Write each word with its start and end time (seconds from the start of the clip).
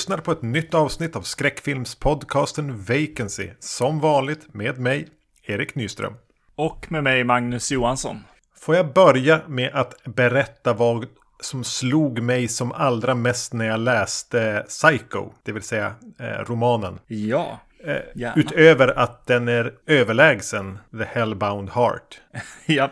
Lyssnar 0.00 0.18
på 0.18 0.32
ett 0.32 0.42
nytt 0.42 0.74
avsnitt 0.74 1.16
av 1.16 1.22
skräckfilmspodcasten 1.22 2.84
Vacancy. 2.84 3.50
Som 3.58 4.00
vanligt 4.00 4.54
med 4.54 4.78
mig, 4.78 5.08
Erik 5.42 5.74
Nyström. 5.74 6.14
Och 6.54 6.92
med 6.92 7.04
mig, 7.04 7.24
Magnus 7.24 7.72
Johansson. 7.72 8.24
Får 8.58 8.76
jag 8.76 8.92
börja 8.92 9.40
med 9.46 9.70
att 9.74 10.04
berätta 10.04 10.72
vad 10.72 11.06
som 11.40 11.64
slog 11.64 12.22
mig 12.22 12.48
som 12.48 12.72
allra 12.72 13.14
mest 13.14 13.52
när 13.52 13.64
jag 13.64 13.80
läste 13.80 14.64
Psycho, 14.68 15.30
det 15.42 15.52
vill 15.52 15.62
säga 15.62 15.94
eh, 16.18 16.24
romanen. 16.26 16.98
Ja, 17.06 17.60
eh, 17.84 18.32
Utöver 18.36 18.98
att 18.98 19.26
den 19.26 19.48
är 19.48 19.74
överlägsen 19.86 20.78
The 20.98 21.04
Hellbound 21.04 21.70
Heart. 21.70 22.20
ja. 22.66 22.90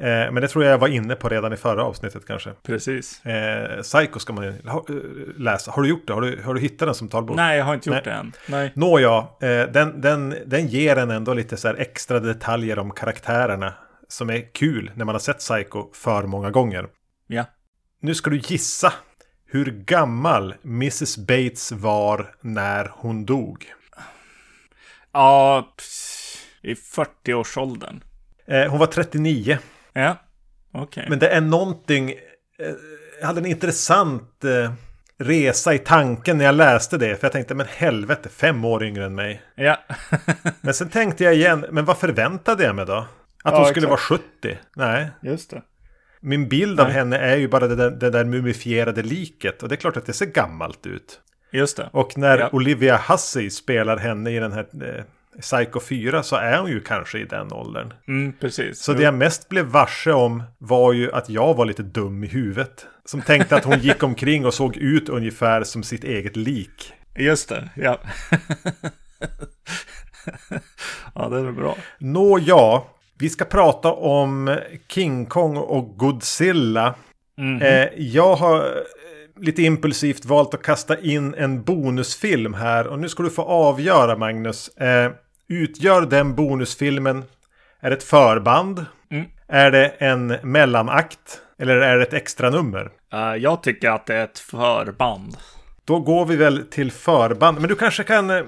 Eh, 0.00 0.32
men 0.32 0.34
det 0.34 0.48
tror 0.48 0.64
jag 0.64 0.72
jag 0.72 0.78
var 0.78 0.88
inne 0.88 1.14
på 1.14 1.28
redan 1.28 1.52
i 1.52 1.56
förra 1.56 1.84
avsnittet 1.84 2.26
kanske. 2.26 2.50
Precis. 2.62 3.26
Eh, 3.26 3.82
Psycho 3.82 4.18
ska 4.18 4.32
man 4.32 4.44
ju 4.44 4.54
läsa. 5.36 5.70
Har 5.70 5.82
du 5.82 5.88
gjort 5.88 6.06
det? 6.06 6.12
Har 6.12 6.20
du, 6.20 6.42
har 6.42 6.54
du 6.54 6.60
hittat 6.60 6.88
den 6.88 6.94
som 6.94 7.08
talbok? 7.08 7.36
Nej, 7.36 7.58
jag 7.58 7.64
har 7.64 7.74
inte 7.74 7.88
gjort 7.88 8.04
Nej. 8.04 8.14
det 8.14 8.20
än. 8.20 8.32
Nej. 8.48 8.72
Nåja, 8.74 9.18
eh, 9.18 9.62
den, 9.72 10.00
den, 10.00 10.34
den 10.46 10.66
ger 10.66 10.96
en 10.96 11.10
ändå 11.10 11.34
lite 11.34 11.56
så 11.56 11.68
extra 11.68 12.20
detaljer 12.20 12.78
om 12.78 12.90
karaktärerna. 12.90 13.74
Som 14.08 14.30
är 14.30 14.54
kul 14.54 14.90
när 14.94 15.04
man 15.04 15.14
har 15.14 15.20
sett 15.20 15.38
Psycho 15.38 15.92
för 15.92 16.22
många 16.22 16.50
gånger. 16.50 16.86
Ja. 17.26 17.44
Nu 18.00 18.14
ska 18.14 18.30
du 18.30 18.36
gissa 18.36 18.92
hur 19.46 19.64
gammal 19.64 20.54
Mrs 20.64 21.16
Bates 21.16 21.72
var 21.72 22.34
när 22.40 22.90
hon 22.94 23.24
dog. 23.24 23.66
Ja, 25.12 25.68
i 26.62 26.74
40-årsåldern. 26.74 28.00
Eh, 28.46 28.70
hon 28.70 28.78
var 28.78 28.86
39. 28.86 29.58
Ja, 30.02 30.16
okej. 30.72 30.82
Okay. 30.82 31.10
Men 31.10 31.18
det 31.18 31.28
är 31.28 31.40
någonting... 31.40 32.10
Eh, 32.58 32.74
jag 33.20 33.26
hade 33.26 33.40
en 33.40 33.46
intressant 33.46 34.44
eh, 34.44 34.72
resa 35.18 35.74
i 35.74 35.78
tanken 35.78 36.38
när 36.38 36.44
jag 36.44 36.54
läste 36.54 36.98
det. 36.98 37.16
För 37.16 37.24
jag 37.24 37.32
tänkte, 37.32 37.54
men 37.54 37.66
helvete, 37.76 38.28
fem 38.28 38.64
år 38.64 38.84
yngre 38.84 39.04
än 39.04 39.14
mig. 39.14 39.42
Ja. 39.54 39.78
men 40.60 40.74
sen 40.74 40.88
tänkte 40.88 41.24
jag 41.24 41.34
igen, 41.34 41.66
men 41.70 41.84
vad 41.84 41.98
förväntade 41.98 42.64
jag 42.64 42.76
mig 42.76 42.86
då? 42.86 42.96
Att 43.44 43.52
ja, 43.52 43.58
hon 43.58 43.66
skulle 43.66 43.86
exakt. 43.86 44.10
vara 44.10 44.20
70? 44.42 44.58
Nej. 44.76 45.10
Just 45.22 45.50
det. 45.50 45.62
Min 46.20 46.48
bild 46.48 46.76
Nej. 46.76 46.86
av 46.86 46.92
henne 46.92 47.18
är 47.18 47.36
ju 47.36 47.48
bara 47.48 47.66
det 47.66 47.76
där, 47.76 47.90
det 47.90 48.10
där 48.10 48.24
mumifierade 48.24 49.02
liket. 49.02 49.62
Och 49.62 49.68
det 49.68 49.74
är 49.74 49.76
klart 49.76 49.96
att 49.96 50.06
det 50.06 50.12
ser 50.12 50.26
gammalt 50.26 50.86
ut. 50.86 51.20
Just 51.50 51.76
det. 51.76 51.88
Och 51.92 52.18
när 52.18 52.38
ja. 52.38 52.48
Olivia 52.52 52.96
Hussey 53.08 53.50
spelar 53.50 53.96
henne 53.96 54.30
i 54.30 54.38
den 54.38 54.52
här 54.52 54.66
eh, 54.82 55.04
Psycho 55.40 55.80
4 55.80 56.22
så 56.22 56.36
är 56.36 56.58
hon 56.58 56.70
ju 56.70 56.80
kanske 56.80 57.18
i 57.18 57.24
den 57.24 57.52
åldern. 57.52 57.92
Mm, 58.08 58.32
precis. 58.40 58.82
Så 58.82 58.92
jo. 58.92 58.98
det 58.98 59.04
jag 59.04 59.14
mest 59.14 59.48
blev 59.48 59.64
varse 59.64 60.12
om 60.12 60.42
var 60.58 60.92
ju 60.92 61.12
att 61.12 61.28
jag 61.28 61.54
var 61.54 61.66
lite 61.66 61.82
dum 61.82 62.24
i 62.24 62.26
huvudet. 62.26 62.86
Som 63.04 63.22
tänkte 63.22 63.56
att 63.56 63.64
hon 63.64 63.80
gick 63.80 64.02
omkring 64.02 64.46
och 64.46 64.54
såg 64.54 64.76
ut 64.76 65.08
ungefär 65.08 65.64
som 65.64 65.82
sitt 65.82 66.04
eget 66.04 66.36
lik. 66.36 66.92
Just 67.18 67.48
det, 67.48 67.68
ja. 67.76 68.00
ja, 71.14 71.28
det 71.28 71.38
är 71.38 71.52
bra. 71.52 71.76
Nå 71.98 72.38
ja, 72.38 72.86
vi 73.18 73.30
ska 73.30 73.44
prata 73.44 73.92
om 73.92 74.58
King 74.88 75.26
Kong 75.26 75.56
och 75.56 75.98
Godzilla. 75.98 76.94
Mm 77.38 77.60
-hmm. 77.60 77.82
eh, 77.82 77.88
jag 77.96 78.34
har 78.34 78.84
lite 79.40 79.62
impulsivt 79.62 80.24
valt 80.24 80.54
att 80.54 80.62
kasta 80.62 81.00
in 81.00 81.34
en 81.34 81.62
bonusfilm 81.62 82.54
här. 82.54 82.86
Och 82.86 82.98
nu 82.98 83.08
ska 83.08 83.22
du 83.22 83.30
få 83.30 83.42
avgöra 83.42 84.16
Magnus. 84.16 84.70
Eh, 85.50 85.56
Utgör 85.56 86.06
den 86.06 86.34
bonusfilmen 86.34 87.24
är 87.80 87.90
det 87.90 87.96
ett 87.96 88.02
förband? 88.02 88.86
Mm. 89.10 89.26
Är 89.48 89.70
det 89.70 89.88
en 89.88 90.26
mellanakt? 90.42 91.40
Eller 91.58 91.76
är 91.76 91.96
det 91.96 92.02
ett 92.02 92.12
extra 92.12 92.50
nummer? 92.50 92.90
Uh, 93.14 93.36
jag 93.36 93.62
tycker 93.62 93.90
att 93.90 94.06
det 94.06 94.14
är 94.14 94.24
ett 94.24 94.38
förband. 94.38 95.36
Då 95.84 96.00
går 96.00 96.26
vi 96.26 96.36
väl 96.36 96.66
till 96.70 96.92
förband. 96.92 97.60
Men 97.60 97.68
du 97.68 97.74
kanske 97.74 98.02
kan 98.02 98.30
eh, 98.30 98.42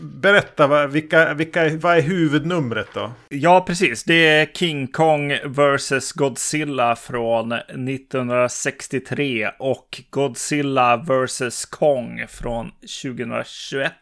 berätta 0.00 0.66
vad, 0.66 0.90
vilka, 0.90 1.34
vilka, 1.34 1.76
vad 1.76 1.96
är 1.96 2.02
huvudnumret 2.02 2.88
då? 2.94 3.12
Ja, 3.28 3.64
precis. 3.66 4.04
Det 4.04 4.26
är 4.28 4.46
King 4.46 4.86
Kong 4.86 5.38
vs 5.44 6.12
Godzilla 6.12 6.96
från 6.96 7.52
1963 7.52 9.50
och 9.58 10.02
Godzilla 10.10 10.96
vs 10.96 11.64
Kong 11.64 12.26
från 12.28 12.70
2021. 13.02 13.92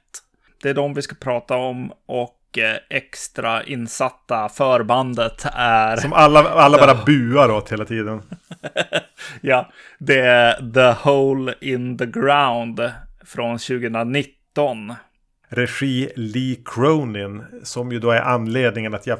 Det 0.62 0.70
är 0.70 0.74
de 0.74 0.94
vi 0.94 1.02
ska 1.02 1.14
prata 1.14 1.56
om 1.56 1.92
och 2.06 2.58
eh, 2.58 2.76
extra 2.90 3.64
insatta 3.64 4.48
förbandet 4.48 5.46
är... 5.54 5.96
Som 5.96 6.12
alla, 6.12 6.50
alla 6.50 6.78
bara 6.78 7.04
buar 7.04 7.50
åt 7.50 7.72
hela 7.72 7.84
tiden. 7.84 8.22
ja, 9.40 9.70
det 9.98 10.20
är 10.20 10.72
The 10.72 11.08
Hole 11.08 11.54
in 11.60 11.98
the 11.98 12.06
Ground 12.06 12.92
från 13.24 13.58
2019. 13.58 14.94
Regi 15.48 16.10
Lee 16.16 16.56
Cronin, 16.64 17.44
som 17.62 17.92
ju 17.92 17.98
då 17.98 18.10
är 18.10 18.20
anledningen 18.20 18.94
att 18.94 19.06
jag 19.06 19.18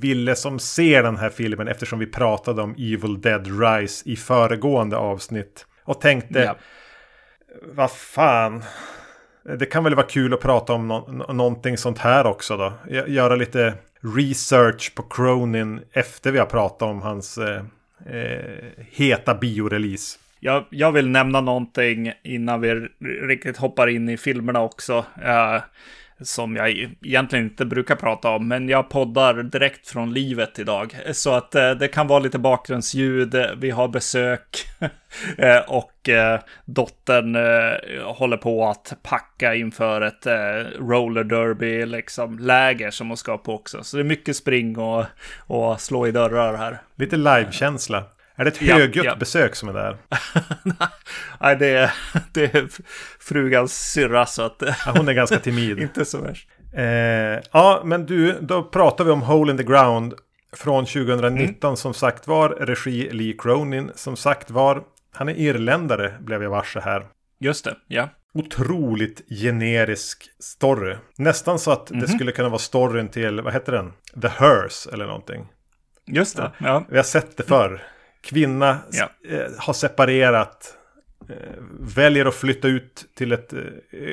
ville 0.00 0.36
som 0.36 0.58
ser 0.58 1.02
den 1.02 1.16
här 1.16 1.30
filmen 1.30 1.68
eftersom 1.68 1.98
vi 1.98 2.06
pratade 2.06 2.62
om 2.62 2.74
Evil 2.78 3.20
Dead 3.20 3.60
Rise 3.60 4.08
i 4.08 4.16
föregående 4.16 4.96
avsnitt. 4.96 5.66
Och 5.84 6.00
tänkte, 6.00 6.38
ja. 6.38 6.56
vad 7.74 7.90
fan, 7.90 8.62
det 9.56 9.66
kan 9.66 9.84
väl 9.84 9.94
vara 9.94 10.06
kul 10.06 10.34
att 10.34 10.40
prata 10.40 10.72
om 10.72 10.88
no 10.88 11.32
någonting 11.32 11.76
sånt 11.76 11.98
här 11.98 12.26
också 12.26 12.56
då. 12.56 12.72
Göra 13.06 13.36
lite 13.36 13.74
research 14.16 14.94
på 14.94 15.02
Cronin 15.02 15.80
efter 15.92 16.32
vi 16.32 16.38
har 16.38 16.46
pratat 16.46 16.82
om 16.82 17.02
hans 17.02 17.38
eh, 17.38 17.62
eh, 18.06 18.64
heta 18.90 19.34
biorelease. 19.34 20.18
Jag, 20.40 20.64
jag 20.70 20.92
vill 20.92 21.08
nämna 21.08 21.40
någonting 21.40 22.12
innan 22.22 22.60
vi 22.60 22.88
riktigt 23.22 23.56
hoppar 23.56 23.86
in 23.86 24.08
i 24.08 24.16
filmerna 24.16 24.60
också. 24.60 25.04
Eh, 25.24 25.60
som 26.20 26.56
jag 26.56 26.70
egentligen 27.02 27.44
inte 27.44 27.64
brukar 27.64 27.96
prata 27.96 28.30
om, 28.30 28.48
men 28.48 28.68
jag 28.68 28.88
poddar 28.88 29.42
direkt 29.42 29.88
från 29.88 30.12
livet 30.12 30.58
idag. 30.58 30.96
Så 31.12 31.34
att 31.34 31.54
eh, 31.54 31.70
det 31.70 31.88
kan 31.88 32.06
vara 32.06 32.18
lite 32.18 32.38
bakgrundsljud, 32.38 33.34
eh, 33.34 33.46
vi 33.56 33.70
har 33.70 33.88
besök 33.88 34.66
eh, 35.38 35.58
och 35.68 36.08
eh, 36.08 36.40
dottern 36.64 37.36
eh, 37.36 38.04
håller 38.04 38.36
på 38.36 38.66
att 38.68 38.92
packa 39.02 39.54
inför 39.54 40.00
ett 40.00 40.26
eh, 40.26 40.80
roller 40.80 41.24
derby 41.24 41.86
liksom 41.86 42.38
läger 42.38 42.90
som 42.90 43.08
hon 43.08 43.16
ska 43.16 43.38
på 43.38 43.54
också. 43.54 43.84
Så 43.84 43.96
det 43.96 44.02
är 44.02 44.04
mycket 44.04 44.36
spring 44.36 44.78
och, 44.78 45.04
och 45.46 45.80
slå 45.80 46.06
i 46.06 46.12
dörrar 46.12 46.56
här. 46.56 46.78
Lite 46.96 47.16
livekänsla. 47.16 48.04
Är 48.38 48.44
det 48.44 48.50
ett 48.50 48.56
högljutt 48.56 49.04
ja, 49.04 49.10
ja. 49.10 49.16
besök 49.16 49.54
som 49.54 49.68
är 49.68 49.72
där? 49.72 49.96
Nej, 51.40 51.56
det 51.56 51.66
är, 51.66 51.92
det 52.32 52.54
är 52.54 52.68
frugans 53.20 53.90
syrra 53.92 54.26
så 54.26 54.42
att... 54.42 54.62
ja, 54.86 54.92
hon 54.96 55.08
är 55.08 55.12
ganska 55.12 55.38
timid. 55.38 55.78
inte 55.82 56.04
så 56.04 56.20
värst. 56.20 56.48
Eh, 56.72 56.84
ja, 57.52 57.82
men 57.84 58.06
du, 58.06 58.38
då 58.40 58.62
pratar 58.62 59.04
vi 59.04 59.10
om 59.10 59.22
Hole 59.22 59.52
in 59.52 59.58
the 59.58 59.64
Ground 59.64 60.14
från 60.52 60.86
2019 60.86 61.68
mm. 61.68 61.76
som 61.76 61.94
sagt 61.94 62.26
var. 62.26 62.48
Regi 62.48 63.10
Lee 63.12 63.34
Cronin 63.38 63.90
som 63.94 64.16
sagt 64.16 64.50
var. 64.50 64.82
Han 65.12 65.28
är 65.28 65.34
irländare 65.34 66.14
blev 66.20 66.42
jag 66.42 66.50
varse 66.50 66.80
här. 66.80 67.06
Just 67.40 67.64
det, 67.64 67.76
ja. 67.86 68.08
Otroligt 68.34 69.22
generisk 69.30 70.30
story. 70.40 70.96
Nästan 71.16 71.58
så 71.58 71.70
att 71.70 71.90
mm 71.90 71.98
-hmm. 71.98 72.06
det 72.06 72.10
mhm. 72.10 72.18
skulle 72.18 72.32
kunna 72.32 72.48
vara 72.48 72.58
storyn 72.58 73.08
till, 73.08 73.40
vad 73.40 73.52
heter 73.52 73.72
den? 73.72 73.92
The 74.22 74.28
Hearse 74.28 74.90
eller 74.92 75.06
någonting. 75.06 75.46
Just 76.06 76.36
det, 76.36 76.42
ja. 76.58 76.66
ja. 76.66 76.84
Vi 76.88 76.96
har 76.96 77.04
sett 77.04 77.36
det 77.36 77.42
förr. 77.42 77.82
Kvinna 78.28 78.78
ja. 78.90 79.08
Eh, 79.28 79.52
har 79.58 79.72
separerat. 79.72 80.74
Eh, 81.28 81.36
väljer 81.80 82.26
att 82.26 82.34
flytta 82.34 82.68
ut 82.68 83.06
till 83.14 83.32
ett 83.32 83.52
eh, 83.52 83.60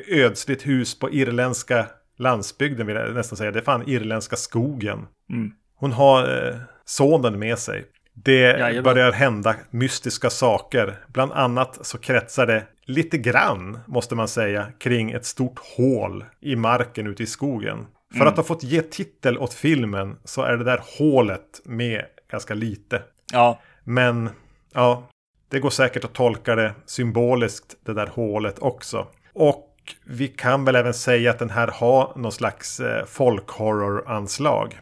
ödsligt 0.08 0.68
hus 0.68 1.00
på 1.00 1.12
irländska 1.12 1.86
landsbygden 2.18 2.88
vill 2.88 2.96
jag 2.96 3.14
nästan 3.14 3.38
säga. 3.38 3.52
Det 3.52 3.60
är 3.60 3.64
fan 3.64 3.90
irländska 3.90 4.36
skogen. 4.36 5.08
Mm. 5.30 5.52
Hon 5.76 5.92
har 5.92 6.56
sonen 6.86 7.40
med 7.40 7.60
sig. 7.60 7.86
Det 8.14 8.40
ja, 8.40 8.82
börjar 8.82 9.12
hända 9.12 9.56
mystiska 9.70 10.30
saker. 10.30 11.00
Bland 11.08 11.32
annat 11.32 11.86
så 11.86 11.98
kretsar 11.98 12.46
det 12.46 12.64
lite 12.86 13.18
grann, 13.18 13.80
måste 13.88 14.16
man 14.16 14.28
säga, 14.28 14.68
kring 14.80 15.12
ett 15.12 15.26
stort 15.26 15.60
hål 15.78 16.26
i 16.42 16.56
marken 16.56 17.08
ute 17.08 17.24
i 17.24 17.26
skogen. 17.26 17.86
För 18.12 18.22
mm. 18.22 18.28
att 18.28 18.38
ha 18.38 18.44
fått 18.44 18.64
ge 18.64 18.82
titel 18.82 19.38
åt 19.38 19.54
filmen 19.54 20.18
så 20.24 20.42
är 20.42 20.58
det 20.58 20.64
där 20.64 20.82
hålet 20.98 21.62
med 21.66 22.06
ganska 22.32 22.54
lite. 22.54 23.02
Ja. 23.34 23.60
Men 23.86 24.30
ja, 24.74 25.08
det 25.50 25.60
går 25.60 25.70
säkert 25.70 26.04
att 26.04 26.14
tolka 26.14 26.56
det 26.56 26.74
symboliskt, 26.86 27.76
det 27.86 27.94
där 27.94 28.08
hålet 28.08 28.60
också. 28.60 29.08
Och 29.34 29.72
vi 30.06 30.28
kan 30.28 30.66
väl 30.66 30.76
även 30.76 30.94
säga 30.94 31.32
att 31.32 31.40
den 31.40 31.50
här 31.50 31.68
har 31.68 32.14
någon 32.16 32.32
slags 32.32 32.80
eh, 32.80 33.06
folkhorror-anslag. 33.06 34.80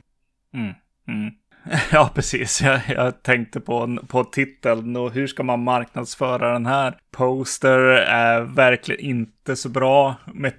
Mm, 0.53 0.73
mm. 1.07 1.31
Ja, 1.91 2.11
precis. 2.15 2.61
Jag, 2.61 2.81
jag, 2.87 3.23
tänkte 3.23 3.59
på, 3.59 3.97
på 4.07 4.23
titeln 4.23 4.95
och 4.95 5.11
hur 5.11 5.27
ska 5.27 5.43
man 5.43 5.63
marknadsföra 5.63 6.53
den 6.53 6.65
här? 6.65 6.97
Poster 7.11 7.79
är 8.07 8.41
verkligen 8.41 9.01
inte 9.01 9.55
så 9.55 9.69
bra, 9.69 10.15
med, 10.33 10.53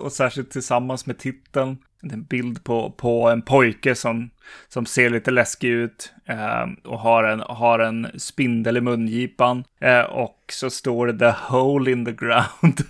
och 0.00 0.12
särskilt 0.12 0.50
tillsammans 0.50 1.06
med 1.06 1.18
titeln 1.18 1.78
en 2.02 2.24
bild 2.24 2.64
på, 2.64 2.90
på 2.90 3.28
en 3.28 3.42
pojke 3.42 3.94
som, 3.94 4.30
som 4.68 4.86
ser 4.86 5.10
lite 5.10 5.30
läskig 5.30 5.68
ut 5.68 6.12
eh, 6.28 6.66
och 6.84 6.98
har 6.98 7.24
en, 7.24 7.40
har 7.40 7.78
en 7.78 8.06
spindel 8.18 8.76
i 8.76 8.80
mungipan. 8.80 9.64
Eh, 9.80 10.00
och 10.00 10.38
så 10.52 10.70
står 10.70 11.06
det 11.06 11.18
the 11.18 11.38
hole 11.54 11.90
in 11.90 12.04
the 12.04 12.12
ground. 12.12 12.80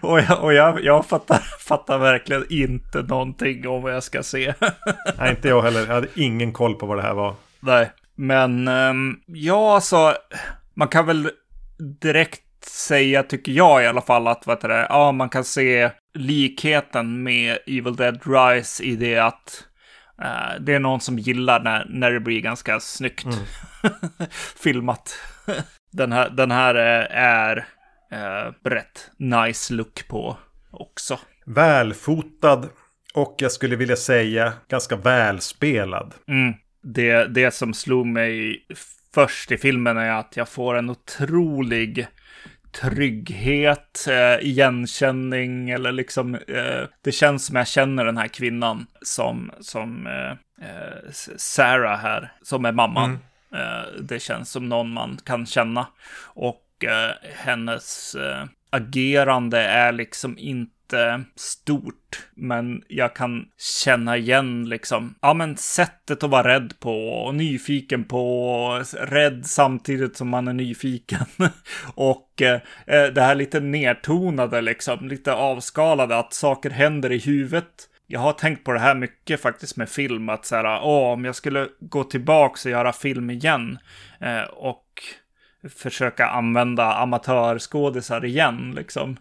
och 0.00 0.20
jag, 0.20 0.42
och 0.44 0.54
jag, 0.54 0.84
jag 0.84 1.06
fattar, 1.06 1.38
fattar 1.68 1.98
verkligen 1.98 2.44
inte 2.50 3.02
någonting 3.02 3.68
om 3.68 3.82
vad 3.82 3.94
jag 3.94 4.02
ska 4.02 4.22
se. 4.22 4.54
Nej, 5.18 5.30
inte 5.30 5.48
jag 5.48 5.62
heller. 5.62 5.80
Jag 5.80 5.94
hade 5.94 6.08
ingen 6.14 6.52
koll 6.52 6.74
på 6.74 6.86
vad 6.86 6.98
det 6.98 7.02
här 7.02 7.14
var. 7.14 7.34
Nej, 7.60 7.90
men 8.14 8.68
um, 8.68 9.20
ja, 9.26 9.74
alltså, 9.74 10.14
man 10.74 10.88
kan 10.88 11.06
väl 11.06 11.30
direkt 12.00 12.42
säga, 12.64 13.22
tycker 13.22 13.52
jag 13.52 13.82
i 13.82 13.86
alla 13.86 14.00
fall, 14.00 14.26
att 14.26 14.46
vad 14.46 14.60
det, 14.60 14.86
ja, 14.88 15.12
man 15.12 15.28
kan 15.28 15.44
se 15.44 15.90
likheten 16.16 17.22
med 17.22 17.58
Evil 17.66 17.96
Dead 17.96 18.20
Rise 18.26 18.84
i 18.84 18.96
det 18.96 19.18
att 19.18 19.64
uh, 20.22 20.60
det 20.60 20.74
är 20.74 20.78
någon 20.78 21.00
som 21.00 21.18
gillar 21.18 21.60
när, 21.60 21.86
när 21.88 22.10
det 22.10 22.20
blir 22.20 22.40
ganska 22.40 22.80
snyggt 22.80 23.24
mm. 23.24 23.38
filmat. 24.62 25.18
den 25.90 26.12
här, 26.12 26.30
den 26.30 26.50
här 26.50 26.74
är 26.74 27.56
uh, 28.12 28.52
rätt 28.64 29.10
nice 29.16 29.74
look 29.74 30.08
på 30.08 30.36
också. 30.70 31.18
Välfotad 31.46 32.68
och 33.14 33.36
jag 33.38 33.52
skulle 33.52 33.76
vilja 33.76 33.96
säga 33.96 34.52
ganska 34.68 34.96
välspelad. 34.96 36.14
Mm. 36.28 36.54
Det, 36.82 37.24
det 37.24 37.54
som 37.54 37.74
slog 37.74 38.06
mig 38.06 38.66
först 39.14 39.52
i 39.52 39.58
filmen 39.58 39.96
är 39.96 40.10
att 40.10 40.36
jag 40.36 40.48
får 40.48 40.74
en 40.74 40.90
otrolig 40.90 42.06
trygghet, 42.80 44.06
eh, 44.08 44.46
igenkänning 44.46 45.70
eller 45.70 45.92
liksom 45.92 46.34
eh, 46.34 46.84
det 47.02 47.12
känns 47.12 47.46
som 47.46 47.56
jag 47.56 47.68
känner 47.68 48.04
den 48.04 48.16
här 48.16 48.28
kvinnan 48.28 48.86
som, 49.02 49.50
som 49.60 50.06
eh, 50.06 50.30
eh 50.68 51.10
Sarah 51.36 51.98
här, 51.98 52.32
som 52.42 52.64
är 52.64 52.72
mamman. 52.72 53.18
Mm. 53.52 53.66
Eh, 53.66 53.86
det 54.00 54.20
känns 54.20 54.50
som 54.50 54.68
någon 54.68 54.92
man 54.92 55.18
kan 55.24 55.46
känna. 55.46 55.86
Och 56.24 56.84
eh, 56.84 57.14
hennes 57.34 58.16
agerande 58.70 59.60
är 59.60 59.92
liksom 59.92 60.38
inte 60.38 60.75
stort, 61.36 62.28
men 62.34 62.82
jag 62.88 63.16
kan 63.16 63.44
känna 63.82 64.16
igen 64.16 64.68
liksom, 64.68 65.14
ja 65.22 65.34
men 65.34 65.56
sättet 65.56 66.22
att 66.22 66.30
vara 66.30 66.48
rädd 66.48 66.74
på 66.80 67.08
och 67.08 67.34
nyfiken 67.34 68.04
på, 68.04 68.50
och 68.50 68.84
rädd 68.94 69.46
samtidigt 69.46 70.16
som 70.16 70.28
man 70.28 70.48
är 70.48 70.52
nyfiken. 70.52 71.26
och 71.94 72.42
eh, 72.42 72.60
eh, 72.86 73.04
det 73.04 73.20
här 73.20 73.34
lite 73.34 73.60
nedtonade 73.60 74.60
liksom, 74.60 75.08
lite 75.08 75.32
avskalade, 75.32 76.16
att 76.16 76.32
saker 76.32 76.70
händer 76.70 77.12
i 77.12 77.18
huvudet. 77.18 77.88
Jag 78.06 78.20
har 78.20 78.32
tänkt 78.32 78.64
på 78.64 78.72
det 78.72 78.80
här 78.80 78.94
mycket 78.94 79.40
faktiskt 79.40 79.76
med 79.76 79.88
film, 79.88 80.28
att 80.28 80.46
så 80.46 80.56
här, 80.56 80.80
åh, 80.82 81.12
om 81.12 81.24
jag 81.24 81.34
skulle 81.34 81.68
gå 81.80 82.04
tillbaka 82.04 82.68
och 82.68 82.70
göra 82.70 82.92
film 82.92 83.30
igen 83.30 83.78
eh, 84.20 84.42
och 84.42 84.84
försöka 85.68 86.26
använda 86.26 86.94
amatörskådisar 86.94 88.24
igen, 88.24 88.72
liksom 88.76 89.16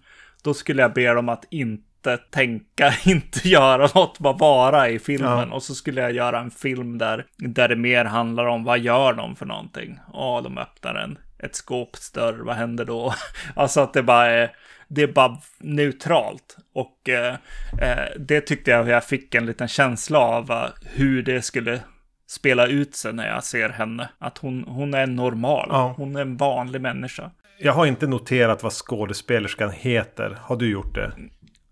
då 0.46 0.54
skulle 0.54 0.82
jag 0.82 0.94
be 0.94 1.14
dem 1.14 1.30
att 1.30 1.46
inte 1.50 2.18
tänka, 2.18 2.94
inte 3.06 3.50
göra 3.50 3.90
något, 3.96 4.20
bara 4.20 4.34
vara 4.34 4.90
i 4.90 5.00
filmen. 5.00 5.50
Ja. 5.50 5.56
Och 5.56 5.64
så 5.64 5.76
skulle 5.76 6.02
jag 6.02 6.12
göra 6.12 6.40
en 6.40 6.52
film 6.52 6.98
där, 6.98 7.26
där 7.38 7.68
det 7.68 7.76
mer 7.76 8.06
handlar 8.06 8.46
om 8.46 8.64
vad 8.64 8.80
gör 8.80 9.14
de 9.14 9.36
för 9.36 9.46
någonting? 9.46 10.00
Ja, 10.14 10.42
de 10.44 10.58
öppnar 10.58 10.96
en, 10.96 11.18
ett 11.40 11.56
skåpsdörr, 11.56 12.34
vad 12.34 12.56
händer 12.56 12.86
då? 12.86 13.14
alltså 13.56 13.82
att 13.82 13.94
det 13.94 14.04
bara 14.04 14.26
är, 14.26 14.52
det 14.88 15.02
är 15.02 15.08
bara 15.08 15.38
neutralt. 15.60 16.58
Och 16.74 17.10
eh, 17.10 17.36
eh, 17.82 18.06
det 18.20 18.42
tyckte 18.42 18.72
jag 18.72 18.90
jag 18.90 19.06
fick 19.06 19.36
en 19.36 19.46
liten 19.46 19.68
känsla 19.68 20.20
av 20.20 20.52
uh, 20.52 20.66
hur 20.84 21.24
det 21.24 21.42
skulle 21.42 21.80
spela 22.28 22.68
ut 22.68 22.96
sig 22.96 23.14
när 23.14 23.28
jag 23.28 23.44
ser 23.44 23.70
henne. 23.70 24.10
Att 24.20 24.38
hon, 24.38 24.64
hon 24.68 24.94
är 24.94 25.08
normal, 25.08 25.68
ja. 25.72 25.94
hon 25.98 26.16
är 26.16 26.22
en 26.22 26.38
vanlig 26.38 26.82
människa. 26.82 27.32
Jag 27.58 27.74
har 27.74 27.86
inte 27.86 28.08
noterat 28.08 28.64
vad 28.64 28.74
skådespelerskan 28.74 29.72
heter. 29.72 30.38
Har 30.42 30.56
du 30.56 30.72
gjort 30.72 30.96
det? 30.96 31.14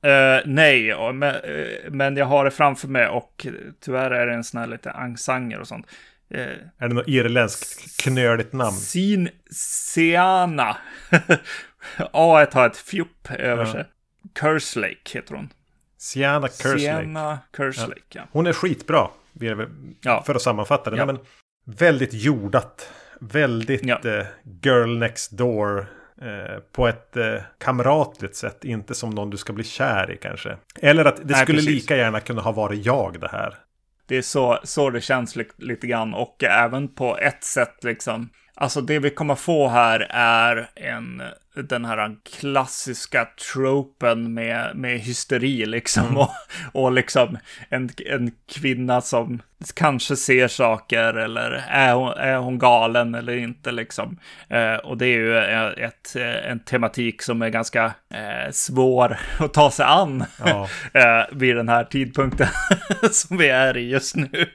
Uh, 0.06 0.42
nej, 0.46 0.96
men, 1.14 1.36
uh, 1.36 1.92
men 1.92 2.18
jag 2.18 2.26
har 2.26 2.46
det 2.46 2.52
framför 2.52 2.88
mig 2.88 3.08
och 3.08 3.48
tyvärr 3.80 4.12
är 4.12 4.28
det 4.28 4.34
en 4.34 4.44
sån 4.44 4.60
här 4.60 4.68
lite 4.68 4.92
angsanger 4.92 5.60
och 5.60 5.68
sånt. 5.68 5.88
Uh, 6.36 6.40
är 6.78 6.88
det 6.88 6.94
något 6.94 7.08
irländskt 7.08 8.02
knöligt 8.04 8.54
namn? 8.54 8.78
Sin 8.78 9.30
Siana. 9.52 10.78
A 11.98 12.48
har 12.52 12.68
ett 12.68 12.78
fjupp 12.78 13.32
över 13.32 13.66
sig. 13.66 13.86
Kerslake 14.40 15.18
heter 15.18 15.36
hon. 15.36 15.50
Sienna 15.98 16.48
Kerslake. 16.48 16.80
Sienna 16.80 17.40
Kerslake, 17.58 17.94
ja. 17.94 18.22
ja. 18.22 18.28
Hon 18.32 18.48
är 18.48 18.54
skitbra. 18.54 19.08
För 20.26 20.36
att 20.36 20.42
sammanfatta 20.42 20.90
det. 20.90 20.98
Ja. 20.98 21.06
Men 21.06 21.20
väldigt 21.66 22.14
jordat 22.14 22.90
väldigt 23.20 23.86
ja. 23.86 24.00
eh, 24.06 24.26
girl 24.62 24.98
next 24.98 25.32
door. 25.32 25.88
Eh, 26.22 26.60
på 26.72 26.88
ett 26.88 27.18
eh, 27.18 27.42
kamratligt 27.58 28.36
sätt, 28.36 28.66
inte 28.66 28.96
som 28.96 29.10
någon 29.10 29.30
du 29.30 29.38
ska 29.38 29.54
bli 29.54 29.64
kär 29.64 30.12
i 30.12 30.18
kanske. 30.18 30.58
Eller 30.82 31.06
att 31.06 31.18
det 31.18 31.24
Nej, 31.26 31.42
skulle 31.42 31.58
precis. 31.58 31.74
lika 31.74 31.98
gärna 31.98 32.20
kunna 32.20 32.42
ha 32.42 32.52
varit 32.52 32.86
jag 32.86 33.20
det 33.20 33.30
här. 33.32 33.56
Det 34.08 34.18
är 34.18 34.22
så, 34.22 34.60
så 34.64 34.90
det 34.90 35.02
känns 35.02 35.36
li 35.36 35.46
lite 35.58 35.88
grann 35.88 36.14
och 36.14 36.44
även 36.44 36.88
på 36.88 37.18
ett 37.18 37.44
sätt 37.44 37.84
liksom. 37.84 38.30
Alltså 38.56 38.82
det 38.82 39.00
vi 39.00 39.10
kommer 39.10 39.36
få 39.36 39.68
här 39.68 40.08
är 40.10 40.70
en 40.76 41.22
den 41.56 41.86
här 41.86 42.16
klassiska 42.40 43.28
tropen 43.54 44.34
med, 44.34 44.76
med 44.76 45.00
hysteri 45.00 45.66
liksom. 45.66 46.08
Mm. 46.08 46.18
Och, 46.18 46.30
och 46.74 46.92
liksom 46.92 47.38
en, 47.70 47.90
en 48.06 48.32
kvinna 48.48 49.02
som 49.02 49.42
kanske 49.72 50.16
ser 50.16 50.48
saker 50.48 51.14
eller 51.14 51.64
är 51.70 51.94
hon, 51.94 52.12
är 52.12 52.38
hon 52.38 52.60
galen 52.60 53.16
eller 53.16 53.38
inte 53.38 53.72
liksom. 53.72 54.20
Eh, 54.50 54.76
och 54.76 54.98
det 54.98 55.06
är 55.06 55.18
ju 55.18 55.38
ett, 55.86 56.16
en 56.46 56.60
tematik 56.60 57.22
som 57.22 57.42
är 57.42 57.50
ganska 57.50 57.86
eh, 58.14 58.52
svår 58.52 59.18
att 59.40 59.54
ta 59.54 59.72
sig 59.72 59.86
an 59.86 60.24
ja. 60.46 60.68
eh, 60.94 61.26
vid 61.32 61.56
den 61.56 61.70
här 61.70 61.84
tidpunkten 61.84 62.48
som 63.12 63.38
vi 63.38 63.50
är 63.50 63.78
i 63.78 63.90
just 63.90 64.16
nu. 64.16 64.46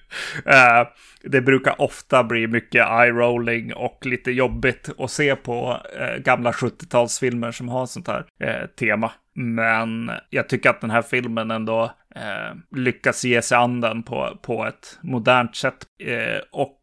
Eh, 0.47 0.87
det 1.23 1.41
brukar 1.41 1.81
ofta 1.81 2.25
bli 2.25 2.47
mycket 2.47 2.87
eye-rolling 2.87 3.73
och 3.73 4.07
lite 4.07 4.31
jobbigt 4.31 4.91
att 4.99 5.11
se 5.11 5.37
på 5.37 5.81
eh, 5.99 6.23
gamla 6.23 6.50
70-talsfilmer 6.50 7.53
som 7.53 7.69
har 7.69 7.87
sånt 7.87 8.09
här 8.09 8.25
eh, 8.41 8.67
tema. 8.79 9.12
Men 9.35 10.11
jag 10.31 10.49
tycker 10.49 10.71
att 10.71 10.81
den 10.81 10.91
här 10.91 11.03
filmen 11.03 11.50
ändå 11.50 11.91
eh, 12.15 12.57
lyckas 12.77 13.25
ge 13.25 13.43
sig 13.43 13.59
an 13.59 13.81
den 13.81 14.03
på, 14.03 14.38
på 14.43 14.67
ett 14.67 14.99
modernt 15.03 15.57
sätt. 15.57 15.87
Eh, 16.03 16.41
och 16.53 16.83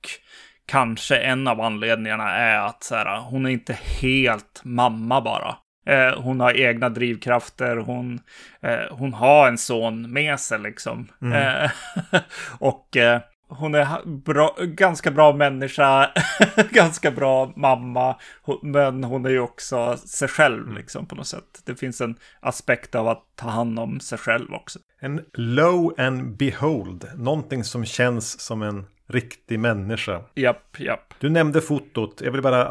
kanske 0.65 1.17
en 1.17 1.47
av 1.47 1.61
anledningarna 1.61 2.29
är 2.29 2.57
att 2.57 2.83
så 2.83 2.95
här, 2.95 3.19
hon 3.19 3.45
är 3.45 3.49
inte 3.49 3.77
helt 4.01 4.61
mamma 4.63 5.21
bara. 5.21 5.55
Eh, 5.87 6.21
hon 6.21 6.39
har 6.39 6.57
egna 6.57 6.89
drivkrafter, 6.89 7.77
hon, 7.77 8.19
eh, 8.61 8.79
hon 8.91 9.13
har 9.13 9.47
en 9.47 9.57
son 9.57 10.13
med 10.13 10.39
sig 10.39 10.59
liksom. 10.59 11.07
Mm. 11.21 11.63
Eh, 11.63 11.71
och 12.59 12.97
eh, 12.97 13.21
hon 13.47 13.75
är 13.75 14.05
bra, 14.05 14.55
ganska 14.59 15.11
bra 15.11 15.33
människa, 15.33 16.11
ganska 16.71 17.11
bra 17.11 17.53
mamma, 17.55 18.15
men 18.61 19.03
hon 19.03 19.25
är 19.25 19.29
ju 19.29 19.39
också 19.39 19.97
sig 19.97 20.27
själv 20.27 20.63
mm. 20.63 20.75
liksom 20.75 21.05
på 21.05 21.15
något 21.15 21.27
sätt. 21.27 21.61
Det 21.65 21.75
finns 21.75 22.01
en 22.01 22.15
aspekt 22.39 22.95
av 22.95 23.07
att 23.07 23.23
ta 23.35 23.49
hand 23.49 23.79
om 23.79 23.99
sig 23.99 24.17
själv 24.17 24.53
också. 24.53 24.79
En 24.99 25.25
low 25.33 25.93
and 25.97 26.37
behold, 26.37 27.07
någonting 27.17 27.63
som 27.63 27.85
känns 27.85 28.39
som 28.39 28.61
en 28.61 28.85
riktig 29.07 29.59
människa. 29.59 30.21
Japp, 30.35 30.79
japp. 30.79 31.13
Du 31.19 31.29
nämnde 31.29 31.61
fotot, 31.61 32.21
jag 32.23 32.31
vill 32.31 32.41
bara 32.41 32.67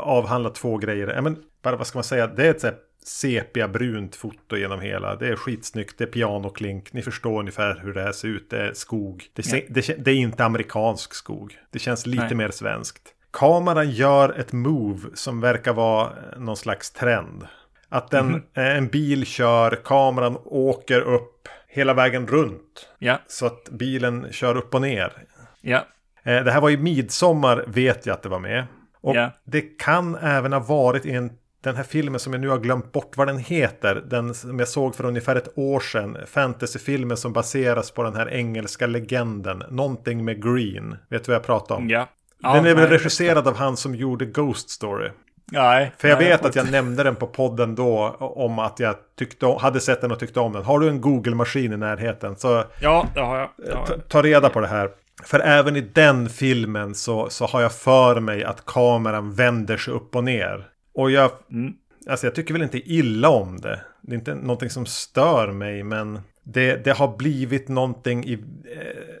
avhandla 0.00 0.50
två 0.50 0.76
grejer. 0.76 1.20
men, 1.20 1.36
bara 1.62 1.76
vad 1.76 1.86
ska 1.86 1.98
man 1.98 2.04
säga, 2.04 2.26
det 2.26 2.46
är 2.46 2.68
ett 2.68 2.82
sepia-brunt 3.06 4.16
foto 4.16 4.56
genom 4.56 4.80
hela. 4.80 5.16
Det 5.16 5.28
är 5.28 5.36
skitsnyggt, 5.36 5.98
det 5.98 6.04
är 6.04 6.08
pianoklink. 6.08 6.92
Ni 6.92 7.02
förstår 7.02 7.40
ungefär 7.40 7.80
hur 7.82 7.94
det 7.94 8.02
här 8.02 8.12
ser 8.12 8.28
ut. 8.28 8.50
Det 8.50 8.58
är 8.58 8.72
skog. 8.74 9.24
Det, 9.32 9.46
ja. 9.52 9.60
det, 9.68 10.04
det 10.04 10.10
är 10.10 10.14
inte 10.14 10.44
amerikansk 10.44 11.14
skog. 11.14 11.58
Det 11.70 11.78
känns 11.78 12.06
lite 12.06 12.24
Nej. 12.24 12.34
mer 12.34 12.50
svenskt. 12.50 13.14
Kameran 13.30 13.90
gör 13.90 14.40
ett 14.40 14.52
move 14.52 15.08
som 15.14 15.40
verkar 15.40 15.72
vara 15.72 16.12
någon 16.36 16.56
slags 16.56 16.90
trend. 16.90 17.46
Att 17.88 18.14
en, 18.14 18.28
mm 18.28 18.42
-hmm. 18.54 18.76
en 18.76 18.88
bil 18.88 19.26
kör, 19.26 19.80
kameran 19.84 20.38
åker 20.44 21.00
upp 21.00 21.48
hela 21.68 21.94
vägen 21.94 22.26
runt. 22.26 22.88
Ja. 22.98 23.18
Så 23.26 23.46
att 23.46 23.68
bilen 23.70 24.26
kör 24.30 24.56
upp 24.56 24.74
och 24.74 24.82
ner. 24.82 25.12
Ja. 25.60 25.86
Eh, 26.22 26.44
det 26.44 26.52
här 26.52 26.60
var 26.60 26.68
ju 26.68 26.78
midsommar 26.78 27.64
vet 27.66 28.06
jag 28.06 28.14
att 28.14 28.22
det 28.22 28.28
var 28.28 28.38
med. 28.38 28.66
Och 29.00 29.16
ja. 29.16 29.30
det 29.44 29.60
kan 29.60 30.14
även 30.14 30.52
ha 30.52 30.60
varit 30.60 31.06
i 31.06 31.12
en 31.12 31.30
den 31.66 31.76
här 31.76 31.82
filmen 31.82 32.20
som 32.20 32.32
jag 32.32 32.40
nu 32.40 32.48
har 32.48 32.58
glömt 32.58 32.92
bort 32.92 33.16
vad 33.16 33.26
den 33.26 33.38
heter. 33.38 33.94
Den 33.94 34.34
som 34.34 34.58
jag 34.58 34.68
såg 34.68 34.94
för 34.94 35.04
ungefär 35.04 35.36
ett 35.36 35.58
år 35.58 35.80
sedan. 35.80 36.16
Fantasyfilmen 36.26 37.16
som 37.16 37.32
baseras 37.32 37.90
på 37.90 38.02
den 38.02 38.14
här 38.14 38.28
engelska 38.28 38.86
legenden. 38.86 39.62
Någonting 39.70 40.24
med 40.24 40.42
Green. 40.42 40.96
Vet 41.08 41.24
du 41.24 41.32
vad 41.32 41.34
jag 41.34 41.46
pratar 41.46 41.74
om? 41.74 41.88
Ja. 41.88 42.08
Den 42.42 42.66
är 42.66 42.74
väl 42.74 42.88
regisserad 42.88 43.48
av 43.48 43.56
han 43.56 43.76
som 43.76 43.94
gjorde 43.94 44.26
Ghost 44.26 44.70
Story. 44.70 45.10
Nej. 45.52 45.92
För 45.98 46.08
jag 46.08 46.18
nej, 46.18 46.28
vet 46.28 46.40
får 46.40 46.48
att 46.48 46.56
jag 46.56 46.70
nämnde 46.70 47.02
den 47.02 47.16
på 47.16 47.26
podden 47.26 47.74
då 47.74 48.16
om 48.20 48.58
att 48.58 48.80
jag 48.80 48.94
tyckte, 49.18 49.46
hade 49.46 49.80
sett 49.80 50.00
den 50.00 50.12
och 50.12 50.18
tyckte 50.18 50.40
om 50.40 50.52
den. 50.52 50.62
Har 50.64 50.78
du 50.78 50.88
en 50.88 51.00
Google-maskin 51.00 51.72
i 51.72 51.76
närheten 51.76 52.36
så 52.36 52.64
Ja, 52.80 53.06
det 53.14 53.20
har 53.20 53.36
jag. 53.38 53.48
Det 53.56 53.74
har 53.76 53.86
ta, 53.86 53.92
jag. 53.92 54.08
ta 54.08 54.22
reda 54.22 54.48
på 54.48 54.60
det 54.60 54.66
här. 54.66 54.90
För 55.24 55.40
även 55.40 55.76
i 55.76 55.80
den 55.80 56.28
filmen 56.28 56.94
så, 56.94 57.30
så 57.30 57.46
har 57.46 57.60
jag 57.62 57.72
för 57.72 58.20
mig 58.20 58.44
att 58.44 58.66
kameran 58.66 59.32
vänder 59.32 59.76
sig 59.76 59.94
upp 59.94 60.16
och 60.16 60.24
ner. 60.24 60.66
Och 60.94 61.10
jag, 61.10 61.30
Mm. 61.50 61.72
alltså 62.10 62.26
jag 62.26 62.34
tycker 62.34 62.52
väl 62.54 62.62
inte 62.62 62.78
illa 62.78 63.28
om 63.28 63.60
det. 63.60 63.80
Det 64.02 64.12
är 64.12 64.18
inte 64.18 64.34
någonting 64.34 64.70
som 64.70 64.86
stör 64.86 65.52
mig, 65.52 65.82
men 65.82 66.20
det, 66.44 66.84
det 66.84 66.90
har 66.92 67.16
blivit 67.16 67.68
någonting 67.68 68.24
i 68.24 68.32
eh, 68.32 68.38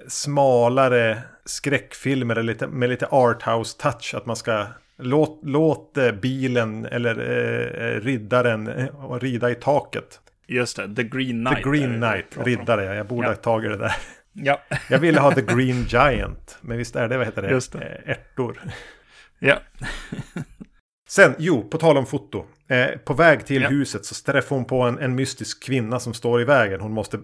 smalare 0.08 1.18
skräckfilmer 1.44 2.42
lite, 2.42 2.66
med 2.66 2.88
lite 2.88 3.06
arthouse-touch. 3.06 4.14
Att 4.16 4.26
man 4.26 4.36
ska 4.36 4.66
låt, 4.98 5.40
låt 5.42 5.96
eh, 5.96 6.12
bilen 6.12 6.86
eller 6.86 7.18
eh, 7.18 8.00
riddaren 8.00 8.68
eh, 8.68 9.12
rida 9.20 9.50
i 9.50 9.54
taket. 9.54 10.20
Just 10.46 10.76
det, 10.76 10.94
The 10.96 11.02
Green 11.02 11.44
Knight. 11.46 11.56
The 11.64 11.70
Green 11.70 12.00
Knight, 12.00 12.46
riddare, 12.46 12.84
ja. 12.84 12.94
jag 12.94 13.06
borde 13.06 13.26
Ja. 13.26 13.32
ha 13.32 13.36
tagit 13.36 13.70
det 13.70 13.76
där. 13.78 13.92
Ja, 14.32 14.60
Jag 14.90 14.98
ville 14.98 15.20
ha 15.20 15.32
The 15.34 15.42
Green 15.42 15.82
Giant. 15.88 16.58
Men 16.60 16.78
visst 16.78 16.96
är 16.96 17.08
det, 17.08 17.16
vad 17.16 17.26
heter 17.26 17.42
det? 17.42 17.50
Just 17.50 17.72
det. 17.72 17.78
Eh, 18.04 18.10
Ärtor. 18.10 18.60
ja. 19.38 19.58
Sen, 21.08 21.34
jo, 21.38 21.68
på 21.68 21.78
tal 21.78 21.96
om 21.98 22.06
foto. 22.06 22.44
Eh, 22.68 22.98
på 22.98 23.14
väg 23.14 23.46
till 23.46 23.62
Ja. 23.62 23.68
huset 23.68 24.04
så 24.04 24.14
träffar 24.32 24.56
hon 24.56 24.64
på 24.64 24.82
en, 24.82 24.98
en 24.98 25.14
mystisk 25.14 25.64
kvinna 25.64 26.00
som 26.00 26.14
står 26.14 26.40
i 26.40 26.44
vägen. 26.44 26.80
Hon 26.80 26.92
måste... 26.92 27.18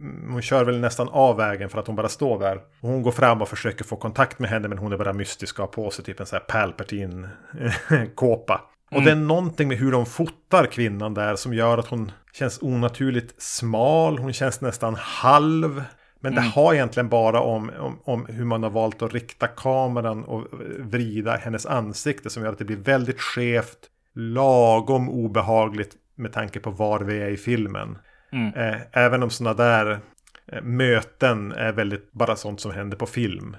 mm, 0.00 0.32
Hon 0.32 0.42
kör 0.42 0.64
väl 0.64 0.80
nästan 0.80 1.08
av 1.08 1.36
vägen 1.36 1.68
för 1.68 1.78
att 1.78 1.86
hon 1.86 1.96
bara 1.96 2.08
står 2.08 2.40
där. 2.40 2.56
Och 2.56 2.88
hon 2.88 3.02
går 3.02 3.12
fram 3.12 3.42
och 3.42 3.48
försöker 3.48 3.84
få 3.84 3.96
kontakt 3.96 4.38
med 4.38 4.50
henne 4.50 4.68
men 4.68 4.78
hon 4.78 4.92
är 4.92 4.96
bara 4.96 5.12
mystisk 5.12 5.58
och 5.58 5.62
har 5.62 5.72
på 5.72 5.90
sig 5.90 6.04
typ 6.04 6.20
en 6.20 6.26
sån 6.26 6.36
här 6.36 6.44
Palpatine-kåpa. 6.46 8.60
Och 8.90 8.92
Mm. 8.92 9.04
det 9.04 9.10
är 9.10 9.16
någonting 9.16 9.68
med 9.68 9.78
hur 9.78 9.92
de 9.92 10.06
fotar 10.06 10.66
kvinnan 10.66 11.14
där 11.14 11.36
som 11.36 11.54
gör 11.54 11.78
att 11.78 11.86
hon 11.86 12.12
känns 12.32 12.62
onaturligt 12.62 13.42
smal. 13.42 14.18
Hon 14.18 14.32
känns 14.32 14.60
nästan 14.60 14.94
halv. 14.98 15.82
Men 16.20 16.34
det 16.34 16.40
har 16.40 16.74
egentligen 16.74 17.08
bara 17.08 17.40
om, 17.40 17.70
om, 17.78 17.98
om 18.04 18.26
hur 18.26 18.44
man 18.44 18.62
har 18.62 18.70
valt 18.70 19.02
att 19.02 19.14
rikta 19.14 19.46
kameran 19.46 20.24
och 20.24 20.46
vrida 20.78 21.36
hennes 21.36 21.66
ansikte 21.66 22.30
som 22.30 22.42
gör 22.42 22.52
att 22.52 22.58
det 22.58 22.64
blir 22.64 22.76
väldigt 22.76 23.20
skevt, 23.20 23.78
lagom 24.14 25.08
obehagligt 25.08 25.96
med 26.14 26.32
tanke 26.32 26.60
på 26.60 26.70
var 26.70 27.00
vi 27.00 27.20
är 27.20 27.30
i 27.30 27.36
filmen. 27.36 27.98
Mm. 28.32 28.54
Eh, 28.54 28.80
även 28.92 29.22
om 29.22 29.30
sådana 29.30 29.54
där 29.56 30.00
eh, 30.46 30.62
möten 30.62 31.52
är 31.52 31.72
väldigt 31.72 32.12
bara 32.12 32.36
sånt 32.36 32.60
som 32.60 32.70
händer 32.70 32.96
på 32.96 33.06
film. 33.06 33.56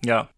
Ja. 0.00 0.28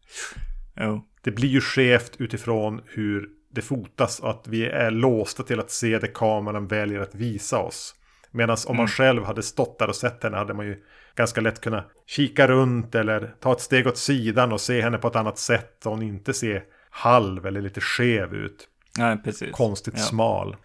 Jo. 0.81 1.05
Det 1.23 1.31
blir 1.31 1.49
ju 1.49 1.61
skevt 1.61 2.13
utifrån 2.19 2.81
hur 2.87 3.29
det 3.51 3.63
fotas 3.63 4.21
och 4.21 4.31
att 4.31 4.47
vi 4.49 4.67
är 4.67 4.91
låsta 4.91 5.43
till 5.43 5.61
att 5.61 5.71
se 5.71 5.99
det 5.99 6.09
kameran 6.09 6.67
väljer 6.67 7.01
att 7.01 7.15
visa 7.15 7.59
oss. 7.59 7.95
Medan 8.31 8.57
om 8.67 8.77
man 8.77 8.89
själv 8.89 9.25
hade 9.25 9.43
stått 9.43 9.79
där 9.79 9.89
och 9.89 9.97
sett 9.97 10.23
henne 10.23 10.37
hade 10.37 10.55
man 10.55 10.67
ju 10.67 10.83
ganska 11.15 11.41
lätt 11.41 11.61
kunnat 11.61 11.89
kika 12.07 12.47
runt 12.49 12.95
eller 12.95 13.35
ta 13.41 13.53
ett 13.53 13.61
steg 13.61 13.87
åt 13.87 13.99
sidan 13.99 14.53
och 14.53 14.61
se 14.61 14.83
henne 14.83 14.99
på 14.99 15.09
ett 15.09 15.17
annat 15.17 15.39
sätt 15.39 15.87
och 15.87 15.93
hon 15.93 16.03
inte 16.03 16.33
se 16.35 16.63
halv 16.91 17.47
eller 17.47 17.61
lite 17.61 17.81
skev 17.81 18.35
ut. 18.35 18.69
Nej, 18.99 19.17
precis. 19.25 19.53
Konstigt 19.53 19.95
Ja. 19.97 20.03
smal. 20.03 20.57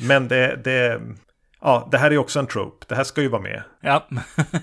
Men 0.00 0.28
det, 0.28 0.60
det, 0.64 1.00
ja, 1.60 1.88
det 1.90 1.98
här 1.98 2.10
är 2.10 2.18
också 2.18 2.38
en 2.38 2.46
trope. 2.46 2.86
Det 2.88 2.94
här 2.94 3.04
ska 3.04 3.20
ju 3.22 3.28
vara 3.28 3.42
med. 3.42 3.62
Ja. 3.80 4.06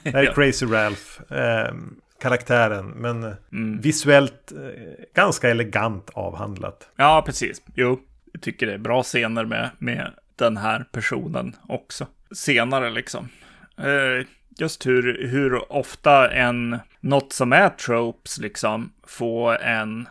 Det 0.03 0.11
här 0.13 0.23
är. 0.23 0.33
Crazy 0.35 0.65
Ralph. 0.65 1.33
Eh, 1.33 1.73
karaktären. 2.21 2.87
Men 2.87 3.23
Mm. 3.51 3.81
visuellt 3.81 4.51
eh, 4.51 5.05
ganska 5.15 5.49
elegant 5.49 6.09
avhandlat. 6.13 6.89
ja, 6.95 7.23
precis. 7.25 7.61
Jo, 7.75 7.99
jag 8.33 8.41
tycker 8.41 8.67
det 8.67 8.73
är 8.73 8.77
bra 8.77 9.03
scener 9.03 9.45
med, 9.45 9.69
med 9.77 10.11
den 10.35 10.57
här 10.57 10.85
personen 10.91 11.55
också. 11.67 12.07
Senare 12.35 12.89
liksom. 12.89 13.29
Eh, 13.77 14.25
just 14.57 14.85
hur, 14.85 15.27
hur 15.27 15.71
ofta 15.71 16.31
en, 16.31 16.79
något 16.99 17.33
som 17.33 17.53
är 17.53 17.69
tropes 17.69 18.37
liksom, 18.37 18.91
får 19.07 19.57
en 19.61 20.07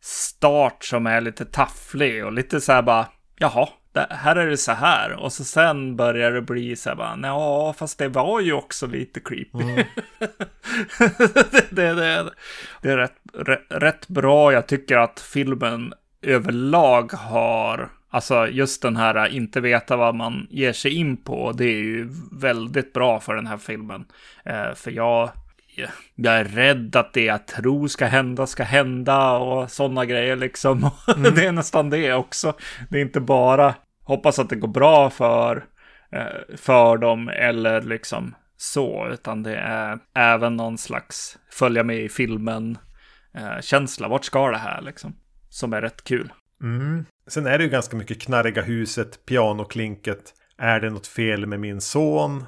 start 0.00 0.84
som 0.84 1.06
är 1.06 1.20
lite 1.20 1.44
tafflig 1.44 2.24
och 2.24 2.32
lite 2.32 2.60
så 2.60 2.72
här 2.72 2.82
bara, 2.82 3.06
jaha, 3.38 3.68
här 3.94 4.36
är 4.36 4.46
det 4.46 4.56
så 4.56 4.72
här. 4.72 5.12
Och 5.12 5.32
så 5.32 5.44
sen 5.44 5.96
börjar 5.96 6.32
det 6.32 6.42
bli 6.42 6.76
så 6.76 6.88
här 6.88 6.96
bara, 6.96 7.18
ja, 7.22 7.74
fast 7.78 7.98
det 7.98 8.08
var 8.08 8.40
ju 8.40 8.52
också 8.52 8.86
lite 8.86 9.20
creepy. 9.20 9.64
det, 11.48 11.70
det, 11.70 11.94
det, 11.94 12.30
det 12.82 12.90
är 12.90 12.96
rätt, 12.96 13.16
rätt, 13.32 13.66
rätt 13.68 14.08
bra. 14.08 14.52
Jag 14.52 14.66
tycker 14.66 14.96
att 14.96 15.20
filmen 15.20 15.94
överlag 16.22 17.12
har, 17.12 17.88
alltså 18.10 18.46
just 18.48 18.82
den 18.82 18.96
här 18.96 19.28
inte 19.28 19.60
veta 19.60 19.96
vad 19.96 20.14
man 20.14 20.46
ger 20.50 20.72
sig 20.72 20.94
in 20.94 21.16
på, 21.16 21.52
det 21.52 21.64
är 21.64 21.82
ju 21.82 22.08
väldigt 22.32 22.92
bra 22.92 23.20
för 23.20 23.34
den 23.34 23.46
här 23.46 23.58
filmen. 23.58 24.04
Eh, 24.44 24.74
för 24.74 24.90
jag, 24.90 25.30
jag 26.14 26.34
är 26.34 26.44
rädd 26.44 26.96
att 26.96 27.12
det 27.12 27.24
jag 27.24 27.46
tror 27.46 27.88
ska 27.88 28.06
hända 28.06 28.46
ska 28.46 28.62
hända 28.62 29.32
och 29.32 29.70
sådana 29.70 30.04
grejer 30.04 30.36
liksom. 30.36 30.80
det 31.34 31.46
är 31.46 31.52
nästan 31.52 31.90
det 31.90 32.14
också. 32.14 32.54
Det 32.90 32.98
är 32.98 33.02
inte 33.02 33.20
bara 33.20 33.74
hoppas 34.10 34.38
att 34.38 34.48
det 34.48 34.56
går 34.56 34.68
bra 34.68 35.10
för, 35.10 35.64
eh, 36.12 36.56
för 36.56 36.96
dem 36.96 37.28
eller 37.28 37.82
liksom 37.82 38.34
så, 38.56 39.08
utan 39.12 39.42
det 39.42 39.56
är 39.56 39.98
även 40.14 40.56
någon 40.56 40.78
slags 40.78 41.38
följa 41.50 41.82
med 41.82 41.98
i 41.98 42.08
filmen 42.08 42.78
eh, 43.34 43.60
känsla. 43.60 44.08
Vart 44.08 44.24
ska 44.24 44.50
det 44.50 44.58
här 44.58 44.82
liksom? 44.82 45.16
Som 45.48 45.72
är 45.72 45.80
rätt 45.82 46.04
kul. 46.04 46.32
Mm. 46.62 47.04
Sen 47.28 47.46
är 47.46 47.58
det 47.58 47.64
ju 47.64 47.70
ganska 47.70 47.96
mycket 47.96 48.22
knarriga 48.22 48.62
huset, 48.62 49.26
pianoklinket. 49.26 50.34
Är 50.58 50.80
det 50.80 50.90
något 50.90 51.06
fel 51.06 51.46
med 51.46 51.60
min 51.60 51.80
son? 51.80 52.44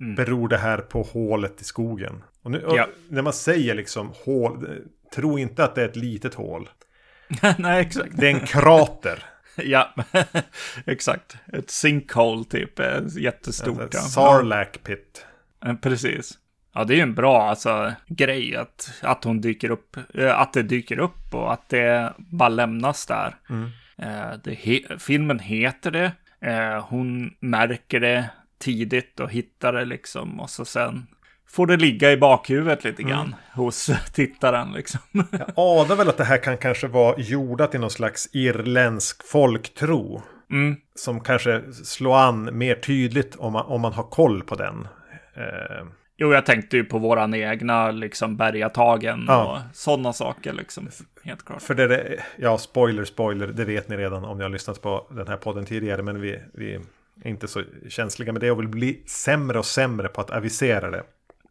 Mm. 0.00 0.14
Beror 0.14 0.48
det 0.48 0.58
här 0.58 0.78
på 0.78 1.02
hålet 1.02 1.60
i 1.60 1.64
skogen? 1.64 2.22
Och 2.44 2.50
nu, 2.50 2.64
och 2.64 2.76
Ja. 2.76 2.88
När 3.08 3.22
man 3.22 3.32
säger 3.32 3.74
liksom 3.74 4.12
hål, 4.24 4.68
tro 5.14 5.38
inte 5.38 5.64
att 5.64 5.74
det 5.74 5.82
är 5.82 5.88
ett 5.88 5.96
litet 5.96 6.34
hål. 6.34 6.68
Nej, 7.58 7.80
exakt. 7.80 8.10
Det 8.16 8.26
är 8.26 8.34
en 8.34 8.46
krater. 8.46 9.24
Ja, 9.56 9.94
exakt. 10.86 11.36
Ett 11.52 11.70
sinkhole 11.70 12.44
typ, 12.44 12.80
jättestort. 13.18 13.80
Alltså. 13.80 13.98
Sarlacc 13.98 14.78
pit. 14.82 15.26
Ja, 15.60 15.76
precis. 15.82 16.38
Ja, 16.74 16.84
det 16.84 16.94
är 16.94 16.96
ju 16.96 17.02
en 17.02 17.14
bra 17.14 17.42
alltså, 17.42 17.92
grej 18.06 18.56
att, 18.56 18.92
att 19.02 19.24
hon 19.24 19.40
dyker 19.40 19.70
upp, 19.70 19.96
eh, 20.14 20.40
att 20.40 20.52
det 20.52 20.62
dyker 20.62 20.98
upp 20.98 21.34
och 21.34 21.52
att 21.52 21.68
det 21.68 22.12
bara 22.18 22.48
lämnas 22.48 23.06
där. 23.06 23.36
Mm. 23.50 23.70
Eh, 23.98 24.38
he- 24.44 24.98
filmen 24.98 25.38
heter 25.38 25.90
det, 25.90 26.12
eh, 26.40 26.86
hon 26.88 27.34
märker 27.40 28.00
det 28.00 28.30
tidigt 28.58 29.20
och 29.20 29.30
hittar 29.30 29.72
det 29.72 29.84
liksom 29.84 30.40
och 30.40 30.50
så 30.50 30.64
sen 30.64 31.06
får 31.54 31.66
det 31.66 31.76
ligga 31.76 32.12
i 32.12 32.16
bakhuvudet 32.16 32.84
lite 32.84 33.02
grann 33.02 33.34
hos 33.54 33.90
tittaren 34.12 34.72
liksom. 34.72 35.00
Jag 35.12 35.50
anar 35.56 35.96
väl 35.96 36.08
att 36.08 36.16
det 36.16 36.24
här 36.24 36.38
kan 36.38 36.56
kanske 36.56 36.86
vara 36.86 37.14
jordat 37.18 37.74
i 37.74 37.78
någon 37.78 37.90
slags 37.90 38.28
irländsk 38.32 39.26
folktro. 39.28 40.22
Mm. 40.50 40.76
Som 40.94 41.20
kanske 41.20 41.62
slår 41.72 42.16
an 42.16 42.58
mer 42.58 42.74
tydligt 42.74 43.36
om 43.36 43.52
man, 43.52 43.66
om 43.66 43.80
man 43.80 43.92
har 43.92 44.02
koll 44.02 44.42
på 44.42 44.54
den. 44.54 44.88
Eh, 45.36 45.86
Jo, 46.16 46.32
jag 46.32 46.46
tänkte 46.46 46.76
ju 46.76 46.84
på 46.84 46.98
våran 46.98 47.34
egna 47.34 47.90
liksom 47.90 48.36
bergatagen 48.36 49.24
Ja. 49.28 49.44
och 49.70 49.76
sådana 49.76 50.12
saker 50.12 50.52
liksom. 50.52 50.88
Helt 51.24 51.44
klart. 51.44 51.62
För 51.62 51.74
det, 51.74 51.86
det, 51.88 52.22
ja, 52.36 52.58
spoiler, 52.58 53.04
spoiler, 53.04 53.46
det 53.46 53.64
vet 53.64 53.88
ni 53.88 53.96
redan 53.96 54.24
om 54.24 54.36
ni 54.38 54.42
har 54.42 54.50
lyssnat 54.50 54.82
på 54.82 55.06
den 55.10 55.28
här 55.28 55.36
podden 55.36 55.64
tidigare. 55.64 56.02
Men 56.02 56.20
vi, 56.20 56.38
vi 56.54 56.74
är 56.74 56.80
inte 57.28 57.48
så 57.48 57.62
känsliga 57.88 58.32
med 58.32 58.40
det 58.40 58.50
och 58.50 58.60
vill 58.60 58.68
bli 58.68 59.02
sämre 59.06 59.58
och 59.58 59.66
sämre 59.66 60.08
på 60.08 60.20
att 60.20 60.30
avisera 60.30 60.90
det. 60.90 61.02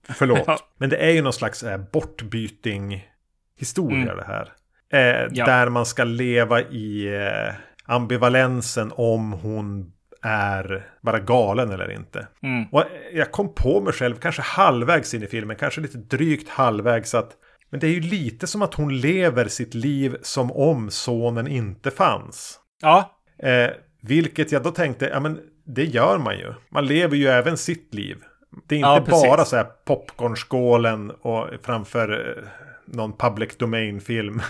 Förlåt. 0.09 0.43
Ja. 0.47 0.57
Men 0.77 0.89
det 0.89 0.97
är 0.97 1.09
ju 1.11 1.21
någon 1.21 1.33
slags 1.33 1.63
eh, 1.63 1.77
bortbyting 1.91 3.07
historia 3.59 4.01
Mm. 4.11 4.17
det 4.17 4.25
här. 4.25 4.51
Eh, 4.93 5.27
Ja. 5.31 5.45
Där 5.45 5.69
man 5.69 5.85
ska 5.85 6.03
leva 6.03 6.61
i 6.61 7.15
eh, 7.15 7.53
ambivalensen 7.85 8.91
om 8.95 9.33
hon 9.33 9.91
är 10.21 10.87
bara 11.01 11.19
galen 11.19 11.71
eller 11.71 11.91
inte. 11.91 12.27
Mm. 12.43 12.65
Och 12.71 12.83
jag 13.13 13.31
kom 13.31 13.53
på 13.53 13.81
mig 13.81 13.93
själv, 13.93 14.15
kanske 14.15 14.41
halvvägs 14.41 15.13
in 15.13 15.23
i 15.23 15.27
filmen, 15.27 15.55
kanske 15.55 15.81
lite 15.81 15.97
drygt 15.97 16.49
halvvägs 16.49 17.15
att 17.15 17.31
men 17.69 17.79
det 17.79 17.87
är 17.87 17.91
ju 17.91 17.99
lite 18.01 18.47
som 18.47 18.61
att 18.61 18.73
hon 18.73 18.97
lever 18.97 19.47
sitt 19.47 19.73
liv 19.73 20.17
som 20.21 20.51
om 20.51 20.89
sonen 20.91 21.47
inte 21.47 21.91
fanns. 21.91 22.59
Ja, 22.81 23.19
Eh, 23.43 23.69
vilket 24.01 24.51
jag 24.51 24.63
då 24.63 24.71
tänkte, 24.71 25.05
ja 25.05 25.19
men 25.19 25.39
det 25.65 25.83
gör 25.85 26.17
man 26.17 26.37
ju. 26.37 26.53
Man 26.71 26.85
lever 26.85 27.15
ju 27.17 27.27
även 27.27 27.57
sitt 27.57 27.93
liv. 27.93 28.17
Det 28.67 28.75
är 28.75 28.97
inte 28.97 29.11
Ja, 29.11 29.21
bara 29.27 29.45
så 29.45 29.55
här 29.55 29.67
popcornskålen 29.85 31.11
och 31.11 31.47
framför 31.63 32.37
eh, 32.37 32.43
någon 32.85 33.17
public 33.17 33.57
domain-film 33.57 34.41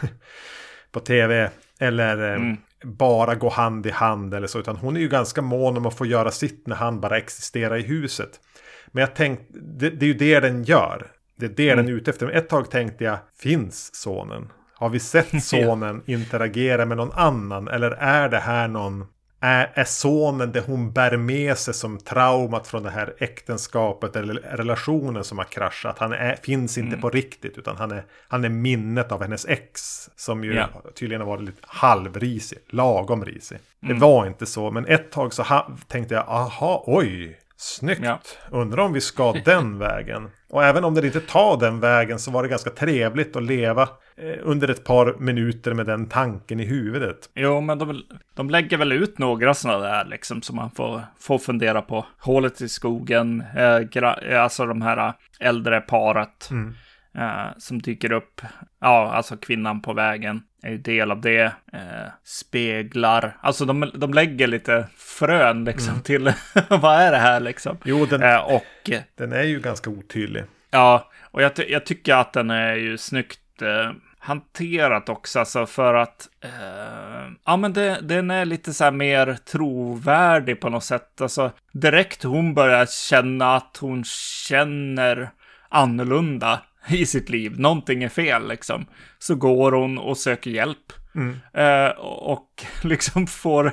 på 0.91 0.99
tv. 0.99 1.49
Eller 1.79 2.29
eh, 2.29 2.35
Mm. 2.35 2.57
bara 2.83 3.35
gå 3.35 3.49
hand 3.49 3.85
i 3.85 3.91
hand 3.91 4.33
eller 4.33 4.47
så. 4.47 4.59
Utan 4.59 4.75
hon 4.75 4.95
är 4.95 5.01
ju 5.01 5.07
ganska 5.09 5.41
mån 5.41 5.77
om 5.77 5.85
att 5.85 5.97
få 5.97 6.05
göra 6.05 6.31
sitt 6.31 6.67
när 6.67 6.75
han 6.75 6.99
bara 6.99 7.17
existerar 7.17 7.77
i 7.77 7.81
huset. 7.81 8.39
Men 8.87 9.01
jag 9.01 9.15
tänkte, 9.15 9.45
det, 9.53 9.89
det 9.89 10.05
är 10.05 10.07
ju 10.07 10.13
det 10.13 10.39
den 10.39 10.63
gör. 10.63 11.07
Det 11.35 11.45
är 11.45 11.49
det 11.49 11.69
Mm. 11.69 11.85
den 11.85 11.93
är 11.95 11.97
ute 11.97 12.11
efter. 12.11 12.25
Men 12.25 12.35
ett 12.35 12.49
tag 12.49 12.71
tänkte 12.71 13.03
jag, 13.03 13.17
finns 13.39 13.95
sonen? 13.95 14.51
Har 14.75 14.89
vi 14.89 14.99
sett 14.99 15.43
sonen 15.43 16.01
interagera 16.05 16.85
med 16.85 16.97
någon 16.97 17.11
annan? 17.11 17.67
Eller 17.67 17.91
är 17.91 18.29
det 18.29 18.39
här 18.39 18.67
någon 18.67 19.05
är, 19.45 19.71
är 19.73 19.83
sonen 19.83 20.51
det 20.51 20.59
hon 20.59 20.91
bär 20.91 21.17
med 21.17 21.57
sig 21.57 21.73
som 21.73 21.97
traumat 21.97 22.67
från 22.67 22.83
det 22.83 22.89
här 22.89 23.13
äktenskapet 23.17 24.15
eller 24.15 24.33
relationen 24.33 25.23
som 25.23 25.37
har 25.37 25.45
kraschat. 25.45 25.99
Han 25.99 26.13
är, 26.13 26.35
finns 26.35 26.77
inte 26.77 26.87
mm. 26.87 27.01
på 27.01 27.09
riktigt 27.09 27.57
utan 27.57 27.77
han 27.77 27.91
är, 27.91 28.03
han 28.27 28.45
är 28.45 28.49
minnet 28.49 29.11
av 29.11 29.21
hennes 29.21 29.45
ex. 29.45 30.09
Som 30.15 30.43
ju 30.43 30.53
ja. 30.53 30.67
tydligen 30.95 31.21
har 31.21 31.27
varit 31.27 31.43
lite 31.43 31.61
halvrisig, 31.61 32.57
lagom 32.67 33.25
risig. 33.25 33.57
Mm. 33.83 33.95
Det 33.95 34.05
var 34.05 34.27
inte 34.27 34.45
så, 34.45 34.71
men 34.71 34.85
ett 34.85 35.11
tag 35.11 35.33
så 35.33 35.45
tänkte 35.87 36.15
jag, 36.15 36.25
aha, 36.27 36.83
oj, 36.85 37.37
snyggt. 37.57 38.01
Ja. 38.03 38.19
Undrar 38.51 38.83
om 38.83 38.93
vi 38.93 39.01
ska 39.01 39.33
den 39.45 39.79
vägen. 39.79 40.29
Och 40.49 40.63
även 40.63 40.83
om 40.83 40.93
det 40.93 41.05
inte 41.05 41.19
tar 41.19 41.57
den 41.59 41.79
vägen 41.79 42.19
så 42.19 42.31
var 42.31 42.43
det 42.43 42.49
ganska 42.49 42.69
trevligt 42.69 43.35
att 43.35 43.43
leva 43.43 43.81
eh, 44.17 44.39
under 44.41 44.67
ett 44.67 44.83
par 44.83 45.15
minuter 45.19 45.73
med 45.73 45.85
den 45.85 46.09
tanken 46.09 46.59
i 46.59 46.65
huvudet. 46.65 47.29
Jo, 47.35 47.61
men 47.61 47.77
de, 47.77 48.01
de 48.35 48.49
lägger 48.49 48.77
väl 48.77 48.91
ut 48.91 49.19
några 49.19 49.53
sådana 49.53 49.79
där 49.79 50.05
liksom 50.05 50.41
som 50.41 50.55
man 50.55 50.71
får, 50.71 51.01
får 51.19 51.37
fundera 51.37 51.81
på. 51.81 52.05
Hålet 52.19 52.61
i 52.61 52.69
skogen, 52.69 53.43
eh, 53.57 54.41
alltså 54.43 54.65
de 54.65 54.81
här 54.81 55.13
äldre 55.39 55.81
paret. 55.81 56.49
Mm. 56.51 56.73
Eh, 57.17 57.57
som 57.57 57.81
dyker 57.81 58.11
upp. 58.11 58.41
Ja, 58.81 59.11
alltså 59.11 59.37
kvinnan 59.37 59.81
på 59.81 59.93
vägen 59.93 60.41
är 60.63 60.71
ju 60.71 60.77
del 60.77 61.11
av 61.11 61.21
det. 61.21 61.43
Eh, 61.73 62.09
speglar. 62.23 63.37
Alltså 63.41 63.65
de, 63.65 63.91
de 63.95 64.13
lägger 64.13 64.47
lite 64.47 64.87
frön 64.97 65.65
liksom 65.65 65.89
mm. 65.89 66.03
till 66.03 66.23
vad 66.69 67.01
är 67.01 67.11
det 67.11 67.17
här 67.17 67.39
liksom. 67.39 67.77
Jo, 67.83 68.05
den, 68.05 68.23
eh, 68.23 68.37
och, 68.37 68.89
den 69.15 69.33
är 69.33 69.43
ju 69.43 69.59
ganska 69.59 69.89
otydlig. 69.89 70.43
Ja, 70.71 71.11
och 71.21 71.41
jag, 71.41 71.51
jag 71.67 71.85
tycker 71.85 72.15
att 72.15 72.33
den 72.33 72.49
är 72.49 72.75
ju 72.75 72.97
snyggt 72.97 73.61
eh, 73.61 73.91
hanterat 74.19 75.09
också, 75.09 75.39
alltså 75.39 75.65
för 75.65 75.93
att 75.93 76.29
eh, 76.43 77.31
ja, 77.45 77.57
men 77.57 77.73
det, 77.73 77.99
den 78.01 78.31
är 78.31 78.45
lite 78.45 78.73
så 78.73 78.83
här 78.83 78.91
mer 78.91 79.37
trovärdig 79.45 80.61
på 80.61 80.69
något 80.69 80.83
sätt. 80.83 81.21
Alltså 81.21 81.51
direkt 81.71 82.23
hon 82.23 82.53
börjar 82.53 82.85
känna 82.85 83.55
att 83.55 83.77
hon 83.81 84.03
känner 84.47 85.29
annorlunda 85.69 86.59
i 86.89 87.05
sitt 87.05 87.29
liv. 87.29 87.59
Någonting 87.59 88.03
är 88.03 88.09
fel 88.09 88.47
liksom. 88.47 88.85
Så 89.19 89.35
går 89.35 89.71
hon 89.71 89.97
och 89.97 90.17
söker 90.17 90.51
hjälp. 90.51 90.93
Mm. 91.15 91.39
Eh, 91.53 91.91
och 91.99 92.65
liksom 92.83 93.27
får, 93.27 93.71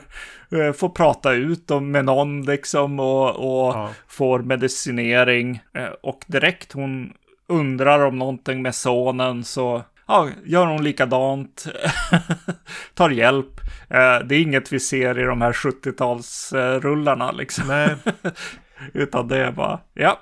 eh, 0.50 0.72
får 0.72 0.88
prata 0.88 1.32
ut 1.32 1.70
om 1.70 1.90
med 1.90 2.04
någon 2.04 2.42
liksom 2.42 3.00
och, 3.00 3.30
och 3.30 3.74
ja. 3.74 3.90
får 4.08 4.38
medicinering. 4.38 5.62
Eh, 5.74 5.88
och 6.02 6.24
direkt 6.26 6.72
hon 6.72 7.12
undrar 7.48 8.04
om 8.04 8.18
någonting 8.18 8.62
med 8.62 8.74
sonen 8.74 9.44
så 9.44 9.82
ja, 10.06 10.28
gör 10.44 10.66
hon 10.66 10.84
likadant. 10.84 11.66
Tar 12.94 13.10
hjälp. 13.10 13.60
Det 14.24 14.34
är 14.34 14.42
inget 14.42 14.72
vi 14.72 14.80
ser 14.80 15.18
i 15.18 15.22
de 15.22 15.42
här 15.42 15.52
70-talsrullarna 15.52 17.36
liksom. 17.36 17.68
Nej. 17.68 17.96
Utan 18.92 19.28
det 19.28 19.36
är 19.36 19.52
bara, 19.52 19.80
ja, 19.94 20.20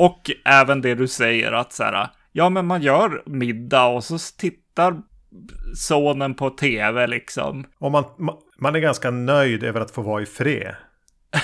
och 0.00 0.30
även 0.44 0.80
det 0.80 0.94
du 0.94 1.08
säger 1.08 1.52
att 1.52 1.72
så 1.72 1.84
här, 1.84 2.08
ja 2.32 2.48
men 2.48 2.66
man 2.66 2.82
gör 2.82 3.22
middag 3.26 3.86
och 3.86 4.04
så 4.04 4.18
tittar 4.38 5.02
sonen 5.74 6.34
på 6.34 6.50
tv 6.50 7.06
liksom. 7.06 7.64
Och 7.78 7.90
man, 7.90 8.04
man 8.58 8.74
är 8.76 8.80
ganska 8.80 9.10
nöjd 9.10 9.64
över 9.64 9.80
att 9.80 9.90
få 9.90 10.02
vara 10.02 10.22
i 10.22 10.26
fred. 10.26 10.74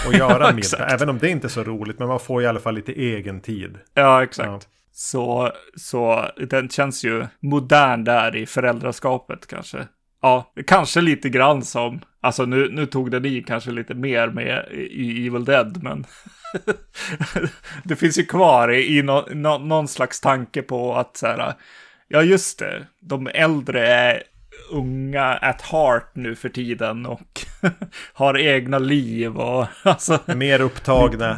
Och 0.06 0.14
göra 0.18 0.52
middag, 0.52 0.86
även 0.88 1.08
om 1.08 1.18
det 1.18 1.28
inte 1.28 1.46
är 1.46 1.48
så 1.48 1.64
roligt, 1.64 1.98
men 1.98 2.08
man 2.08 2.20
får 2.20 2.42
i 2.42 2.46
alla 2.46 2.60
fall 2.60 2.74
lite 2.74 2.92
egen 2.92 3.40
tid. 3.40 3.78
Ja, 3.94 4.22
exakt. 4.22 4.48
Ja. 4.48 4.60
Så, 4.92 5.52
så 5.76 6.30
den 6.48 6.68
känns 6.68 7.04
ju 7.04 7.26
modern 7.40 8.04
där 8.04 8.36
i 8.36 8.46
föräldraskapet 8.46 9.46
kanske. 9.46 9.86
Ja, 10.26 10.52
kanske 10.66 11.00
lite 11.00 11.28
grann 11.28 11.62
som, 11.62 12.00
alltså 12.20 12.44
nu, 12.44 12.68
nu 12.70 12.86
tog 12.86 13.10
den 13.10 13.24
i 13.24 13.42
kanske 13.42 13.70
lite 13.70 13.94
mer 13.94 14.28
med 14.28 14.66
i 14.72 15.26
Evil 15.26 15.44
Dead, 15.44 15.82
men 15.82 16.06
det 17.84 17.96
finns 17.96 18.18
ju 18.18 18.26
kvar 18.26 18.72
i, 18.72 18.98
i 18.98 19.02
no, 19.02 19.34
no, 19.34 19.58
någon 19.58 19.88
slags 19.88 20.20
tanke 20.20 20.62
på 20.62 20.94
att 20.94 21.16
så 21.16 21.26
här, 21.26 21.54
ja 22.08 22.22
just 22.22 22.58
det, 22.58 22.86
de 23.00 23.26
äldre 23.34 23.88
är 23.88 24.22
unga 24.70 25.24
at 25.24 25.62
heart 25.62 26.10
nu 26.14 26.34
för 26.34 26.48
tiden 26.48 27.06
och 27.06 27.46
har 28.12 28.38
egna 28.38 28.78
liv 28.78 29.36
och 29.36 29.66
alltså. 29.82 30.18
Mer 30.26 30.60
upptagna 30.60 31.30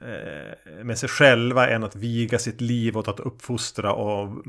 eh, 0.00 0.84
med 0.84 0.98
sig 0.98 1.08
själva 1.08 1.68
än 1.68 1.84
att 1.84 1.96
viga 1.96 2.38
sitt 2.38 2.60
liv 2.60 2.98
åt 2.98 3.08
att 3.08 3.20
uppfostra 3.20 3.92
och 3.92 4.42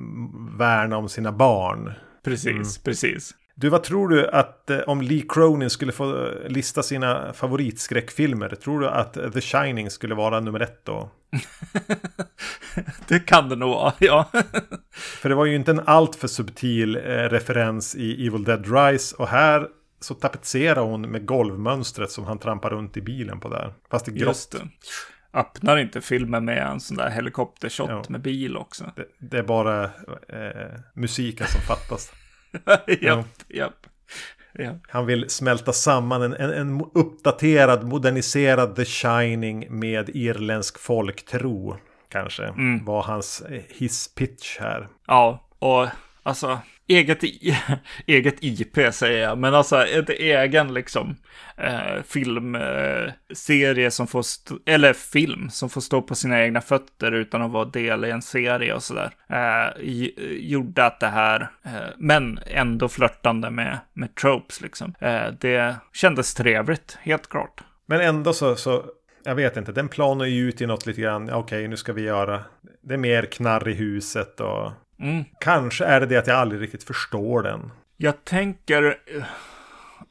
värna 0.60 0.98
om 0.98 1.10
sina 1.10 1.32
barn. 1.32 1.94
Precis, 2.24 2.52
mm. 2.52 2.84
precis. 2.84 3.36
Du, 3.60 3.70
vad 3.70 3.84
tror 3.84 4.10
du 4.10 4.30
att 4.30 4.70
eh, 4.70 4.80
om 4.80 5.02
Lee 5.02 5.24
Cronin 5.30 5.70
skulle 5.70 5.91
få 5.91 6.32
lista 6.48 6.84
sina 6.84 7.34
favoritskräckfilmer? 7.34 8.50
Tror 8.50 8.80
du 8.80 8.88
att 8.88 9.13
The 9.34 9.41
Shining 9.41 9.89
skulle 9.89 10.15
vara 10.15 10.39
nummer 10.39 10.60
ett 10.60 10.86
då? 10.86 11.10
det 13.08 13.20
kan 13.20 13.50
det 13.50 13.56
nog 13.56 13.70
vara, 13.70 13.93
ja. 14.00 14.32
för 14.91 15.30
det 15.30 15.36
var 15.36 15.46
ju 15.46 15.56
inte 15.56 15.72
en 15.72 15.82
alltför 15.86 16.28
subtil 16.28 16.96
eh, 16.96 17.02
referens 17.02 17.96
i 17.96 18.28
Evil 18.28 18.43
Dead 18.43 18.74
Rise. 18.74 19.15
Och 19.15 19.28
här 19.28 19.67
så 20.00 20.13
tapetserar 20.13 20.82
hon 20.82 21.02
med 21.02 21.26
golvmönstret 21.26 22.12
som 22.12 22.26
han 22.26 22.39
trampar 22.39 22.70
runt 22.70 22.98
i 22.98 23.02
bilen 23.02 23.39
på 23.39 23.50
där. 23.50 23.74
Fast 23.91 24.06
det 24.06 24.12
är 24.12 24.15
grått. 24.15 24.56
Öppnar 25.34 25.78
inte 25.78 26.02
filmen 26.02 26.46
med 26.46 26.67
en 26.67 26.80
sån 26.80 26.98
där 26.98 27.10
helikoptershot 27.10 27.89
ja. 27.89 28.04
med 28.10 28.22
bil 28.22 28.58
också? 28.58 28.91
Det, 28.96 29.06
det 29.17 29.38
är 29.38 29.43
bara 29.43 29.84
eh, 29.84 30.80
musiken 30.93 31.48
som 31.48 31.62
fattas. 31.62 32.12
japp, 33.02 33.28
japp. 33.48 33.88
Ja. 34.54 34.72
Han 34.88 35.06
vill 35.06 35.30
smälta 35.30 35.74
samman 35.74 36.22
en, 36.22 36.34
en, 36.34 36.54
en, 36.54 36.86
uppdaterad, 36.93 37.84
moderniserad 37.84 38.76
The 38.76 38.86
Shining 38.86 39.67
med 39.70 40.10
irländsk 40.10 40.80
folktro. 40.80 41.78
Kanske 42.10 42.43
mm. 42.43 42.86
var 42.86 43.04
hans 43.04 43.41
eh, 43.41 43.62
hisspitch 43.70 44.60
här. 44.60 44.88
Ja, 45.08 45.48
och 45.60 45.88
alltså 46.24 46.60
eget, 46.88 47.23
eget 48.06 48.43
IP 48.43 48.78
säger 48.91 49.23
jag, 49.23 49.38
men 49.38 49.56
alltså 49.56 49.86
ett 49.86 50.10
egen 50.10 50.73
liksom 50.73 51.15
eh, 51.58 52.04
filmserie 52.08 53.86
eh, 53.86 53.89
som 53.89 54.08
får, 54.08 54.23
eller 54.65 54.93
film 54.93 55.50
som 55.50 55.69
får 55.69 55.82
stå 55.82 56.02
på 56.02 56.15
sina 56.15 56.43
egna 56.43 56.62
fötter 56.62 57.12
utan 57.12 57.41
att 57.41 57.52
vara 57.52 57.65
del 57.65 58.06
i 58.06 58.12
en 58.12 58.21
serie 58.21 58.73
och 58.73 58.84
sådär. 58.84 59.12
Eh, 59.30 59.67
gjorde 60.39 60.86
att 60.86 61.00
det 61.00 61.08
här, 61.08 61.41
eh, 61.65 61.71
men 61.97 62.39
ändå 62.45 62.89
flörtande 62.89 63.50
med, 63.50 63.80
med 63.93 64.15
tropes 64.15 64.62
liksom. 64.62 64.93
Eh, 65.00 65.28
det 65.39 65.76
kändes 65.93 66.34
trevligt, 66.34 66.97
helt 67.02 67.30
klart. 67.30 67.62
Men 67.86 68.02
ändå 68.02 68.34
så, 68.34 68.56
så 68.56 68.86
jag 69.23 69.36
vet 69.36 69.58
inte, 69.58 69.71
den 69.71 69.89
planar 69.89 70.26
ju 70.26 70.50
ut 70.50 70.62
i 70.62 70.65
något 70.65 70.86
lite 70.86 71.02
grann. 71.02 71.23
Okej, 71.23 71.38
okay, 71.38 71.67
nu 71.67 71.78
ska 71.78 71.93
vi 71.93 72.02
göra 72.02 72.43
det 72.82 72.93
är 72.93 72.97
mer 72.97 73.26
knarr 73.26 73.69
i 73.69 73.73
huset 73.73 74.39
och 74.39 74.71
Mm. 75.00 75.24
Kanske 75.40 75.86
är 75.86 76.00
det 76.00 76.06
det 76.06 76.18
att 76.18 76.28
jag 76.28 76.38
aldrig 76.38 76.62
riktigt 76.62 76.84
förstår 76.84 77.44
den. 77.44 77.72
Jag 77.98 78.26
tänker... 78.26 78.98
Eh, 79.16 79.24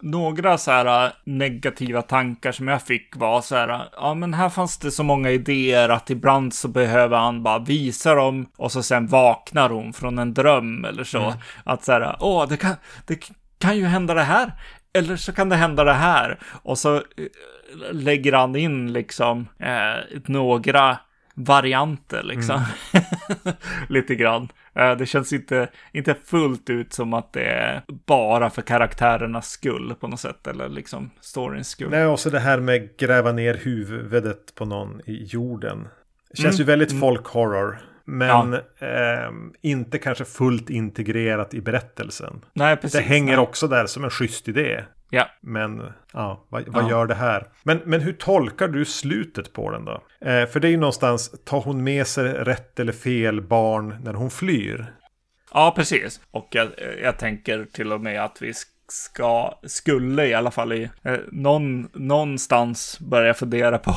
några 0.01 0.59
så 0.59 0.71
här 0.71 1.07
eh, 1.07 1.13
negativa 1.25 2.03
tankar 2.03 2.53
som 2.53 2.69
jag 2.69 2.83
fick 2.83 3.17
var 3.17 3.41
så 3.41 3.57
här, 3.57 3.89
ja 3.97 4.15
men 4.15 4.35
här 4.35 4.49
fanns 4.49 4.79
det 4.79 4.91
så 4.91 5.03
många 5.03 5.31
idéer 5.31 5.89
att 5.89 6.11
ibland 6.11 6.55
så 6.55 6.69
behöver 6.69 7.17
han 7.17 7.43
bara 7.43 7.59
visa 7.59 8.15
dem 8.15 8.47
och 8.57 8.73
så 8.73 8.83
sen 8.83 9.07
vaknar 9.07 9.71
hon 9.71 9.93
från 9.93 10.19
en 10.19 10.35
dröm 10.35 10.85
eller 10.85 11.05
så. 11.05 11.23
Mm. 11.23 11.39
Att 11.65 11.85
så 11.85 11.93
här, 11.93 12.17
åh, 12.21 12.49
det 12.49 12.57
kan, 12.57 12.75
det 13.07 13.31
kan 13.59 13.77
ju 13.77 13.85
hända 13.85 14.15
det 14.15 14.23
här. 14.23 14.53
Eller 14.93 15.17
så 15.17 15.33
kan 15.33 15.49
det 15.49 15.57
hända 15.57 15.85
det 15.85 15.93
här. 15.93 16.39
Och 16.63 16.79
så 16.79 16.97
eh, 16.97 17.03
lägger 17.93 18.33
han 18.33 18.57
in 18.57 18.93
liksom 18.93 19.49
eh, 19.59 20.21
några 20.27 20.99
varianter 21.35 22.23
liksom. 22.23 22.65
Mm. 22.93 23.05
Lite 23.89 24.15
grann. 24.15 24.49
Eh, 24.77 24.97
det 24.97 25.07
känns 25.07 25.33
inte, 25.33 25.69
inte 25.93 26.15
fullt 26.25 26.71
ut 26.71 26.93
som 26.93 27.15
att 27.15 27.33
det 27.33 27.45
är 27.45 27.83
bara 28.07 28.51
för 28.51 28.63
karaktärernas 28.63 29.51
skull 29.51 29.95
på 30.01 30.09
något 30.09 30.21
sätt. 30.21 30.47
Eller 30.47 30.69
liksom 30.69 31.11
storyns 31.21 31.69
skull. 31.69 31.91
Nej, 31.91 32.07
också 32.07 32.31
det 32.31 32.41
här 32.41 32.61
med 32.61 32.97
gräva 32.97 33.33
ner 33.33 33.55
huvudet 33.55 34.55
på 34.55 34.65
någon 34.65 35.01
i 35.05 35.25
jorden. 35.25 35.89
Det 36.31 36.37
känns 36.37 36.55
mm. 36.55 36.59
ju 36.59 36.65
väldigt 36.65 36.91
mm. 36.91 37.01
folk 37.01 37.27
horror. 37.27 37.79
Men 38.05 38.53
ja. 38.79 38.87
eh, 38.87 39.31
inte 39.63 39.99
kanske 39.99 40.25
fullt 40.25 40.71
integrerat 40.71 41.55
i 41.55 41.61
berättelsen. 41.61 42.45
Nej, 42.53 42.77
precis. 42.77 43.01
Det 43.01 43.07
hänger 43.07 43.37
nej. 43.37 43.39
också 43.39 43.69
där 43.69 43.87
som 43.87 44.05
en 44.05 44.11
schysst 44.11 44.49
idé. 44.49 44.85
Ja. 45.11 45.27
Men 45.41 45.93
ja, 46.13 46.47
vad, 46.49 46.69
vad 46.69 46.85
ja. 46.85 46.91
gör 46.91 47.07
det 47.07 47.15
här? 47.15 47.47
Men, 47.63 47.81
men 47.85 48.01
hur 48.01 48.13
tolkar 48.13 48.69
du 48.69 48.85
slutet 48.85 49.53
på 49.53 49.71
den 49.71 49.85
då? 49.85 50.03
Eh, 50.21 50.47
för 50.47 50.61
det 50.61 50.69
är 50.69 50.71
ju 50.71 50.77
någonstans, 50.77 51.35
tar 51.45 51.61
hon 51.61 51.85
med 51.85 52.07
sig 52.07 52.25
rätt 52.25 52.81
eller 52.81 52.93
fel 52.93 53.41
barn 53.41 53.97
när 54.05 54.15
hon 54.15 54.31
flyr? 54.31 54.87
Ja, 55.53 55.73
precis. 55.77 56.21
Och 56.31 56.49
jag, 56.51 56.69
jag 57.03 57.19
tänker 57.19 57.67
till 57.73 57.93
och 57.93 58.01
med 58.01 58.25
att 58.25 58.43
vi 58.43 58.53
ska, 58.89 59.59
skulle 59.63 60.27
i 60.27 60.35
alla 60.35 60.51
fall 60.51 60.73
i 60.73 60.91
eh, 61.03 61.19
någon, 61.33 61.89
någonstans 61.93 62.99
börja 63.01 63.35
fundera 63.35 63.79
på 63.79 63.95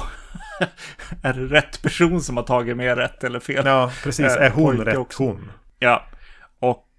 är 1.24 1.34
det 1.34 1.46
rätt 1.46 1.82
person 1.82 2.22
som 2.22 2.38
har 2.38 2.44
tagit 2.44 2.78
med 2.78 2.98
rätt 2.98 3.24
eller 3.24 3.40
fel? 3.40 3.66
Ja, 3.66 3.92
precis. 4.04 4.26
Är 4.26 4.50
hon 4.50 4.80
eh, 4.80 4.86
rätt 4.86 4.98
också. 4.98 5.24
hon? 5.24 5.52
Ja, 5.80 6.06
eh, 6.09 6.09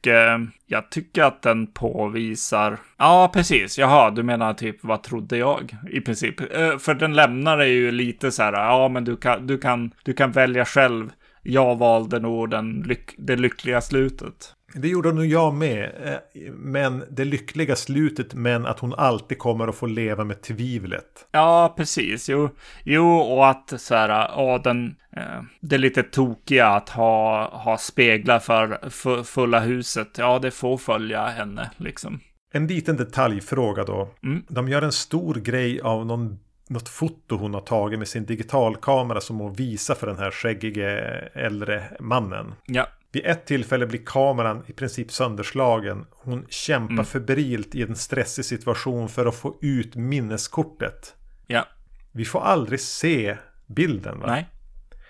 Eh, 0.06 0.38
jag 0.66 0.90
tycker 0.90 1.22
att 1.22 1.42
den 1.42 1.66
påvisar... 1.66 2.78
Ja, 2.98 3.30
precis. 3.32 3.78
Jaha, 3.78 4.10
du 4.10 4.22
menar 4.22 4.54
typ 4.54 4.76
vad 4.80 5.02
trodde 5.02 5.36
jag? 5.36 5.76
I 5.90 6.00
princip. 6.00 6.40
Eh, 6.40 6.78
för 6.78 6.94
den 6.94 7.14
lämnar 7.14 7.56
det 7.58 7.68
ju 7.68 7.90
lite 7.90 8.32
så 8.32 8.42
här, 8.42 8.52
ja 8.52 8.88
men 8.88 9.04
du 9.04 9.16
kan, 9.16 9.46
du 9.46 9.58
kan, 9.58 9.90
du 10.04 10.12
kan 10.12 10.32
välja 10.32 10.64
själv. 10.64 11.10
Jag 11.42 11.78
valde 11.78 12.18
nog 12.18 12.50
den 12.50 12.84
lyck 12.86 13.14
det 13.18 13.36
lyckliga 13.36 13.80
slutet. 13.80 14.54
Det 14.74 14.88
gjorde 14.88 15.12
nog 15.12 15.26
jag 15.26 15.54
med. 15.54 15.92
Eh, 16.04 16.52
men 16.52 17.04
det 17.10 17.24
lyckliga 17.24 17.76
slutet, 17.76 18.34
men 18.34 18.66
att 18.66 18.78
hon 18.78 18.94
alltid 18.94 19.38
kommer 19.38 19.68
att 19.68 19.76
få 19.76 19.86
leva 19.86 20.24
med 20.24 20.42
tvivlet. 20.42 21.26
Ja, 21.32 21.74
precis. 21.76 22.28
Jo, 22.28 22.50
jo 22.84 23.16
och 23.16 23.48
att 23.48 23.80
så 23.80 23.94
här, 23.94 24.08
ja, 24.08 24.60
den, 24.64 24.96
eh, 25.16 25.42
det 25.60 25.76
är 25.76 25.78
lite 25.78 26.02
tokiga 26.02 26.66
att 26.66 26.88
ha, 26.88 27.44
ha 27.58 27.78
speglar 27.78 28.38
för, 28.38 28.90
för 28.90 29.22
fulla 29.22 29.60
huset. 29.60 30.08
Ja, 30.18 30.38
det 30.38 30.50
får 30.50 30.78
följa 30.78 31.26
henne 31.26 31.70
liksom. 31.76 32.20
En 32.52 32.66
liten 32.66 32.96
detaljfråga 32.96 33.84
då. 33.84 34.08
Mm. 34.22 34.42
De 34.48 34.68
gör 34.68 34.82
en 34.82 34.92
stor 34.92 35.34
grej 35.34 35.80
av 35.80 36.06
någon 36.06 36.38
något 36.70 36.88
foto 36.88 37.36
hon 37.36 37.54
har 37.54 37.60
tagit 37.60 37.98
med 37.98 38.08
sin 38.08 38.24
digitalkamera 38.24 39.20
som 39.20 39.38
hon 39.38 39.52
visar 39.52 39.94
för 39.94 40.06
den 40.06 40.18
här 40.18 40.30
skäggige 40.30 40.88
äldre 41.34 41.84
mannen. 42.00 42.54
Ja. 42.66 42.86
Vid 43.12 43.26
ett 43.26 43.46
tillfälle 43.46 43.86
blir 43.86 44.04
kameran 44.06 44.64
i 44.66 44.72
princip 44.72 45.12
sönderslagen. 45.12 46.06
Hon 46.10 46.46
kämpar 46.48 46.92
mm. 46.92 47.04
febrilt 47.04 47.74
i 47.74 47.82
en 47.82 47.96
stressig 47.96 48.44
situation 48.44 49.08
för 49.08 49.26
att 49.26 49.36
få 49.36 49.58
ut 49.62 49.94
minneskortet. 49.94 51.14
Ja. 51.46 51.66
Vi 52.12 52.24
får 52.24 52.40
aldrig 52.40 52.80
se 52.80 53.36
bilden 53.66 54.20
va? 54.20 54.26
Nej. 54.26 54.46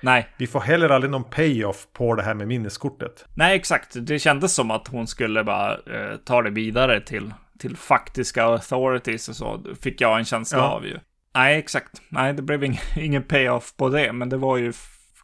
Nej. 0.00 0.28
Vi 0.36 0.46
får 0.46 0.60
heller 0.60 0.88
aldrig 0.88 1.10
någon 1.10 1.24
payoff 1.24 1.86
på 1.92 2.14
det 2.14 2.22
här 2.22 2.34
med 2.34 2.48
minneskortet. 2.48 3.24
Nej, 3.34 3.56
exakt. 3.56 3.96
Det 4.06 4.18
kändes 4.18 4.54
som 4.54 4.70
att 4.70 4.88
hon 4.88 5.06
skulle 5.06 5.44
bara 5.44 5.72
eh, 5.72 6.16
ta 6.24 6.42
det 6.42 6.50
vidare 6.50 7.00
till, 7.00 7.34
till 7.58 7.76
faktiska 7.76 8.44
authorities 8.44 9.28
och 9.28 9.36
så. 9.36 9.60
Fick 9.80 10.00
jag 10.00 10.18
en 10.18 10.24
känsla 10.24 10.58
ja. 10.58 10.64
av 10.64 10.86
ju. 10.86 10.98
Nej, 11.34 11.58
exakt. 11.58 12.02
Nej, 12.08 12.32
det 12.32 12.42
blev 12.42 12.64
ingen, 12.64 12.82
ingen 12.96 13.22
payoff 13.22 13.76
på 13.76 13.88
det, 13.88 14.12
men 14.12 14.28
det 14.28 14.36
var 14.36 14.56
ju 14.56 14.72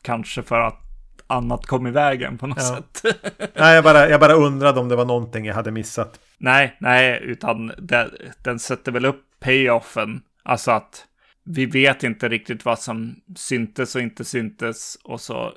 kanske 0.03 0.43
för 0.43 0.61
att 0.61 0.86
annat 1.27 1.67
kom 1.67 1.87
i 1.87 1.91
vägen 1.91 2.39
på 2.39 2.47
något 2.47 2.59
ja. 2.61 2.77
sätt. 2.77 3.17
nej, 3.55 3.75
jag 3.75 3.85
bara, 3.85 4.09
jag 4.09 4.21
bara 4.21 4.33
undrade 4.33 4.81
om 4.81 4.89
det 4.89 4.97
var 4.97 5.05
någonting 5.05 5.45
jag 5.45 5.55
hade 5.55 5.71
missat. 5.71 6.21
Nej, 6.39 6.77
nej, 6.81 7.21
utan 7.23 7.73
det, 7.79 8.11
den 8.43 8.59
sätter 8.59 8.93
väl 8.93 9.05
upp 9.05 9.23
payoffen. 9.41 10.23
Alltså 10.43 10.71
att 10.71 11.07
vi 11.45 11.67
vet 11.67 12.03
inte 12.03 12.29
riktigt 12.29 12.65
vad 12.65 12.79
som 12.79 13.17
syntes 13.37 13.95
och 13.95 14.01
inte 14.01 14.25
syntes. 14.25 14.99
Och 15.05 15.21
så, 15.21 15.53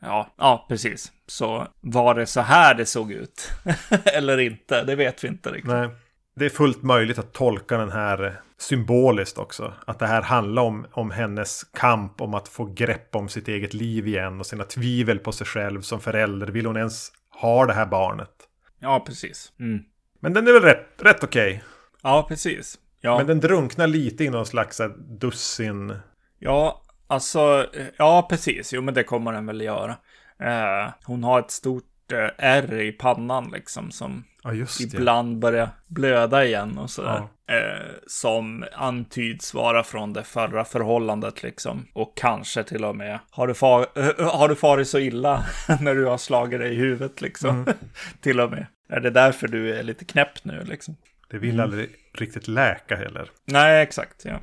ja, 0.00 0.34
ja, 0.38 0.66
precis. 0.68 1.12
Så 1.26 1.68
var 1.80 2.14
det 2.14 2.26
så 2.26 2.40
här 2.40 2.74
det 2.74 2.86
såg 2.86 3.12
ut? 3.12 3.52
Eller 4.04 4.38
inte? 4.38 4.84
Det 4.84 4.94
vet 4.94 5.24
vi 5.24 5.28
inte 5.28 5.50
riktigt. 5.50 5.72
Nej. 5.72 5.88
Det 6.36 6.44
är 6.44 6.50
fullt 6.50 6.82
möjligt 6.82 7.18
att 7.18 7.32
tolka 7.32 7.78
den 7.78 7.90
här 7.90 8.40
symboliskt 8.58 9.38
också. 9.38 9.74
Att 9.86 9.98
det 9.98 10.06
här 10.06 10.22
handlar 10.22 10.62
om, 10.62 10.86
om 10.92 11.10
hennes 11.10 11.64
kamp 11.64 12.20
om 12.20 12.34
att 12.34 12.48
få 12.48 12.64
grepp 12.64 13.16
om 13.16 13.28
sitt 13.28 13.48
eget 13.48 13.74
liv 13.74 14.08
igen 14.08 14.40
och 14.40 14.46
sina 14.46 14.64
tvivel 14.64 15.18
på 15.18 15.32
sig 15.32 15.46
själv 15.46 15.80
som 15.80 16.00
förälder. 16.00 16.46
Vill 16.46 16.66
hon 16.66 16.76
ens 16.76 17.12
ha 17.40 17.66
det 17.66 17.72
här 17.72 17.86
barnet? 17.86 18.30
Ja, 18.78 19.04
precis. 19.06 19.52
Mm. 19.60 19.84
Men 20.20 20.32
den 20.32 20.48
är 20.48 20.52
väl 20.52 20.62
rätt, 20.62 20.86
rätt 20.98 21.24
okej? 21.24 21.48
Okay. 21.48 21.60
Ja, 22.02 22.26
precis. 22.28 22.78
Ja. 23.00 23.18
Men 23.18 23.26
den 23.26 23.40
drunknar 23.40 23.86
lite 23.86 24.24
i 24.24 24.30
någon 24.30 24.46
slags 24.46 24.80
dussin... 25.20 25.96
Ja, 26.38 26.82
alltså, 27.06 27.66
ja 27.96 28.26
precis. 28.30 28.72
Jo, 28.72 28.82
men 28.82 28.94
det 28.94 29.04
kommer 29.04 29.32
den 29.32 29.46
väl 29.46 29.60
göra. 29.60 29.96
Eh, 30.40 30.92
hon 31.04 31.24
har 31.24 31.40
ett 31.40 31.50
stort 31.50 31.84
eh, 32.12 32.30
R 32.38 32.80
i 32.80 32.92
pannan 32.92 33.50
liksom 33.50 33.90
som 33.90 34.24
Ja, 34.44 34.66
ibland 34.80 35.38
börjar 35.38 35.68
blöda 35.86 36.44
igen 36.44 36.78
och 36.78 36.90
sådär. 36.90 37.22
Ja. 37.46 37.54
Eh, 37.54 37.90
som 38.06 38.64
antyds 38.72 39.54
vara 39.54 39.82
från 39.82 40.12
det 40.12 40.24
förra 40.24 40.64
förhållandet 40.64 41.42
liksom. 41.42 41.86
Och 41.92 42.16
kanske 42.16 42.64
till 42.64 42.84
och 42.84 42.96
med, 42.96 43.18
har 43.30 43.46
du, 43.46 43.54
far, 43.54 43.86
äh, 43.94 44.30
har 44.38 44.48
du 44.48 44.56
farit 44.56 44.88
så 44.88 44.98
illa 44.98 45.44
när 45.80 45.94
du 45.94 46.04
har 46.04 46.18
slagit 46.18 46.60
dig 46.60 46.72
i 46.72 46.76
huvudet 46.76 47.20
liksom? 47.20 47.50
Mm. 47.50 47.74
till 48.20 48.40
och 48.40 48.50
med. 48.50 48.66
Är 48.88 49.00
det 49.00 49.10
därför 49.10 49.48
du 49.48 49.74
är 49.74 49.82
lite 49.82 50.04
knäpp 50.04 50.44
nu 50.44 50.64
liksom? 50.64 50.96
Det 51.30 51.38
vill 51.38 51.54
mm. 51.54 51.64
aldrig 51.64 51.90
riktigt 52.14 52.48
läka 52.48 52.96
heller. 52.96 53.30
Nej, 53.44 53.82
exakt. 53.82 54.24
Ja. 54.24 54.40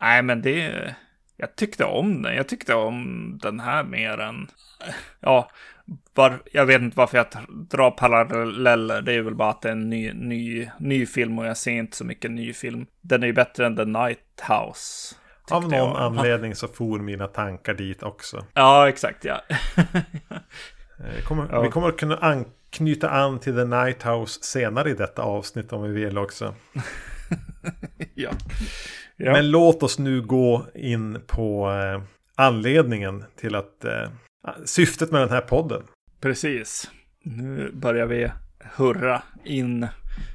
Nej, 0.00 0.22
men 0.22 0.42
det... 0.42 0.94
Jag 1.36 1.56
tyckte 1.56 1.84
om 1.84 2.22
den. 2.22 2.34
Jag 2.34 2.48
tyckte 2.48 2.74
om 2.74 3.38
den 3.42 3.60
här 3.60 3.84
mer 3.84 4.18
än... 4.18 4.48
Ja, 5.20 5.50
var, 6.14 6.42
jag 6.52 6.66
vet 6.66 6.82
inte 6.82 6.96
varför 6.96 7.18
jag 7.18 7.26
drar 7.48 7.90
paralleller. 7.90 9.02
Det 9.02 9.12
är 9.12 9.22
väl 9.22 9.34
bara 9.34 9.50
att 9.50 9.62
det 9.62 9.68
är 9.68 9.72
en 9.72 9.90
ny, 9.90 10.12
ny, 10.12 10.70
ny 10.78 11.06
film 11.06 11.38
och 11.38 11.46
jag 11.46 11.56
ser 11.56 11.72
inte 11.72 11.96
så 11.96 12.04
mycket 12.04 12.30
ny 12.30 12.52
film. 12.52 12.86
Den 13.00 13.22
är 13.22 13.26
ju 13.26 13.32
bättre 13.32 13.66
än 13.66 13.76
The 13.76 13.84
Night 13.84 14.42
House. 14.48 15.14
Av 15.50 15.62
någon 15.62 15.72
jag. 15.72 15.96
anledning 15.96 16.54
så 16.54 16.68
for 16.68 16.98
mina 16.98 17.26
tankar 17.26 17.74
dit 17.74 18.02
också. 18.02 18.46
Ja, 18.54 18.88
exakt 18.88 19.24
ja. 19.24 19.40
Eh, 21.04 21.24
kommer, 21.24 21.48
ja. 21.50 21.60
Vi 21.60 21.68
kommer 21.68 21.88
att 21.88 21.96
kunna 21.96 22.16
anknyta 22.16 23.10
an 23.10 23.38
till 23.38 23.54
The 23.54 23.64
Night 23.64 24.02
House 24.02 24.42
senare 24.42 24.90
i 24.90 24.94
detta 24.94 25.22
avsnitt 25.22 25.72
om 25.72 25.82
vi 25.82 26.04
vill 26.04 26.18
också. 26.18 26.54
ja. 28.14 28.30
ja. 29.16 29.32
Men 29.32 29.50
låt 29.50 29.82
oss 29.82 29.98
nu 29.98 30.22
gå 30.22 30.66
in 30.74 31.20
på 31.26 31.70
eh, 31.70 32.02
anledningen 32.34 33.24
till 33.36 33.54
att 33.54 33.84
eh, 33.84 34.08
syftet 34.64 35.10
med 35.10 35.20
den 35.20 35.30
här 35.30 35.40
podden. 35.40 35.82
Precis. 36.20 36.90
Nu 37.22 37.70
börjar 37.74 38.06
vi 38.06 38.30
hurra 38.76 39.22
in 39.44 39.86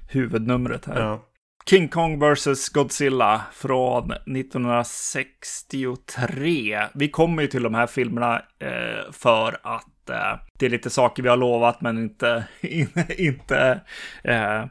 huvudnumret 0.09 0.85
här. 0.85 0.99
Ja. 0.99 1.23
King 1.69 1.87
Kong 1.87 2.19
vs 2.19 2.69
Godzilla 2.69 3.41
från 3.53 4.11
1963. 4.11 6.83
Vi 6.93 7.09
kommer 7.09 7.41
ju 7.41 7.47
till 7.47 7.63
de 7.63 7.73
här 7.73 7.87
filmerna 7.87 8.41
eh, 8.59 9.11
för 9.11 9.57
att 9.63 10.09
eh, 10.09 10.39
det 10.59 10.65
är 10.65 10.69
lite 10.69 10.89
saker 10.89 11.23
vi 11.23 11.29
har 11.29 11.37
lovat 11.37 11.81
men 11.81 11.97
inte, 11.97 12.47
in, 12.61 12.89
inte 13.17 13.81
eh, 14.23 14.61
eh, 14.61 14.67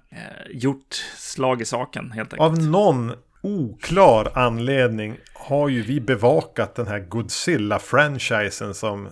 gjort 0.51 0.95
slag 1.17 1.63
i 1.63 1.65
saken 1.65 2.13
helt 2.13 2.33
enkelt. 2.33 2.51
Av 2.51 2.59
någon 2.59 3.13
oklar 3.43 4.33
anledning 4.35 5.17
har 5.35 5.69
ju 5.69 5.83
vi 5.83 6.01
bevakat 6.01 6.75
den 6.75 6.87
här 6.87 6.99
Godzilla-franchisen 6.99 8.75
som 8.75 9.09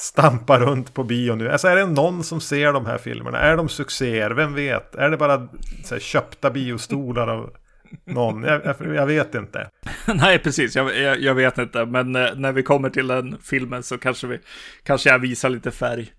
stampar 0.00 0.60
runt 0.60 0.94
på 0.94 1.04
bio 1.04 1.34
nu. 1.34 1.50
Alltså 1.50 1.68
är 1.68 1.76
det 1.76 1.86
någon 1.86 2.24
som 2.24 2.40
ser 2.40 2.72
de 2.72 2.86
här 2.86 2.98
filmerna? 2.98 3.38
Är 3.38 3.56
de 3.56 3.68
succéer? 3.68 4.30
Vem 4.30 4.54
vet? 4.54 4.94
Är 4.94 5.10
det 5.10 5.16
bara 5.16 5.48
här, 5.90 5.98
köpta 5.98 6.50
biostolar 6.50 7.28
av 7.28 7.50
någon? 8.04 8.42
Jag, 8.42 8.60
jag, 8.64 8.94
jag 8.94 9.06
vet 9.06 9.34
inte. 9.34 9.68
Nej, 10.06 10.38
precis. 10.38 10.76
Jag, 10.76 10.96
jag, 10.98 11.20
jag, 11.20 11.34
vet 11.34 11.58
inte. 11.58 11.86
Men 11.86 12.16
eh, 12.16 12.34
när 12.34 12.52
vi 12.52 12.62
kommer 12.62 12.90
till 12.90 13.06
den 13.06 13.38
filmen 13.42 13.82
så 13.82 13.98
kanske, 13.98 14.26
vi, 14.26 14.38
kanske 14.82 15.10
jag 15.10 15.18
visar 15.18 15.48
lite 15.48 15.70
färg. 15.70 16.12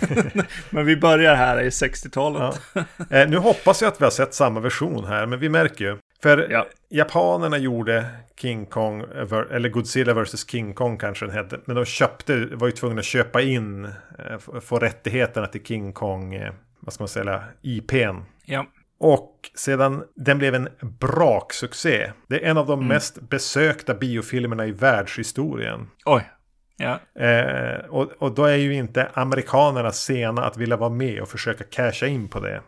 men 0.70 0.86
vi 0.86 0.96
börjar 0.96 1.34
här 1.34 1.60
i 1.60 1.68
60-talet. 1.68 2.60
Ja. 2.74 2.84
Eh, 3.10 3.28
nu 3.28 3.36
hoppas 3.36 3.82
jag 3.82 3.88
att 3.88 4.00
vi 4.00 4.04
har 4.04 4.10
sett 4.10 4.34
samma 4.34 4.60
version 4.60 5.04
här, 5.04 5.26
men 5.26 5.38
vi 5.38 5.48
märker 5.48 5.84
ju. 5.84 5.98
För 6.22 6.50
ja. 6.50 6.66
japanerna 6.88 7.58
gjorde 7.58 8.06
King 8.40 8.66
Kong, 8.66 9.04
eller 9.50 9.68
Godzilla 9.68 10.14
vs 10.14 10.50
King 10.50 10.74
Kong 10.74 10.98
kanske 10.98 11.26
den 11.26 11.34
hette. 11.34 11.60
Men 11.64 11.76
de 11.76 11.84
köpte, 11.84 12.46
var 12.52 12.66
ju 12.66 12.72
tvungna 12.72 12.98
att 12.98 13.04
köpa 13.04 13.42
in, 13.42 13.84
eh, 13.84 14.60
få 14.60 14.78
rättigheterna 14.78 15.46
till 15.46 15.64
King 15.64 15.92
Kong, 15.92 16.34
eh, 16.34 16.52
vad 16.80 16.92
ska 16.92 17.02
man 17.02 17.08
säga, 17.08 17.44
IPn. 17.62 18.16
Ja. 18.44 18.66
Och 19.00 19.50
sedan 19.54 20.04
den 20.14 20.38
blev 20.38 20.54
en 20.54 20.68
braksuccé. 20.80 22.12
Det 22.28 22.44
är 22.44 22.50
en 22.50 22.58
av 22.58 22.66
de 22.66 22.78
mm. 22.78 22.88
mest 22.88 23.20
besökta 23.20 23.94
biofilmerna 23.94 24.66
i 24.66 24.72
världshistorien. 24.72 25.86
Oj. 26.04 26.30
Ja. 26.76 27.22
Eh, 27.24 27.84
och, 27.88 28.10
och 28.18 28.34
då 28.34 28.44
är 28.44 28.56
ju 28.56 28.74
inte 28.74 29.08
amerikanerna 29.14 29.92
sena 29.92 30.44
att 30.44 30.56
vilja 30.56 30.76
vara 30.76 30.90
med 30.90 31.22
och 31.22 31.28
försöka 31.28 31.64
casha 31.64 32.06
in 32.06 32.28
på 32.28 32.40
det. 32.40 32.62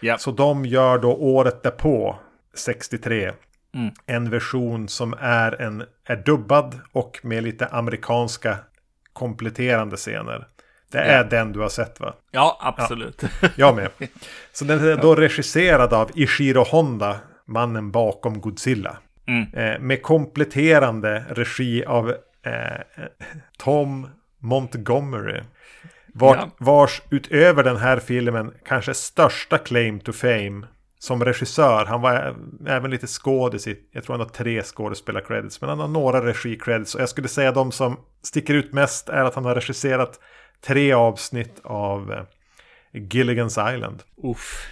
Ja. 0.00 0.18
Så 0.18 0.30
de 0.30 0.64
gör 0.64 0.98
då 0.98 1.14
året 1.14 1.62
därpå 1.62 2.18
63. 2.56 3.32
Mm. 3.74 3.94
En 4.06 4.30
version 4.30 4.88
som 4.88 5.14
är, 5.20 5.62
en, 5.62 5.84
är 6.04 6.16
dubbad 6.16 6.80
och 6.92 7.20
med 7.22 7.42
lite 7.42 7.66
amerikanska 7.66 8.58
kompletterande 9.12 9.96
scener. 9.96 10.46
Det 10.90 10.98
är 10.98 11.16
ja. 11.16 11.24
den 11.24 11.52
du 11.52 11.60
har 11.60 11.68
sett 11.68 12.00
va? 12.00 12.14
Ja, 12.30 12.58
absolut. 12.60 13.22
Ja, 13.42 13.48
jag 13.56 13.76
med. 13.76 13.88
Så 14.52 14.64
den 14.64 14.88
är 14.88 14.96
då 14.96 15.14
regisserad 15.14 15.92
av 15.92 16.10
Ishiro 16.14 16.64
Honda, 16.64 17.16
mannen 17.44 17.90
bakom 17.90 18.40
Godzilla. 18.40 18.96
Mm. 19.26 19.52
Eh, 19.52 19.80
med 19.80 20.02
kompletterande 20.02 21.24
regi 21.28 21.84
av 21.84 22.10
eh, 22.42 23.04
Tom 23.58 24.08
Montgomery. 24.38 25.40
Var, 26.06 26.36
ja. 26.36 26.50
Vars 26.58 27.02
utöver 27.10 27.64
den 27.64 27.76
här 27.76 27.98
filmen 27.98 28.52
kanske 28.64 28.94
största 28.94 29.58
claim 29.58 30.00
to 30.00 30.12
fame 30.12 30.66
som 31.06 31.24
regissör. 31.24 31.84
Han 31.84 32.00
var 32.00 32.36
även 32.66 32.90
lite 32.90 33.06
skådis 33.06 33.66
i, 33.66 33.78
jag 33.92 34.04
tror 34.04 34.14
han 34.14 34.26
har 34.26 34.34
tre 34.34 34.62
skådespelarcredits. 34.62 35.60
Men 35.60 35.70
han 35.70 35.80
har 35.80 35.88
några 35.88 36.26
regicredits. 36.26 36.94
Och 36.94 37.00
jag 37.00 37.08
skulle 37.08 37.28
säga 37.28 37.52
de 37.52 37.72
som 37.72 38.00
sticker 38.22 38.54
ut 38.54 38.72
mest 38.72 39.08
är 39.08 39.24
att 39.24 39.34
han 39.34 39.44
har 39.44 39.54
regisserat 39.54 40.20
tre 40.66 40.92
avsnitt 40.92 41.60
av 41.64 42.12
eh, 42.12 42.24
Gilligan's 42.92 43.74
Island. 43.74 44.02
Uff. 44.22 44.66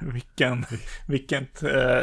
vilken, 0.12 0.64
vilket, 1.06 1.62
eh, 1.62 2.00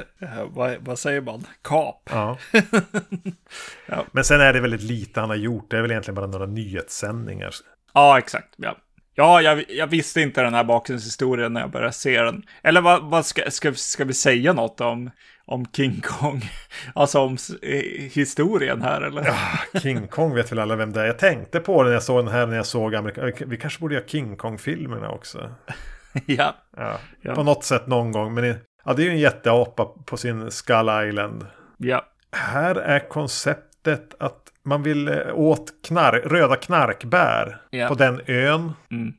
vad, 0.50 0.78
vad, 0.80 1.00
säger 1.00 1.22
man, 1.22 1.48
kap. 1.62 2.10
Ja. 2.12 2.38
ja. 3.86 4.06
Men 4.12 4.24
sen 4.24 4.42
är 4.42 4.54
det 4.54 4.60
väldigt 4.60 4.82
lite 4.82 5.20
han 5.20 5.30
har 5.30 5.36
gjort. 5.36 5.72
Det 5.72 5.78
är 5.78 5.82
väl 5.82 5.92
egentligen 5.92 6.16
bara 6.16 6.28
några 6.28 6.46
nyhetssändningar. 6.46 7.54
Ja, 7.94 8.18
exakt. 8.18 8.54
Ja. 8.58 8.78
Ja, 9.16 9.42
jag, 9.42 9.64
jag, 9.70 9.88
visste 9.88 10.22
inte 10.22 10.42
den 10.42 10.54
här 10.54 10.64
bakgrundshistorien 10.64 11.54
när 11.54 11.62
jag 11.62 11.72
började 11.72 11.94
se 11.94 12.22
den. 12.22 12.44
Eller 12.62 12.82
vad, 12.82 13.04
vad 13.04 13.26
ska, 13.26 13.52
ska, 13.52 13.74
ska 13.74 14.06
vi 14.06 14.14
säga 14.14 14.54
något 14.54 14.82
om, 14.82 15.12
om 15.46 15.66
King 15.76 16.02
Kong? 16.02 16.42
Alltså 16.96 17.20
om 17.20 17.38
eh, 17.62 17.82
historien 18.12 18.82
här 18.82 19.02
eller? 19.02 19.26
Ja, 19.26 19.80
King 19.80 20.08
Kong 20.08 20.36
vet 20.36 20.52
väl 20.52 20.60
alla 20.60 20.76
vem 20.76 20.94
det 20.94 21.02
är. 21.02 21.06
Jag 21.06 21.20
tänkte 21.20 21.60
på 21.60 21.84
det 21.84 21.90
när 21.90 21.94
jag 21.94 22.04
såg 22.04 22.26
den 22.26 22.34
här 22.34 22.48
när 22.48 22.56
jag 22.56 22.66
såg 22.66 22.96
Amerika. 22.96 23.46
Vi 23.46 23.58
kanske 23.58 23.80
borde 23.80 23.96
göra 23.96 24.08
King 24.08 24.38
Kong-filmerna 24.38 25.10
också. 25.10 25.52
ja. 26.26 26.56
ja. 26.78 26.98
ja. 27.22 27.36
På 27.36 27.44
något 27.44 27.64
sätt 27.64 27.88
någon 27.88 28.12
gång. 28.12 28.34
Men 28.34 28.56
ja, 28.86 28.94
det 28.94 29.02
är 29.02 29.06
ju 29.06 29.12
en 29.12 29.20
jätteapa 29.20 29.86
på 29.86 30.18
sin 30.18 30.52
Skull 30.52 31.08
Island. 31.10 31.46
Ja. 31.78 32.06
Här 32.32 32.76
är 32.76 33.10
konceptet 33.10 34.16
att 34.20 34.43
man 34.66 34.84
vill 34.84 35.08
eh, 35.08 35.16
åt 35.34 35.74
knark, 35.84 36.26
röda 36.26 36.56
knarkbär 36.56 37.62
yeah. 37.72 37.90
på 37.90 37.96
den 37.96 38.22
ön. 38.28 38.72
Mm. 38.92 39.14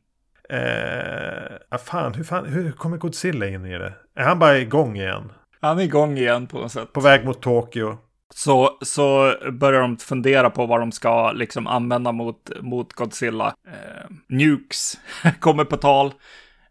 Eh, 0.49 1.79
fan, 1.79 2.15
hur, 2.15 2.25
fan, 2.25 2.47
hur 2.47 2.73
kommer 2.73 2.97
Godzilla 2.97 3.47
in 3.47 3.65
i 3.67 3.79
det? 3.79 3.93
Är 4.15 4.25
han 4.25 4.39
bara 4.39 4.59
igång 4.59 4.97
igen? 4.97 5.33
Han 5.61 5.79
är 5.79 5.83
igång 5.83 6.19
igen 6.19 6.47
på 6.47 6.59
något 6.59 6.73
sätt. 6.73 6.93
På 6.93 7.01
väg 7.01 7.25
mot 7.25 7.43
Tokyo. 7.43 7.99
Så, 8.35 8.79
så 8.83 9.35
börjar 9.53 9.81
de 9.81 9.97
fundera 9.97 10.51
på 10.51 10.67
vad 10.67 10.81
de 10.81 10.93
ska 10.93 11.33
liksom 11.33 11.67
använda 11.67 12.13
mot, 12.13 12.51
mot 12.61 12.93
Godzilla. 12.93 13.55
Eh, 13.69 14.11
nukes 14.29 14.99
kommer 15.41 15.65
på 15.65 15.77
tal. 15.77 16.13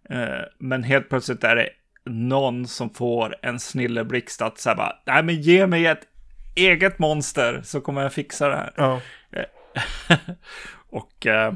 Eh, 0.10 0.42
men 0.60 0.84
helt 0.84 1.10
plötsligt 1.10 1.44
är 1.44 1.56
det 1.56 1.70
någon 2.06 2.68
som 2.68 2.90
får 2.90 3.36
en 3.42 3.60
snilleblixt 3.60 4.42
att 4.42 4.58
säga 4.58 4.76
bara, 4.76 4.96
nej 5.06 5.24
men 5.24 5.42
ge 5.42 5.68
mig 5.68 5.86
ett 5.86 6.08
eget 6.56 7.00
monster 7.00 7.62
så 7.64 7.82
kommer 7.82 8.02
jag 8.02 8.14
fixa 8.14 8.48
det 8.48 8.56
här. 8.56 8.74
Ja. 8.78 9.02
och 10.90 11.28
eh, 11.28 11.54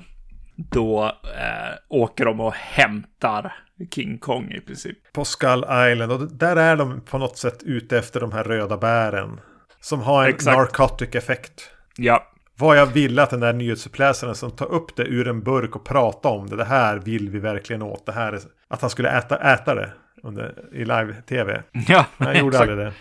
då 0.55 1.05
eh, 1.23 1.75
åker 1.89 2.25
de 2.25 2.39
och 2.39 2.53
hämtar 2.53 3.53
King 3.91 4.17
Kong 4.17 4.51
i 4.51 4.59
princip. 4.59 4.97
På 5.13 5.25
Skull 5.25 5.65
Island 5.91 6.11
och 6.11 6.31
där 6.31 6.55
är 6.55 6.75
de 6.75 7.01
på 7.01 7.17
något 7.17 7.37
sätt 7.37 7.63
ute 7.63 7.97
efter 7.97 8.19
de 8.19 8.31
här 8.31 8.43
röda 8.43 8.77
bären. 8.77 9.39
Som 9.79 10.01
har 10.01 10.23
en 10.23 10.29
Exakt. 10.29 10.57
narcotic 10.57 11.15
effekt. 11.15 11.71
Ja. 11.97 12.27
Vad 12.55 12.77
jag 12.77 12.85
ville 12.85 13.23
att 13.23 13.29
den 13.29 13.39
där 13.39 13.53
nyhetsuppläsaren 13.53 14.35
som 14.35 14.51
tar 14.51 14.65
upp 14.65 14.95
det 14.95 15.03
ur 15.03 15.27
en 15.27 15.43
burk 15.43 15.75
och 15.75 15.85
pratar 15.85 16.29
om 16.29 16.49
det. 16.49 16.55
Det 16.55 16.65
här 16.65 16.97
vill 16.97 17.29
vi 17.29 17.39
verkligen 17.39 17.81
åt. 17.81 18.05
Det 18.05 18.11
här 18.11 18.33
är, 18.33 18.39
att 18.67 18.81
han 18.81 18.89
skulle 18.89 19.09
äta, 19.09 19.53
äta 19.53 19.75
det 19.75 19.93
under, 20.23 20.55
i 20.73 20.79
live-tv. 20.79 21.63
Ja, 21.87 22.05
Han 22.17 22.39
gjorde 22.39 22.59
aldrig 22.59 22.77
det. 22.77 22.93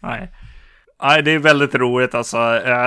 Nej. 0.00 0.32
Nej, 1.02 1.22
det 1.22 1.30
är 1.30 1.38
väldigt 1.38 1.74
roligt 1.74 2.14
alltså. 2.14 2.38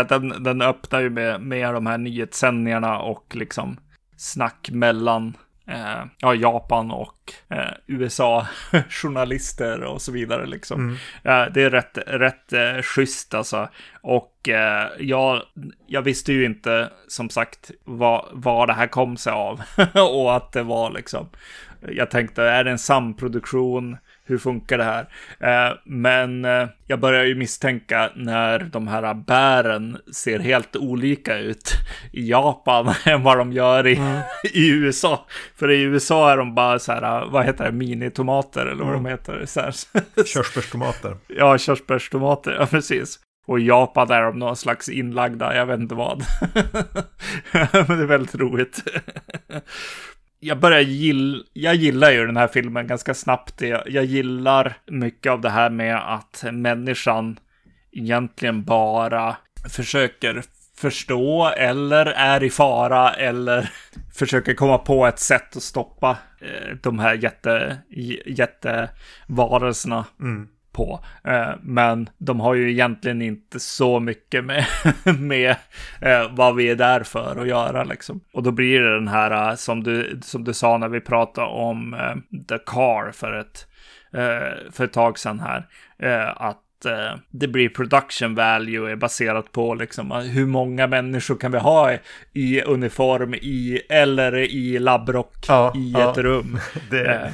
Den, 0.10 0.43
den 0.43 0.62
öppnar 0.62 0.99
ju 0.99 1.10
med, 1.10 1.41
med 1.41 1.73
de 1.73 1.86
här 1.86 1.97
nyhetssändningarna 1.97 2.99
och 2.99 3.36
liksom 3.36 3.78
snack 4.17 4.69
mellan 4.71 5.38
eh, 5.67 6.06
ja, 6.17 6.36
Japan 6.36 6.91
och 6.91 7.34
eh, 7.49 7.73
USA-journalister 7.88 9.84
och 9.93 10.02
så 10.02 10.12
vidare. 10.12 10.45
Liksom. 10.45 10.80
Mm. 10.80 10.95
Eh, 11.23 11.54
det 11.54 11.63
är 11.63 11.69
rätt, 11.69 11.97
rätt 12.08 12.54
eh, 12.54 12.82
schysst 12.82 13.34
alltså. 13.34 13.69
Och 14.02 14.49
eh, 14.49 14.88
jag, 14.99 15.41
jag 15.88 16.02
visste 16.02 16.34
ju 16.34 16.45
inte 16.45 16.89
som 17.08 17.30
sagt 17.30 17.71
vad, 17.84 18.26
vad 18.32 18.69
det 18.69 18.73
här 18.73 18.88
kom 18.88 19.17
sig 19.17 19.34
av. 19.34 19.62
och 19.93 20.36
att 20.36 20.52
det 20.52 20.63
var 20.63 20.91
liksom, 20.91 21.30
jag 21.82 22.12
tänkte, 22.12 22.43
är 22.43 22.63
det 22.63 22.71
en 22.71 22.80
samproduktion? 22.80 23.97
Hur 24.26 24.38
funkar 24.38 24.78
det 24.78 24.84
här? 24.84 25.08
Eh, 25.40 25.78
men 25.86 26.46
eh, 26.46 26.68
jag 26.88 27.00
börjar 27.00 27.24
ju 27.24 27.36
misstänka 27.36 28.10
när 28.16 28.60
de 28.60 28.88
här 28.88 29.14
bären 29.14 29.98
ser 30.14 30.40
helt 30.40 30.76
olika 30.76 31.38
ut 31.38 31.74
i 32.12 32.30
Japan 32.30 32.94
än 33.06 33.24
vad 33.24 33.38
de 33.38 33.54
gör 33.54 33.88
i, 33.88 33.96
mm. 33.96 34.22
i 34.54 34.70
USA. 34.70 35.26
För 35.56 35.72
i 35.72 35.82
USA 35.82 36.32
är 36.32 36.38
de 36.38 36.56
bara 36.56 36.80
så 36.80 36.92
här, 36.92 37.26
vad 37.26 37.46
heter 37.46 37.66
det, 37.66 37.72
minitomater 37.72 38.66
eller 38.66 38.84
vad 38.84 38.94
mm. 38.94 39.04
de 39.04 39.10
heter. 39.10 39.46
Så 39.46 39.60
här. 39.60 39.74
Körsbärstomater. 40.26 41.18
ja, 41.28 41.58
körsbärstomater, 41.58 42.56
ja 42.60 42.66
precis. 42.66 43.20
Och 43.46 43.60
i 43.60 43.66
Japan 43.66 44.12
är 44.12 44.22
de 44.22 44.40
någon 44.40 44.56
slags 44.56 44.90
inlagda, 44.90 45.56
jag 45.56 45.66
vet 45.66 45.80
inte 45.80 45.96
vad. 45.96 46.24
Men 47.52 47.98
det 47.98 48.04
är 48.04 48.06
väldigt 48.06 48.36
roligt 48.36 48.84
jag 50.43 50.60
börjar 50.60 50.79
gilla, 50.79 51.43
jag 51.53 51.75
gillar 51.75 52.12
ju 52.12 52.25
den 52.25 52.38
här 52.38 52.47
filmen 52.47 52.88
ganska 52.88 53.13
snabbt. 53.13 53.62
Jag, 53.62 53.89
jag 53.89 54.06
gillar 54.06 54.77
mycket 54.86 55.32
av 55.32 55.41
det 55.41 55.49
här 55.49 55.69
med 55.69 56.13
att 56.15 56.43
människan 56.51 57.39
egentligen 57.91 58.63
bara 58.63 59.38
försöker 59.69 60.43
förstå 60.77 61.51
eller 61.58 62.06
är 62.06 62.43
i 62.43 62.49
fara 62.49 63.13
eller 63.13 63.69
försöker 64.15 64.53
komma 64.53 64.77
på 64.77 65.06
ett 65.06 65.19
sätt 65.19 65.56
att 65.56 65.63
stoppa 65.63 66.17
eh, 66.41 66.75
de 66.82 66.99
här 66.99 67.13
jätte, 67.13 67.77
jättevarelserna. 68.25 70.06
Mm 70.19 70.47
på. 70.74 71.00
Eh, 71.24 71.52
men 71.62 72.10
de 72.18 72.40
har 72.40 72.54
ju 72.54 72.72
egentligen 72.72 73.22
inte 73.22 73.60
så 73.60 74.00
mycket 74.00 74.46
med, 74.46 74.66
med 75.20 75.56
eh, 76.02 76.32
vad 76.32 76.56
vi 76.56 76.70
är 76.70 76.76
där 76.76 77.04
för 77.04 77.42
att 77.42 77.48
göra 77.48 77.84
liksom. 77.84 78.22
Och 78.34 78.44
då 78.44 78.52
blir 78.52 78.82
det 78.82 78.96
den 78.96 79.08
här 79.08 79.50
eh, 79.50 79.56
som 79.56 79.84
du, 79.84 80.20
som 80.24 80.44
du 80.44 80.54
sa 80.54 80.78
när 80.78 80.90
vi 80.90 81.02
pratade 81.02 81.48
om 81.48 81.96
The 82.50 82.58
Car 82.58 83.12
för 83.12 83.34
ett, 83.34 83.68
för 84.72 84.84
ett 84.84 84.94
tag 84.94 85.20
sedan 85.20 85.40
här. 85.40 85.68
Att 86.36 86.60
det 87.32 87.48
blir 87.48 87.70
production 87.70 88.36
value 88.36 88.92
är 88.92 88.96
baserat 88.96 89.52
på 89.52 89.76
liksom 89.76 90.12
hur 90.12 90.46
många 90.46 90.88
människor 90.88 91.36
kan 91.36 91.52
vi 91.52 91.58
ha 91.58 91.98
i 92.34 92.62
uniform 92.62 93.34
i 93.34 93.82
eller 93.90 94.36
i 94.36 94.80
labbrock 94.80 95.46
ja, 95.48 95.74
i 95.76 95.92
ja. 95.92 96.12
ett 96.12 96.18
rum. 96.18 96.60
Det... 96.90 97.34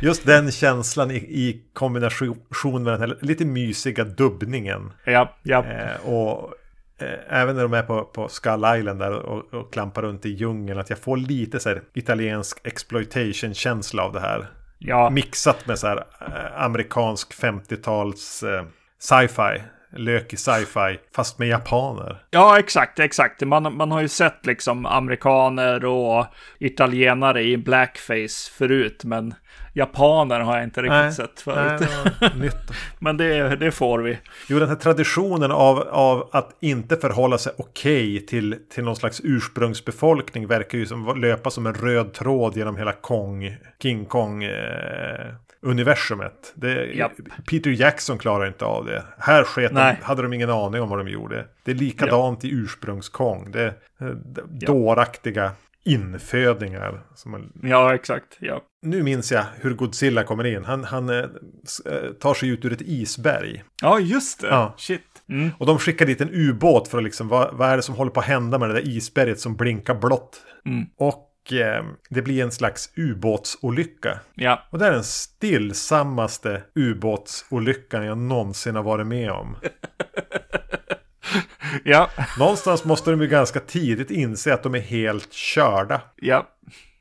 Just 0.00 0.26
den 0.26 0.50
känslan 0.50 1.10
i, 1.10 1.16
i 1.16 1.62
kombination 1.72 2.82
med 2.82 2.92
den 2.92 3.00
här 3.00 3.18
lite 3.20 3.44
mysiga 3.44 4.04
dubbningen. 4.04 4.92
Ja, 5.04 5.36
ja. 5.42 5.64
Eh, 5.64 6.08
och 6.08 6.52
eh, 6.98 7.40
även 7.40 7.56
när 7.56 7.62
de 7.62 7.72
är 7.72 7.82
på, 7.82 8.04
på 8.04 8.28
Skull 8.28 8.64
Island 8.78 8.98
där 8.98 9.12
och, 9.12 9.54
och 9.54 9.72
klampar 9.72 10.02
runt 10.02 10.26
i 10.26 10.30
djungeln. 10.30 10.80
Att 10.80 10.90
jag 10.90 10.98
får 10.98 11.16
lite 11.16 11.60
så 11.60 11.68
här 11.68 11.82
italiensk 11.94 12.66
exploitation-känsla 12.66 14.02
av 14.02 14.12
det 14.12 14.20
här. 14.20 14.46
Ja. 14.78 15.10
Mixat 15.10 15.66
med 15.66 15.78
så 15.78 15.86
här 15.86 15.96
eh, 15.96 16.62
amerikansk 16.62 17.34
50-tals 17.42 18.42
eh, 18.42 18.64
sci-fi 18.98 19.62
lökig 19.96 20.38
sci-fi 20.38 20.98
fast 21.14 21.38
med 21.38 21.48
japaner. 21.48 22.22
Ja, 22.30 22.58
exakt, 22.58 22.98
exakt. 22.98 23.40
Man, 23.40 23.76
man 23.76 23.90
har 23.90 24.00
ju 24.00 24.08
sett 24.08 24.46
liksom 24.46 24.86
amerikaner 24.86 25.84
och 25.84 26.26
italienare 26.58 27.42
i 27.42 27.56
blackface 27.56 28.50
förut, 28.58 29.04
men 29.04 29.34
japaner 29.72 30.40
har 30.40 30.54
jag 30.54 30.64
inte 30.64 30.82
riktigt 30.82 30.92
nej, 30.92 31.12
sett 31.12 31.40
förut. 31.40 31.88
Nej, 32.36 32.50
men 32.98 33.16
det, 33.16 33.56
det 33.56 33.70
får 33.70 33.98
vi. 33.98 34.18
Jo, 34.48 34.58
den 34.58 34.68
här 34.68 34.76
traditionen 34.76 35.50
av, 35.50 35.78
av 35.90 36.28
att 36.32 36.56
inte 36.60 36.96
förhålla 36.96 37.38
sig 37.38 37.52
okej 37.58 38.16
okay 38.16 38.26
till, 38.26 38.56
till 38.70 38.84
någon 38.84 38.96
slags 38.96 39.20
ursprungsbefolkning 39.24 40.46
verkar 40.46 40.78
ju 40.78 40.86
som 40.86 41.20
löpa 41.20 41.50
som 41.50 41.66
en 41.66 41.74
röd 41.74 42.12
tråd 42.12 42.56
genom 42.56 42.76
hela 42.76 42.92
Kong, 42.92 43.56
King 43.82 44.04
Kong. 44.04 44.44
Eh, 44.44 45.34
universumet. 45.64 46.52
Det, 46.54 46.84
yep. 46.84 47.12
Peter 47.50 47.70
Jackson 47.70 48.18
klarar 48.18 48.46
inte 48.46 48.64
av 48.64 48.86
det. 48.86 49.04
Här 49.18 49.44
sket 49.44 49.74
de, 49.74 49.94
hade 50.02 50.22
de 50.22 50.32
ingen 50.32 50.50
aning 50.50 50.82
om 50.82 50.88
vad 50.88 50.98
de 50.98 51.08
gjorde. 51.08 51.46
Det 51.64 51.70
är 51.70 51.74
likadant 51.74 52.44
yep. 52.44 52.52
i 52.52 52.56
ursprungskong. 52.56 53.50
Det 53.50 53.62
är 53.62 53.74
yep. 54.04 54.16
dåraktiga 54.66 55.52
infödingar. 55.84 57.02
Man... 57.26 57.52
Ja, 57.62 57.94
exakt. 57.94 58.36
Ja. 58.40 58.62
Nu 58.82 59.02
minns 59.02 59.32
jag 59.32 59.44
hur 59.56 59.74
Godzilla 59.74 60.22
kommer 60.22 60.44
in. 60.44 60.64
Han, 60.64 60.84
han 60.84 61.08
äh, 61.08 61.24
tar 62.20 62.34
sig 62.34 62.48
ut 62.48 62.64
ur 62.64 62.72
ett 62.72 62.82
isberg. 62.82 63.64
Ja, 63.82 63.98
just 63.98 64.40
det. 64.40 64.46
Ja. 64.46 64.74
Shit. 64.76 65.02
Mm. 65.28 65.50
Och 65.58 65.66
de 65.66 65.78
skickar 65.78 66.06
dit 66.06 66.20
en 66.20 66.30
ubåt 66.32 66.88
för 66.88 66.98
att 66.98 67.04
liksom, 67.04 67.28
vad, 67.28 67.54
vad 67.54 67.68
är 67.68 67.76
det 67.76 67.82
som 67.82 67.94
håller 67.94 68.10
på 68.10 68.20
att 68.20 68.26
hända 68.26 68.58
med 68.58 68.68
det 68.68 68.74
där 68.74 68.88
isberget 68.88 69.40
som 69.40 69.56
blinkar 69.56 69.94
blått? 69.94 70.42
Mm. 70.66 70.86
Och 70.96 71.52
eh, 71.52 71.84
det 72.10 72.22
blir 72.22 72.42
en 72.42 72.52
slags 72.52 72.90
ubåtsolycka. 72.96 74.20
Ja. 74.34 74.62
Och 74.70 74.78
det 74.78 74.86
är 74.86 74.92
den 74.92 75.04
stillsammaste 75.04 76.62
ubåtsolyckan 76.74 78.04
jag 78.04 78.18
någonsin 78.18 78.76
har 78.76 78.82
varit 78.82 79.06
med 79.06 79.30
om. 79.30 79.56
ja. 81.84 82.10
Någonstans 82.38 82.84
måste 82.84 83.10
de 83.10 83.20
ju 83.20 83.28
ganska 83.28 83.60
tidigt 83.60 84.10
inse 84.10 84.54
att 84.54 84.62
de 84.62 84.74
är 84.74 84.80
helt 84.80 85.32
körda. 85.32 86.00
Ja. 86.16 86.48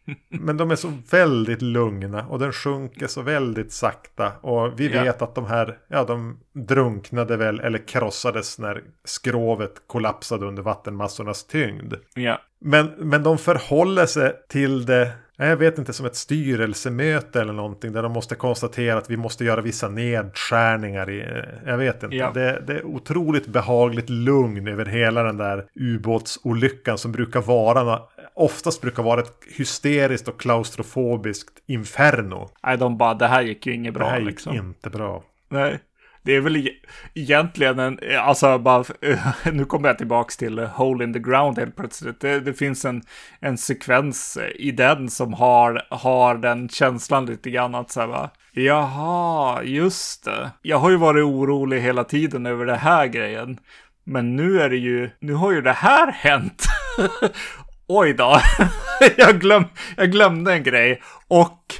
Men 0.30 0.58
de 0.58 0.72
är 0.72 0.76
så 0.76 0.94
väldigt 1.12 1.62
lugna 1.62 2.28
och 2.28 2.40
den 2.40 2.54
sjunker 2.54 3.08
så 3.08 3.22
väldigt 3.22 3.72
sakta. 3.72 4.32
Och 4.42 4.80
vi 4.80 4.88
vet 4.88 5.06
ja. 5.20 5.26
att 5.26 5.36
de 5.36 5.46
här, 5.46 5.78
ja 5.88 6.04
de 6.04 6.40
drunknade 6.54 7.38
väl 7.38 7.60
eller 7.60 7.88
krossades 7.88 8.60
när 8.60 8.84
skrovet 9.04 9.74
kollapsade 9.88 10.46
under 10.46 10.64
vattenmassornas 10.64 11.44
tyngd. 11.44 11.94
Ja. 12.14 12.42
Men, 12.60 12.86
men 12.98 13.24
de 13.24 13.38
förhåller 13.38 14.06
sig 14.06 14.34
till 14.50 14.86
det 14.86 15.12
jag 15.50 15.58
vet 15.58 15.78
inte, 15.78 15.94
som 15.94 16.06
ett 16.06 16.16
styrelsemöte 16.16 17.42
eller 17.42 17.54
någonting 17.54 17.94
där 17.94 18.04
de 18.04 18.12
måste 18.12 18.36
konstatera 18.36 18.98
att 18.98 19.10
vi 19.10 19.18
måste 19.18 19.46
göra 19.46 19.62
vissa 19.62 19.90
nedskärningar 19.90 21.10
i, 21.10 21.20
eh, 21.20 21.70
jag 21.72 21.78
vet 21.78 22.04
inte. 22.04 22.16
Ja. 22.16 22.32
Det, 22.34 22.64
det, 22.68 22.74
är 22.74 22.86
otroligt 22.86 23.48
behagligt 23.48 24.10
lugn 24.10 24.68
över 24.68 24.86
hela 24.86 25.24
den 25.24 25.38
där 25.38 25.66
ubåtsolyckan 25.76 26.98
som 26.98 27.12
brukar 27.12 27.42
vara, 27.42 28.00
oftast 28.34 28.82
brukar 28.82 29.04
vara 29.04 29.22
ett 29.22 29.34
hysteriskt 29.58 30.28
och 30.28 30.40
klaustrofobiskt 30.40 31.54
inferno. 31.68 32.50
Nej, 32.64 32.78
de 32.78 32.98
bara, 32.98 33.14
det 33.14 33.28
här 33.28 33.42
gick 33.42 33.66
ju 33.66 33.74
inget 33.74 33.94
bra. 33.94 34.06
Det 34.06 34.12
här 34.12 34.20
gick 34.20 34.30
liksom. 34.30 34.56
inte 34.56 34.90
bra. 34.90 35.24
Nej. 35.50 35.80
Det 36.24 36.36
är 36.36 36.42
väl 36.42 36.68
e-, 36.68 36.72
egentligen 37.14 37.80
en, 37.80 38.00
alltså 38.20 38.58
bara, 38.58 38.84
nu 39.52 39.66
kommer 39.66 39.90
jag 39.90 39.98
tillbaks 39.98 40.38
till 40.38 40.60
Hole 40.60 41.04
in 41.04 41.14
the 41.14 41.20
Ground 41.20 41.60
helt 41.60 41.76
plötsligt. 41.76 42.20
Det, 42.20 42.40
det, 42.40 42.54
finns 42.54 42.86
en, 42.86 43.02
en 43.40 43.58
sekvens 43.58 44.38
i 44.56 44.72
den 44.72 45.10
som 45.10 45.34
har, 45.34 45.88
har 45.90 46.36
den 46.36 46.70
känslan 46.70 47.26
lite 47.26 47.50
grann 47.50 47.76
att 47.76 47.92
säga 47.92 48.08
bara, 48.08 48.30
jaha, 48.52 49.64
just 49.64 50.26
det. 50.26 50.52
Jag 50.62 50.78
har 50.78 50.90
ju 50.90 50.98
varit 50.98 51.24
orolig 51.24 51.82
hela 51.82 52.04
tiden 52.04 52.46
över 52.46 52.66
det 52.66 52.76
här 52.76 53.08
grejen. 53.08 53.58
Men 54.04 54.36
nu 54.36 54.62
är 54.62 54.70
det 54.70 54.78
ju, 54.78 55.10
nu 55.20 55.34
har 55.34 55.52
ju 55.52 55.62
det 55.62 55.72
här 55.72 56.12
hänt. 56.12 56.64
Oj 57.88 58.14
då, 58.14 58.40
jag, 59.18 59.40
glöm, 59.40 59.66
jag 59.98 60.12
glömde 60.12 60.54
en 60.54 60.64
grej. 60.64 61.02
Och 61.28 61.76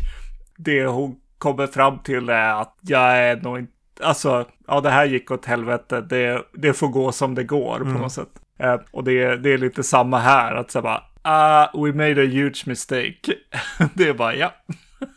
det 0.58 0.86
hon 0.86 1.16
kommer 1.38 1.68
fram 1.68 2.00
till 2.00 2.30
är 2.30 2.62
att 2.62 2.78
jag 2.82 3.18
är 3.18 3.36
nog 3.36 3.60
inte 3.60 3.74
alltså, 4.02 4.46
ja 4.68 4.82
det 4.82 4.90
här 4.90 5.06
gick 5.06 5.32
åt 5.32 5.46
helvete, 5.46 6.02
det, 6.02 6.44
det 6.54 6.74
får 6.74 6.88
gå 6.88 7.12
som 7.12 7.36
det 7.36 7.44
går 7.44 7.82
mm. 7.82 7.94
på 7.94 8.00
något 8.00 8.12
sätt. 8.12 8.30
Eh, 8.60 8.80
och 8.92 9.04
det, 9.04 9.36
det 9.36 9.54
är 9.54 9.58
lite 9.58 9.84
samma 9.84 10.20
här, 10.20 10.56
att 10.56 10.72
säga 10.72 10.82
bara, 10.82 11.04
ah, 11.22 11.68
we 11.74 11.94
made 11.94 12.22
a 12.22 12.26
huge 12.26 12.64
mistake. 12.66 13.34
det 13.94 14.08
är 14.08 14.14
bara, 14.14 14.36
ja, 14.36 14.54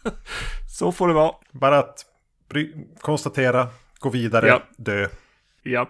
så 0.79 0.93
får 0.93 1.09
det 1.09 1.15
vara. 1.15 1.35
Bara 1.51 1.79
att 1.79 2.05
konstatera, 3.01 3.69
gå 3.99 4.09
vidare, 4.11 4.47
ja. 4.47 4.63
dö. 4.77 5.09
Ja. 5.63 5.89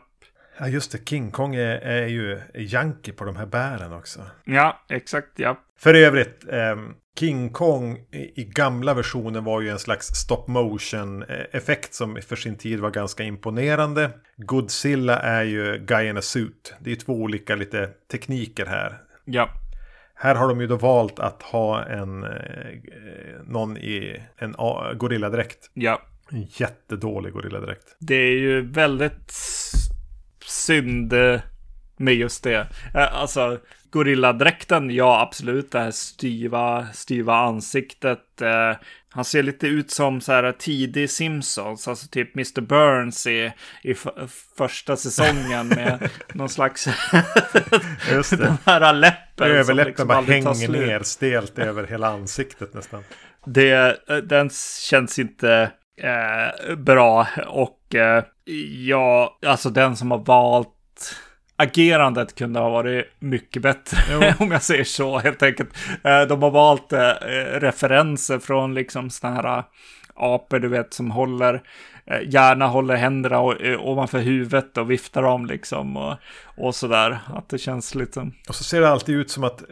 Ja 0.59 0.69
just 0.69 0.93
det, 0.93 1.09
King 1.09 1.31
Kong 1.31 1.55
är, 1.55 1.77
är 1.81 2.07
ju 2.07 2.41
yankee 2.55 3.13
på 3.13 3.25
de 3.25 3.37
här 3.37 3.47
bären 3.47 3.93
också. 3.93 4.21
Ja, 4.45 4.81
exakt, 4.89 5.29
ja. 5.37 5.57
För 5.79 5.95
övrigt, 5.95 6.45
eh, 6.49 6.77
King 7.19 7.51
Kong 7.51 7.99
i 8.13 8.45
gamla 8.45 8.95
versionen 8.95 9.45
var 9.45 9.61
ju 9.61 9.69
en 9.69 9.79
slags 9.79 10.07
stop 10.07 10.45
motion 10.47 11.25
effekt 11.53 11.95
som 11.95 12.19
för 12.27 12.37
sin 12.37 12.59
tid 12.59 12.81
var 12.81 12.91
ganska 12.91 13.23
imponerande. 13.23 14.11
Godzilla 14.37 15.19
är 15.19 15.43
ju 15.43 15.79
Guy 15.79 16.09
in 16.09 16.17
a 16.17 16.23
suit. 16.23 16.75
Det 16.81 16.93
är 16.93 16.97
två 16.97 17.13
olika 17.13 17.55
lite 17.55 17.91
tekniker 18.11 18.67
här. 18.67 18.99
Ja. 19.25 19.49
Här 20.15 20.35
har 20.35 20.49
de 20.49 20.61
ju 20.61 20.67
då 20.67 20.77
valt 20.77 21.19
att 21.19 21.43
ha 21.43 21.85
en 21.85 22.25
eh, 22.25 22.31
någon 23.45 23.77
i 23.77 24.23
en 24.37 24.55
gorilladräkt. 24.97 25.71
Ja. 25.75 26.03
En 26.31 26.47
jättedålig 26.51 27.33
gorilladräkt. 27.33 27.97
Det 27.99 28.15
är 28.15 28.39
ju 28.39 28.61
väldigt 28.61 29.33
synd 30.47 31.15
med 31.97 32.15
just 32.15 32.45
det. 32.45 32.67
Eh, 32.95 33.21
alltså, 33.21 33.59
gorilladräkten, 33.95 34.91
ja 34.91 35.21
absolut, 35.21 35.73
det 35.73 35.79
här 35.79 35.91
styva, 35.91 36.87
styva 36.93 37.35
ansiktet. 37.35 38.43
Eh, 38.43 38.77
han 39.09 39.25
ser 39.25 39.43
lite 39.43 39.67
ut 39.67 39.91
som 39.91 40.21
så 40.21 40.33
här 40.33 40.53
tidig 40.53 41.11
Simpsons, 41.11 41.89
alltså 41.89 42.07
typ 42.07 42.37
Mr. 42.37 42.61
Burns 42.61 43.27
i, 43.27 43.53
i 43.83 43.95
första 44.59 44.97
säsongen 44.97 45.69
med 45.69 46.11
någon 46.33 46.49
slags... 46.49 46.89
Just 48.13 48.31
det. 48.31 48.37
Den 48.37 48.57
här 48.67 48.93
läppen 48.93 49.51
Överläppen 49.51 49.87
liksom 49.87 50.09
bara 50.09 50.21
hänger 50.21 50.69
ner 50.69 51.01
stelt 51.01 51.59
över 51.59 51.87
hela 51.87 52.09
ansiktet 52.09 52.75
nästan. 52.75 53.03
Det, 53.45 54.01
den 54.25 54.51
känns 54.91 55.19
inte 55.19 55.71
eh, 55.99 56.75
bra 56.77 57.29
och 57.47 57.95
eh, 57.95 58.25
ja, 58.87 59.39
alltså 59.47 59.71
den 59.71 59.97
som 59.97 60.11
har 60.11 60.19
valt 60.19 60.71
agerandet 61.57 62.35
kunde 62.35 62.61
ha 62.61 62.71
varit 62.71 63.05
mycket 63.19 63.63
bättre, 63.63 64.35
om 64.39 64.51
jag 64.51 64.63
säger 64.63 64.85
så 64.85 65.19
helt 65.19 65.43
enkelt. 65.43 65.69
Eh, 66.05 66.23
de 66.23 66.43
har 66.43 66.51
valt 66.51 66.93
eh, 66.93 66.99
referenser 67.61 68.39
från 68.39 68.75
liksom 68.75 69.11
sådana 69.11 69.37
här 69.37 69.59
eh, 69.59 69.65
apor, 70.15 70.59
du 70.59 70.69
vet, 70.69 70.95
som 70.95 71.11
håller, 71.11 71.63
gärna 72.27 72.67
håller 72.67 72.97
händerna 72.97 73.41
ovanför 73.79 74.19
huvudet 74.19 74.79
och 74.79 74.91
viftar 74.91 75.23
om 75.23 75.47
liksom 75.47 75.97
och, 75.97 76.17
och 76.57 76.75
sådär. 76.75 77.19
Att 77.35 77.49
det 77.49 77.59
känns 77.59 77.95
lite... 77.95 78.31
Och 78.49 78.55
så 78.55 78.65
ser 78.65 78.81
det 78.81 78.89
alltid 78.89 79.15
ut 79.15 79.31
som 79.31 79.45
att 79.45 79.63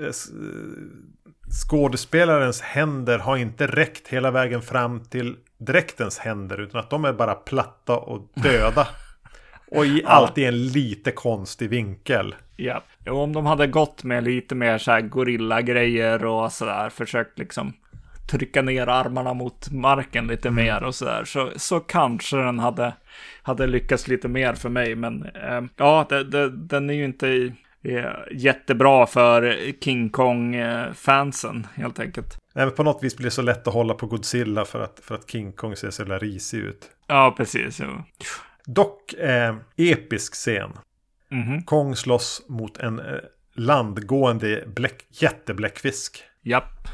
skådespelarens 1.53 2.61
händer 2.61 3.19
har 3.19 3.37
inte 3.37 3.67
räckt 3.67 4.09
hela 4.09 4.31
vägen 4.31 4.63
fram 4.63 5.01
till 5.05 5.37
dräktens 5.59 6.19
händer, 6.19 6.61
utan 6.61 6.81
att 6.81 6.91
de 6.91 7.05
är 7.05 7.13
bara 7.13 7.35
platta 7.35 7.97
och 7.97 8.31
döda. 8.35 8.89
Och 9.77 9.87
i, 9.87 10.03
alltid 10.05 10.49
en 10.49 10.67
lite 10.67 11.11
konstig 11.11 11.71
vinkel. 11.71 12.35
Ja, 12.57 12.83
och 13.07 13.19
om 13.19 13.33
de 13.33 13.47
hade 13.47 13.67
gått 13.67 14.05
med 14.05 14.25
lite 14.25 14.55
mer 14.55 14.79
så 14.79 14.91
här 14.91 15.01
gorilla-grejer 15.01 16.25
och 16.25 16.53
sådär, 16.53 16.89
försökt 16.89 17.39
liksom 17.39 17.73
trycka 18.31 18.63
ner 18.63 18.87
armarna 18.87 19.35
mot 19.35 19.71
marken 19.71 20.27
lite 20.27 20.49
mm. 20.49 20.65
mer 20.65 20.83
och 20.83 20.95
sådär, 20.95 21.25
så, 21.25 21.51
så 21.57 21.81
kanske 21.81 22.37
den 22.37 22.59
hade, 22.59 22.93
hade 23.43 23.67
lyckats 23.67 24.09
lite 24.09 24.29
mer 24.29 24.55
för 24.55 24.69
mig. 24.69 24.95
Men 24.95 25.23
eh, 25.23 25.61
ja, 25.77 26.07
det, 26.09 26.25
det, 26.25 26.51
den 26.51 26.91
är 26.91 26.95
ju 26.95 27.05
inte 27.05 27.53
eh, 27.83 28.05
jättebra 28.33 29.07
för 29.07 29.57
King 29.81 30.11
Kong-fansen 30.11 31.67
helt 31.75 32.01
enkelt. 32.01 32.39
Nej, 32.55 32.65
men 32.65 32.75
på 32.75 32.83
något 32.83 33.03
vis 33.03 33.17
blir 33.17 33.25
det 33.25 33.31
så 33.31 33.43
lätt 33.43 33.69
att 33.69 33.75
hålla 33.75 33.95
på 33.95 34.07
Godzilla 34.07 34.65
för 34.65 34.81
att, 34.81 35.01
för 35.05 35.15
att 35.15 35.31
King 35.31 35.53
Kong 35.53 35.77
ser 35.77 35.91
så 35.91 36.03
jävla 36.03 36.19
risig 36.19 36.59
ut. 36.59 36.91
Ja, 37.07 37.35
precis. 37.37 37.81
Ja. 37.81 38.05
Dock 38.67 39.13
eh, 39.13 39.57
episk 39.77 40.35
scen. 40.35 40.71
Mm 41.31 41.45
-hmm. 41.45 41.65
Kong 41.65 41.97
slåss 41.97 42.43
mot 42.49 42.79
en 42.79 42.99
eh, 42.99 43.05
landgående 43.55 44.65
bläck, 44.67 45.07
jättebläckfisk. 45.09 46.23
Japp. 46.43 46.89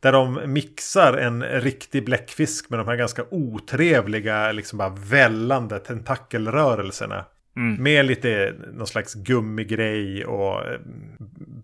Där 0.00 0.12
de 0.12 0.40
mixar 0.46 1.12
en 1.12 1.42
riktig 1.42 2.04
bläckfisk 2.04 2.70
med 2.70 2.78
de 2.78 2.88
här 2.88 2.96
ganska 2.96 3.24
otrevliga, 3.30 4.52
liksom 4.52 4.78
bara 4.78 4.88
vällande 4.88 5.78
tentakelrörelserna. 5.78 7.24
Mm. 7.56 7.82
Med 7.82 8.06
lite 8.06 8.54
någon 8.72 8.86
slags 8.86 9.14
gummigrej 9.14 10.24
och 10.24 10.66
eh, 10.66 10.80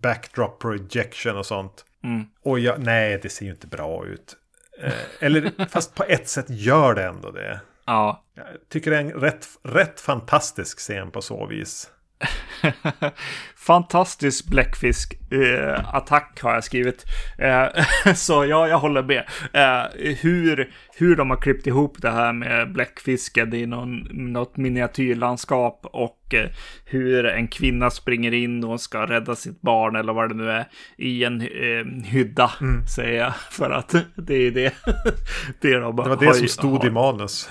backdrop 0.01 0.61
projection 0.61 1.37
och 1.37 1.45
sånt. 1.45 1.85
Mm. 2.03 2.25
Och 2.43 2.59
jag, 2.59 2.83
nej, 2.83 3.19
det 3.21 3.29
ser 3.29 3.45
ju 3.45 3.51
inte 3.51 3.67
bra 3.67 4.05
ut. 4.05 4.35
Eh, 4.83 4.93
eller 5.19 5.65
fast 5.69 5.95
på 5.95 6.03
ett 6.03 6.27
sätt 6.27 6.45
gör 6.49 6.95
det 6.95 7.03
ändå 7.03 7.31
det. 7.31 7.61
Ja. 7.89 8.23
Jag 8.35 8.45
tycker 8.69 8.91
det 8.91 8.97
är 8.97 9.01
en 9.01 9.11
rätt, 9.11 9.47
rätt 9.63 9.99
fantastisk 9.99 10.79
scen 10.79 11.11
på 11.11 11.21
så 11.21 11.45
vis. 11.45 11.89
Fantastisk 13.55 14.45
bläckfisk-attack 14.45 16.39
eh, 16.39 16.43
har 16.43 16.53
jag 16.53 16.63
skrivit. 16.63 17.05
Eh, 17.37 17.65
så 18.15 18.45
ja, 18.45 18.67
jag 18.67 18.79
håller 18.79 19.03
med. 19.03 19.23
Eh, 19.53 20.15
hur, 20.21 20.73
hur 20.97 21.15
de 21.15 21.29
har 21.29 21.37
klippt 21.37 21.67
ihop 21.67 22.01
det 22.01 22.11
här 22.11 22.33
med 22.33 22.73
bläckfisken 22.73 23.53
i 23.53 23.65
någon, 23.65 24.07
något 24.11 24.57
miniatyrlandskap 24.57 25.79
och 25.83 26.33
eh, 26.33 26.49
hur 26.85 27.25
en 27.25 27.47
kvinna 27.47 27.89
springer 27.89 28.33
in 28.33 28.63
och 28.63 28.81
ska 28.81 29.05
rädda 29.05 29.35
sitt 29.35 29.61
barn 29.61 29.95
eller 29.95 30.13
vad 30.13 30.29
det 30.29 30.35
nu 30.35 30.51
är 30.51 30.67
i 30.97 31.23
en 31.23 31.41
eh, 31.41 31.85
hydda, 32.05 32.51
mm. 32.61 32.87
säger 32.87 33.19
jag. 33.19 33.35
För 33.35 33.69
att 33.69 33.95
det 34.15 34.35
är 34.35 34.51
det. 34.51 34.73
det, 35.61 35.79
de 35.79 35.95
det 35.95 36.01
var 36.09 36.25
det 36.25 36.33
som 36.33 36.47
stod 36.47 36.77
har. 36.77 36.87
i 36.87 36.91
manus. 36.91 37.49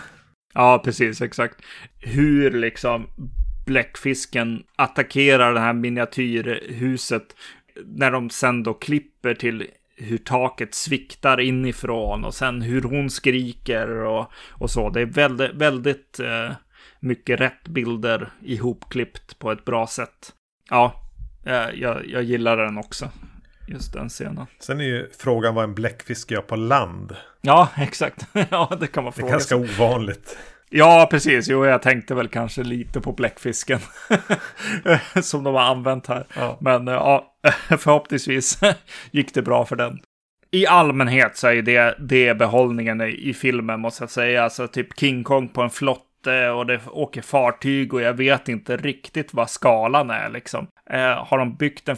Ja, 0.59 0.79
precis, 0.85 1.21
exakt. 1.21 1.57
Hur 1.99 2.51
liksom 2.51 3.07
bläckfisken 3.67 4.63
attackerar 4.77 5.55
det 5.55 5.61
här 5.61 5.73
miniatyrhuset 5.73 7.37
när 7.85 8.11
de 8.11 8.31
sen 8.31 8.63
då 8.63 8.75
klipper 8.75 9.35
till 9.35 9.67
hur 9.97 10.19
taket 10.19 10.75
sviktar 10.75 11.41
inifrån 11.41 12.25
och 12.25 12.35
sen 12.35 12.63
hur 12.63 12.83
hon 12.83 13.11
skriker 13.11 13.89
och, 13.89 14.33
och 14.49 14.71
så. 14.71 14.91
Det 14.91 15.01
är 15.01 15.07
väldigt, 15.07 15.55
väldigt 15.55 16.21
eh, 16.21 16.53
mycket 17.01 17.41
rätt 17.41 17.69
bilder 17.69 18.33
ihopklippt 18.43 19.39
på 19.39 19.53
ett 19.53 19.65
bra 19.65 19.87
sätt. 19.87 20.33
Ja, 20.71 21.11
eh, 21.47 21.69
jag, 21.75 22.07
jag 22.07 22.23
gillar 22.23 22.57
den 22.57 22.79
också. 22.79 23.11
Just 23.69 23.93
den 23.93 24.09
scenen. 24.09 24.47
Sen 24.61 24.81
är 24.81 24.85
ju 24.85 25.09
frågan 25.19 25.55
vad 25.55 25.65
en 25.65 25.75
bläckfisk 25.75 26.31
gör 26.31 26.41
på 26.41 26.57
land. 26.57 27.17
Ja, 27.41 27.69
exakt. 27.77 28.27
ja, 28.51 28.77
det 28.81 28.87
kan 28.87 29.05
man 29.05 29.13
fråga 29.13 29.27
Det 29.27 29.31
är 29.31 29.33
ganska 29.33 29.57
ovanligt. 29.57 30.39
Ja, 30.71 31.09
precis. 31.11 31.49
Jo, 31.49 31.67
jag 31.67 31.83
tänkte 31.83 32.15
väl 32.15 32.29
kanske 32.29 32.63
lite 32.63 33.01
på 33.01 33.13
bläckfisken. 33.13 33.79
som 35.23 35.45
de 35.45 35.55
har 35.55 35.63
använt 35.63 36.07
här. 36.07 36.27
Ja. 36.37 36.59
Men 36.61 36.87
ja, 36.87 37.35
förhoppningsvis 37.69 38.61
gick 39.11 39.35
det 39.35 39.43
bra 39.43 39.65
för 39.65 39.77
den. 39.77 39.99
i 40.51 40.67
allmänhet 40.67 41.37
så 41.37 41.47
är 41.47 41.63
det, 41.63 41.97
det 41.99 42.39
behållningen 42.39 43.01
i, 43.01 43.35
filmen 43.35 43.81
måste 43.81 44.03
jag 44.03 44.11
säga. 44.11 44.45
Alltså 44.45 44.69
typ 44.69 44.99
King 44.99 45.25
Kong 45.25 45.49
på 45.49 45.63
en 45.63 45.71
flotte 45.71 46.51
och 46.51 46.67
det 46.67 46.81
åker 46.87 47.23
fartyg 47.23 47.95
och 47.95 48.01
jag 48.01 48.15
vet 48.15 48.49
inte 48.49 48.77
riktigt 48.77 49.35
vad 49.35 49.51
skalan 49.51 50.11
är 50.11 50.29
liksom. 50.29 50.67
Eh, 50.91 51.27
har 51.27 51.39
de 51.39 51.57
byggt 51.57 51.89
en 51.89 51.97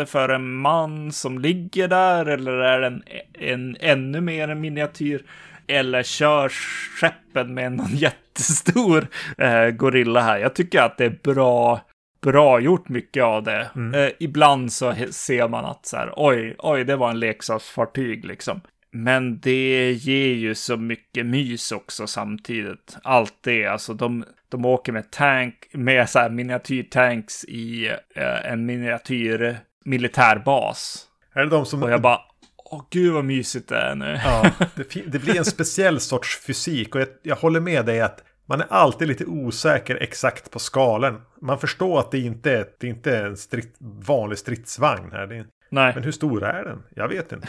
flotte 0.00 0.10
för 0.10 0.28
en 0.28 0.54
man 0.54 1.12
som 1.12 1.38
ligger 1.38 1.88
där 1.88 2.26
eller 2.26 2.52
är 2.52 2.82
en, 2.82 3.02
en 3.34 3.76
ännu 3.80 4.20
mer 4.20 4.48
en 4.48 4.60
miniatyr? 4.60 5.22
Eller 5.66 6.02
kör 6.02 6.48
skeppen 6.48 7.54
med 7.54 7.72
någon 7.72 7.94
jättestor 7.96 9.06
eh, 9.38 9.70
gorilla 9.70 10.20
här. 10.20 10.38
Jag 10.38 10.54
tycker 10.54 10.82
att 10.82 10.98
det 10.98 11.04
är 11.04 11.18
bra 11.22 11.80
bra 12.22 12.60
gjort 12.60 12.88
mycket 12.88 13.24
av 13.24 13.42
det. 13.42 13.70
Mm. 13.76 13.94
Eh, 13.94 14.10
ibland 14.20 14.72
så 14.72 14.94
ser 15.10 15.48
man 15.48 15.64
att 15.64 15.86
så 15.86 15.96
här, 15.96 16.12
oj, 16.16 16.54
oj, 16.58 16.84
det 16.84 16.96
var 16.96 17.10
en 17.10 17.20
leksaksfartyg 17.20 18.24
liksom. 18.24 18.60
Men 18.92 19.40
det 19.40 19.92
ger 19.92 20.34
ju 20.34 20.54
så 20.54 20.76
mycket 20.76 21.26
mys 21.26 21.72
också 21.72 22.06
samtidigt. 22.06 22.96
Allt 23.02 23.34
det, 23.42 23.66
alltså 23.66 23.94
de, 23.94 24.24
de 24.48 24.64
åker 24.64 24.92
med 24.92 25.10
tank, 25.10 25.54
med 25.72 26.08
så 26.08 26.18
här 26.18 26.30
miniatyrtanks 26.30 27.44
i 27.44 27.86
eh, 28.14 28.52
en 28.52 28.66
miniatyr 28.66 29.56
militärbas. 29.84 31.06
Är 31.34 31.44
det 31.44 31.50
de 31.50 31.66
som... 31.66 31.82
Och 31.82 31.90
jag 31.90 32.02
bara, 32.02 32.20
åh 32.56 32.82
gud 32.90 33.12
vad 33.12 33.24
mysigt 33.24 33.68
det 33.68 33.76
är 33.76 33.94
nu. 33.94 34.20
Ja, 34.24 34.50
det, 34.74 35.02
det 35.06 35.18
blir 35.18 35.38
en 35.38 35.44
speciell 35.44 36.00
sorts 36.00 36.40
fysik 36.40 36.94
och 36.94 37.00
jag, 37.00 37.08
jag 37.22 37.36
håller 37.36 37.60
med 37.60 37.86
dig 37.86 38.00
att 38.00 38.24
man 38.46 38.60
är 38.60 38.66
alltid 38.70 39.08
lite 39.08 39.24
osäker 39.24 39.96
exakt 39.96 40.50
på 40.50 40.58
skalen. 40.58 41.20
Man 41.40 41.58
förstår 41.58 42.00
att 42.00 42.10
det 42.10 42.18
inte 42.18 42.52
är, 42.52 42.66
det 42.80 42.86
inte 42.86 43.16
är 43.16 43.26
en 43.26 43.36
stritt, 43.36 43.74
vanlig 43.78 44.38
stridsvagn 44.38 45.12
här. 45.12 45.32
Är, 45.32 45.46
Nej. 45.70 45.94
Men 45.94 46.04
hur 46.04 46.12
stor 46.12 46.44
är 46.44 46.64
den? 46.64 46.82
Jag 46.94 47.08
vet 47.08 47.32
inte. 47.32 47.48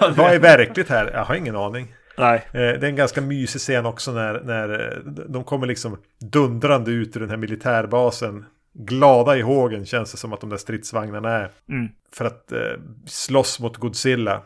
Vad 0.16 0.34
är 0.34 0.38
verkligt 0.38 0.88
här? 0.88 1.10
Jag 1.12 1.24
har 1.24 1.34
ingen 1.34 1.56
aning. 1.56 1.94
Nej. 2.18 2.46
Eh, 2.46 2.52
det 2.52 2.82
är 2.82 2.84
en 2.84 2.96
ganska 2.96 3.20
mysig 3.20 3.60
scen 3.60 3.86
också 3.86 4.12
när, 4.12 4.40
när 4.40 5.02
de 5.28 5.44
kommer 5.44 5.66
liksom 5.66 5.98
dundrande 6.20 6.90
ut 6.90 7.16
ur 7.16 7.20
den 7.20 7.30
här 7.30 7.36
militärbasen. 7.36 8.44
Glada 8.74 9.36
i 9.36 9.42
hågen 9.42 9.86
känns 9.86 10.12
det 10.12 10.18
som 10.18 10.32
att 10.32 10.40
de 10.40 10.50
där 10.50 10.56
stridsvagnarna 10.56 11.30
är. 11.30 11.50
Mm. 11.68 11.88
För 12.12 12.24
att 12.24 12.52
eh, 12.52 12.58
slåss 13.06 13.60
mot 13.60 13.76
Godzilla. 13.76 14.42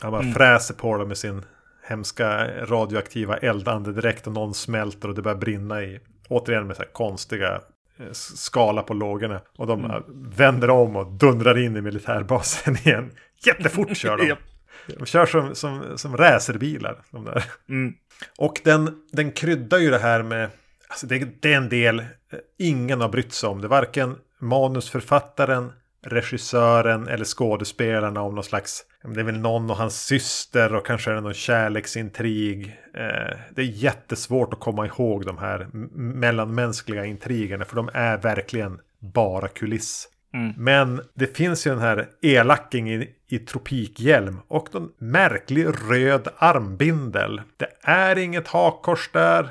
Han 0.00 0.10
bara 0.10 0.22
mm. 0.22 0.34
fräser 0.34 0.74
på 0.74 0.96
dem 0.96 1.08
med 1.08 1.18
sin 1.18 1.44
hemska 1.82 2.46
radioaktiva 2.64 3.36
eldandedräkt 3.36 4.26
och 4.26 4.32
någon 4.32 4.54
smälter 4.54 5.08
och 5.08 5.14
det 5.14 5.22
börjar 5.22 5.38
brinna 5.38 5.82
i. 5.82 6.00
Återigen 6.28 6.66
med 6.66 6.76
så 6.76 6.82
här 6.82 6.92
konstiga 6.92 7.60
eh, 7.98 8.12
skala 8.12 8.82
på 8.82 8.94
lågorna. 8.94 9.40
Och 9.56 9.66
de 9.66 9.84
mm. 9.84 10.02
vänder 10.36 10.70
om 10.70 10.96
och 10.96 11.12
dundrar 11.12 11.58
in 11.58 11.76
i 11.76 11.80
militärbasen 11.80 12.76
igen. 12.84 13.10
Jättefort 13.46 13.96
kör 13.96 14.16
de. 14.16 14.34
De 14.98 15.06
kör 15.06 15.26
som, 15.26 15.54
som, 15.54 15.98
som 15.98 16.16
racerbilar. 16.16 17.02
De 17.10 17.24
där. 17.24 17.44
Mm. 17.68 17.94
Och 18.38 18.60
den, 18.64 19.02
den 19.12 19.32
kryddar 19.32 19.78
ju 19.78 19.90
det 19.90 19.98
här 19.98 20.22
med... 20.22 20.50
Alltså 20.88 21.06
det, 21.06 21.42
det 21.42 21.52
är 21.52 21.56
en 21.56 21.68
del 21.68 21.98
eh, 21.98 22.04
ingen 22.58 23.00
har 23.00 23.08
brytt 23.08 23.32
sig 23.32 23.48
om. 23.48 23.60
Det 23.60 23.68
varken 23.68 24.16
manusförfattaren 24.38 25.72
regissören 26.06 27.08
eller 27.08 27.24
skådespelarna 27.24 28.22
om 28.22 28.34
någon 28.34 28.44
slags 28.44 28.84
det 29.04 29.20
är 29.20 29.24
väl 29.24 29.38
någon 29.38 29.70
och 29.70 29.76
hans 29.76 30.06
syster 30.06 30.74
och 30.74 30.86
kanske 30.86 31.10
är 31.10 31.14
det 31.14 31.20
någon 31.20 31.34
kärleksintrig. 31.34 32.66
Eh, 32.94 33.36
det 33.50 33.62
är 33.62 33.66
jättesvårt 33.66 34.52
att 34.52 34.60
komma 34.60 34.86
ihåg 34.86 35.26
de 35.26 35.38
här 35.38 35.68
mellanmänskliga 35.96 37.04
intrigerna 37.04 37.64
för 37.64 37.76
de 37.76 37.90
är 37.94 38.18
verkligen 38.18 38.80
bara 38.98 39.48
kuliss. 39.48 40.08
Mm. 40.34 40.54
Men 40.56 41.00
det 41.14 41.36
finns 41.36 41.66
ju 41.66 41.70
den 41.70 41.80
här 41.80 42.08
elaking 42.22 42.92
i, 42.92 43.10
i 43.28 43.38
tropikhjälm 43.38 44.40
och 44.48 44.74
någon 44.74 44.92
märklig 44.98 45.66
röd 45.90 46.28
armbindel. 46.36 47.40
Det 47.56 47.68
är 47.82 48.18
inget 48.18 48.48
hakkors 48.48 49.10
där. 49.12 49.50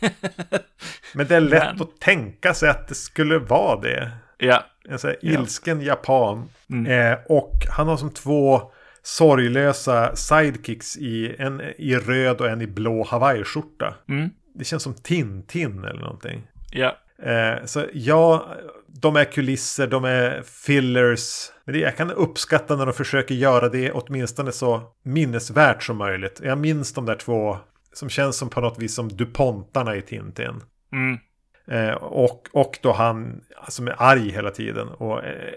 Men 1.14 1.26
det 1.26 1.36
är 1.36 1.40
lätt 1.40 1.62
Men. 1.62 1.82
att 1.82 2.00
tänka 2.00 2.54
sig 2.54 2.68
att 2.68 2.88
det 2.88 2.94
skulle 2.94 3.38
vara 3.38 3.80
det. 3.80 4.10
Ja. 4.38 4.64
En 4.88 4.98
sån 4.98 5.10
här 5.10 5.18
ilsken 5.22 5.82
japan. 5.82 6.48
Mm. 6.70 7.12
Eh, 7.12 7.18
och 7.28 7.66
han 7.70 7.88
har 7.88 7.96
som 7.96 8.10
två 8.10 8.72
sorglösa 9.02 10.16
sidekicks 10.16 10.96
i 10.96 11.36
en 11.38 11.60
i 11.78 11.96
röd 11.96 12.40
och 12.40 12.48
en 12.48 12.60
i 12.60 12.66
blå 12.66 13.04
hawaiiskjorta. 13.04 13.94
Mm. 14.08 14.30
Det 14.54 14.64
känns 14.64 14.82
som 14.82 14.94
Tintin 14.94 15.84
eller 15.84 16.00
någonting. 16.00 16.42
Ja. 16.70 16.96
Eh, 17.22 17.64
så 17.64 17.84
ja, 17.92 18.46
de 18.86 19.16
är 19.16 19.24
kulisser, 19.24 19.86
de 19.86 20.04
är 20.04 20.42
fillers. 20.42 21.52
Men 21.64 21.72
det, 21.72 21.80
jag 21.80 21.96
kan 21.96 22.10
uppskatta 22.10 22.76
när 22.76 22.86
de 22.86 22.92
försöker 22.92 23.34
göra 23.34 23.68
det 23.68 23.92
åtminstone 23.92 24.52
så 24.52 24.82
minnesvärt 25.02 25.82
som 25.82 25.96
möjligt. 25.96 26.40
Jag 26.44 26.58
minns 26.58 26.92
de 26.92 27.06
där 27.06 27.14
två 27.14 27.58
som 27.92 28.08
känns 28.08 28.36
som 28.36 28.50
på 28.50 28.60
något 28.60 28.78
vis 28.78 28.94
som 28.94 29.08
DuPontarna 29.08 29.96
i 29.96 30.02
Tintin. 30.02 30.60
Mm. 30.92 31.18
Eh, 31.66 31.94
och, 31.94 32.48
och 32.52 32.78
då 32.82 32.92
han 32.92 33.40
som 33.68 33.88
är 33.88 33.94
arg 33.98 34.30
hela 34.30 34.50
tiden. 34.50 34.88
Och 34.88 35.24
eh, 35.24 35.52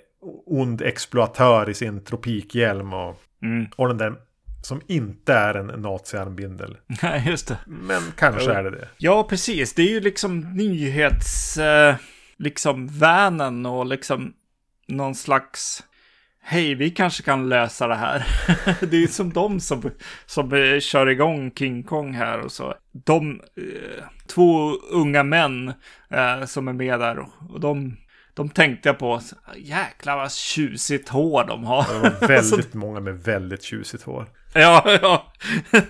ond 0.45 0.81
exploatör 0.81 1.69
i 1.69 1.73
sin 1.73 2.03
tropikhjälm. 2.03 2.93
Och, 2.93 3.21
mm. 3.41 3.67
och 3.75 3.87
den 3.87 3.97
där 3.97 4.13
som 4.61 4.81
inte 4.87 5.33
är 5.33 5.53
en 5.53 5.81
naziarmbindel. 5.81 6.77
Nej, 7.03 7.23
just 7.27 7.47
det. 7.47 7.57
Men 7.65 8.01
kanske 8.17 8.53
är 8.53 8.63
det 8.63 8.71
det. 8.71 8.87
Ja, 8.97 9.23
precis. 9.23 9.73
Det 9.73 9.81
är 9.81 9.89
ju 9.89 9.99
liksom 9.99 10.39
nyhets... 10.39 11.57
Eh, 11.57 11.95
liksom 12.37 12.87
vanen 12.87 13.65
och 13.65 13.85
liksom 13.85 14.33
någon 14.87 15.15
slags 15.15 15.83
hej, 16.43 16.75
vi 16.75 16.89
kanske 16.89 17.23
kan 17.23 17.49
lösa 17.49 17.87
det 17.87 17.95
här. 17.95 18.27
det 18.85 19.03
är 19.03 19.07
som 19.07 19.33
de 19.33 19.59
som, 19.59 19.91
som 20.25 20.53
eh, 20.53 20.79
kör 20.79 21.09
igång 21.09 21.51
King 21.51 21.83
Kong 21.83 22.13
här 22.13 22.39
och 22.39 22.51
så. 22.51 22.73
De, 23.05 23.41
eh, 23.57 24.03
två 24.27 24.71
unga 24.91 25.23
män 25.23 25.73
eh, 26.09 26.45
som 26.45 26.67
är 26.67 26.73
med 26.73 26.99
där 26.99 27.19
och 27.49 27.59
de, 27.59 27.97
de 28.33 28.49
tänkte 28.49 28.89
jag 28.89 28.99
på, 28.99 29.21
jäklar 29.57 30.17
vad 30.17 30.31
tjusigt 30.31 31.09
hår 31.09 31.43
de 31.47 31.63
har. 31.63 31.93
Det 31.93 31.99
var 31.99 32.27
väldigt 32.27 32.73
många 32.73 32.99
med 32.99 33.23
väldigt 33.23 33.63
tjusigt 33.63 34.03
hår. 34.03 34.27
Ja, 34.53 34.99
ja. 35.01 35.33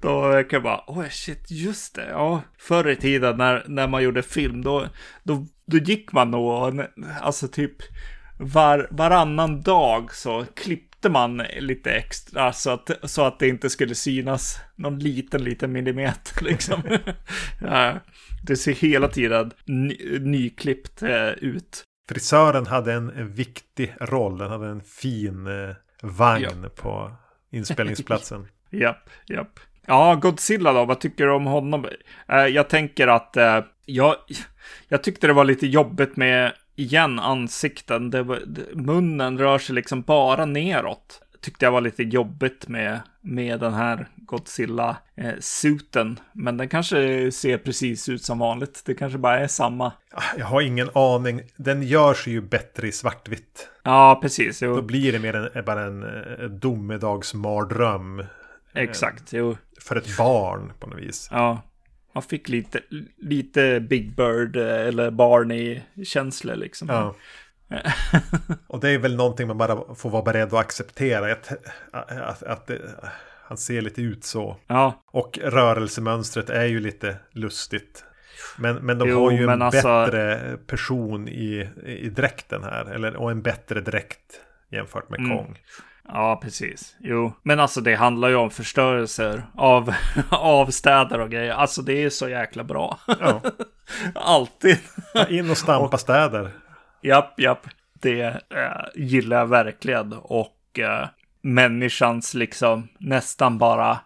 då 0.00 0.32
kan 0.32 0.46
jag 0.50 0.62
bara, 0.62 0.84
oh 0.86 1.08
shit, 1.08 1.50
just 1.50 1.94
det. 1.94 2.08
Ja, 2.08 2.42
förr 2.58 2.88
i 2.88 2.96
tiden 2.96 3.36
när, 3.36 3.64
när 3.66 3.88
man 3.88 4.02
gjorde 4.02 4.22
film, 4.22 4.62
då, 4.62 4.86
då, 5.22 5.46
då 5.66 5.76
gick 5.76 6.12
man 6.12 6.30
nog, 6.30 6.82
alltså 7.20 7.48
typ 7.48 7.76
var, 8.38 8.88
varannan 8.90 9.62
dag 9.62 10.14
så 10.14 10.44
klippte 10.54 11.08
man 11.08 11.42
lite 11.58 11.90
extra 11.90 12.52
så 12.52 12.70
att, 12.70 12.90
så 13.02 13.24
att 13.24 13.38
det 13.38 13.48
inte 13.48 13.70
skulle 13.70 13.94
synas 13.94 14.60
någon 14.76 14.98
liten, 14.98 15.44
liten 15.44 15.72
millimeter 15.72 16.44
liksom. 16.44 16.82
ja, 17.60 17.94
det 18.46 18.56
ser 18.56 18.72
hela 18.72 19.08
tiden 19.08 19.50
ny, 19.64 20.18
nyklippt 20.20 21.02
eh, 21.02 21.28
ut. 21.28 21.84
Frisören 22.08 22.66
hade 22.66 22.92
en, 22.92 23.10
en, 23.10 23.32
viktig 23.32 23.94
roll. 24.00 24.38
Den 24.38 24.50
hade 24.50 24.66
en 24.66 24.80
fin 24.80 25.46
eh, 25.46 25.74
vagn 26.02 26.62
ja. 26.62 26.68
på 26.68 27.12
inspelningsplatsen. 27.50 28.46
japp, 28.70 29.10
japp. 29.26 29.60
Ja, 29.86 30.14
Godzilla 30.14 30.72
då, 30.72 30.84
vad 30.84 31.00
tycker 31.00 31.26
du 31.26 31.32
om 31.32 31.46
honom? 31.46 31.86
Eh, 32.28 32.46
jag 32.46 32.68
tänker 32.68 33.08
att 33.08 33.36
eh, 33.36 33.64
jag, 33.84 34.16
jag 34.88 35.02
tyckte 35.02 35.26
det 35.26 35.32
var 35.32 35.44
lite 35.44 35.66
jobbigt 35.66 36.16
med 36.16 36.52
igen 36.78 37.18
ansikten. 37.18 38.10
Det 38.10 38.24
munnen 38.74 39.38
rör 39.38 39.58
sig 39.58 39.74
liksom 39.74 40.02
bara 40.02 40.44
neråt. 40.44 41.22
Tyckte 41.40 41.64
jag 41.64 41.72
var 41.72 41.80
lite 41.80 42.02
jobbigt 42.02 42.68
med, 42.68 43.00
med 43.20 43.60
den 43.60 43.74
här 43.74 44.08
Godzilla-suten. 44.16 46.10
Eh, 46.12 46.16
Men 46.32 46.56
den 46.56 46.68
kanske 46.68 47.30
ser 47.32 47.58
precis 47.58 48.08
ut 48.08 48.22
som 48.22 48.38
vanligt. 48.38 48.82
Det 48.86 48.94
kanske 48.94 49.18
bara 49.18 49.38
är 49.38 49.46
samma. 49.46 49.92
Jag 50.38 50.46
har 50.46 50.60
ingen 50.60 50.90
aning. 50.94 51.42
Den 51.56 51.82
gör 51.82 52.14
sig 52.14 52.32
ju 52.32 52.40
bättre 52.40 52.88
i 52.88 52.92
svartvitt. 52.92 53.68
Ja, 53.82 54.18
precis. 54.22 54.62
Jo. 54.62 54.76
Då 54.76 54.82
blir 54.82 55.12
det 55.12 55.18
mer 55.18 55.34
en, 55.56 55.64
bara 55.64 55.84
en, 55.84 56.02
en 56.02 56.58
domedagsmardröm. 56.58 58.24
Exakt, 58.74 59.32
jo. 59.32 59.56
För 59.80 59.96
ett 59.96 60.16
barn 60.16 60.72
på 60.80 60.86
något 60.86 60.98
vis. 60.98 61.28
Ja, 61.30 61.62
man 62.18 62.22
fick 62.22 62.48
lite, 62.48 62.80
lite 63.16 63.80
Big 63.80 64.16
Bird 64.16 64.56
eh, 64.56 64.86
eller 64.86 65.10
Barney-känslor 65.10 66.56
liksom. 66.56 66.88
Ja. 66.88 67.14
och 68.66 68.80
det 68.80 68.90
är 68.90 68.98
väl 68.98 69.16
någonting 69.16 69.46
man 69.46 69.58
bara 69.58 69.94
får 69.94 70.10
vara 70.10 70.22
beredd 70.22 70.48
att 70.48 70.60
acceptera. 70.60 71.32
Att, 71.32 71.52
att, 72.10 72.42
att 72.42 72.66
det, 72.66 72.80
han 73.44 73.58
ser 73.58 73.82
lite 73.82 74.02
ut 74.02 74.24
så. 74.24 74.56
Ja. 74.66 75.02
Och 75.06 75.38
rörelsemönstret 75.42 76.50
är 76.50 76.64
ju 76.64 76.80
lite 76.80 77.16
lustigt. 77.32 78.04
Men, 78.58 78.76
men 78.76 78.98
de 78.98 79.08
jo, 79.08 79.24
har 79.24 79.30
ju 79.30 79.44
en 79.44 79.62
alltså... 79.62 80.04
bättre 80.04 80.56
person 80.66 81.28
i, 81.28 81.68
i 81.86 82.08
dräkten 82.08 82.64
här. 82.64 82.84
Eller, 82.84 83.16
och 83.16 83.30
en 83.30 83.42
bättre 83.42 83.80
dräkt 83.80 84.40
jämfört 84.70 85.10
med 85.10 85.20
mm. 85.20 85.36
Kong. 85.36 85.58
Ja, 86.08 86.40
precis. 86.42 86.96
Jo, 87.00 87.32
men 87.42 87.60
alltså 87.60 87.80
det 87.80 87.94
handlar 87.94 88.28
ju 88.28 88.34
om 88.34 88.50
förstörelser 88.50 89.46
av, 89.54 89.94
av 90.30 90.66
städer 90.66 91.20
och 91.20 91.30
grejer. 91.30 91.52
Alltså 91.52 91.82
det 91.82 92.04
är 92.04 92.10
så 92.10 92.28
jäkla 92.28 92.64
bra. 92.64 92.98
Ja. 93.06 93.42
Alltid. 94.14 94.78
In 95.28 95.50
och 95.50 95.58
stampa 95.58 95.94
och, 95.94 96.00
städer. 96.00 96.50
Japp, 97.02 97.40
japp. 97.40 97.66
Det 98.00 98.22
äh, 98.22 98.32
gillar 98.94 99.38
jag 99.38 99.46
verkligen. 99.46 100.12
Och 100.12 100.78
äh, 100.78 101.08
människans 101.42 102.34
liksom 102.34 102.88
nästan 102.98 103.58
bara 103.58 103.98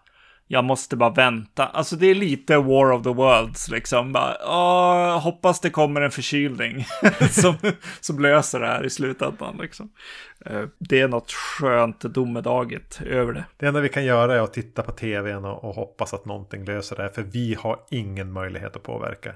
jag 0.52 0.64
måste 0.64 0.96
bara 0.96 1.10
vänta. 1.10 1.66
Alltså 1.66 1.96
det 1.96 2.06
är 2.06 2.14
lite 2.14 2.56
War 2.56 2.92
of 2.92 3.02
the 3.02 3.08
Worlds 3.08 3.68
liksom. 3.68 4.12
Bara, 4.12 4.36
åh, 4.46 5.20
hoppas 5.20 5.60
det 5.60 5.70
kommer 5.70 6.00
en 6.00 6.10
förkylning 6.10 6.84
som, 7.30 7.54
som 8.00 8.18
löser 8.18 8.60
det 8.60 8.66
här 8.66 8.86
i 8.86 8.90
slutändan 8.90 9.58
liksom. 9.60 9.92
Eh, 10.46 10.62
det 10.78 11.00
är 11.00 11.08
något 11.08 11.32
skönt 11.32 12.00
domedagigt 12.00 13.02
över 13.02 13.32
det. 13.32 13.44
Det 13.56 13.66
enda 13.66 13.80
vi 13.80 13.88
kan 13.88 14.04
göra 14.04 14.34
är 14.34 14.40
att 14.40 14.52
titta 14.52 14.82
på 14.82 14.92
tvn 14.92 15.44
och, 15.44 15.64
och 15.64 15.74
hoppas 15.74 16.14
att 16.14 16.24
någonting 16.24 16.64
löser 16.64 16.96
det 16.96 17.02
här. 17.02 17.10
För 17.10 17.22
vi 17.22 17.54
har 17.54 17.80
ingen 17.90 18.32
möjlighet 18.32 18.76
att 18.76 18.82
påverka. 18.82 19.34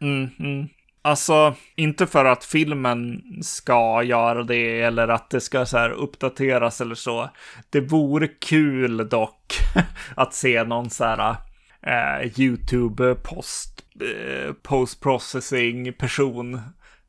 Mm, 0.00 0.28
mm. 0.38 0.68
Alltså, 1.02 1.54
inte 1.76 2.06
för 2.06 2.24
att 2.24 2.44
filmen 2.44 3.22
ska 3.42 4.02
göra 4.02 4.42
det 4.42 4.80
eller 4.80 5.08
att 5.08 5.30
det 5.30 5.40
ska 5.40 5.66
så 5.66 5.78
här 5.78 5.90
uppdateras 5.90 6.80
eller 6.80 6.94
så. 6.94 7.30
Det 7.70 7.80
vore 7.80 8.28
kul 8.28 9.08
dock 9.08 9.54
att 10.16 10.34
se 10.34 10.64
någon 10.64 10.90
så 10.90 11.04
här 11.04 11.36
eh, 11.82 12.40
YouTube 12.40 13.14
post, 13.14 13.84
eh, 14.00 14.52
post 14.52 15.00
processing 15.00 15.92
person 15.92 16.60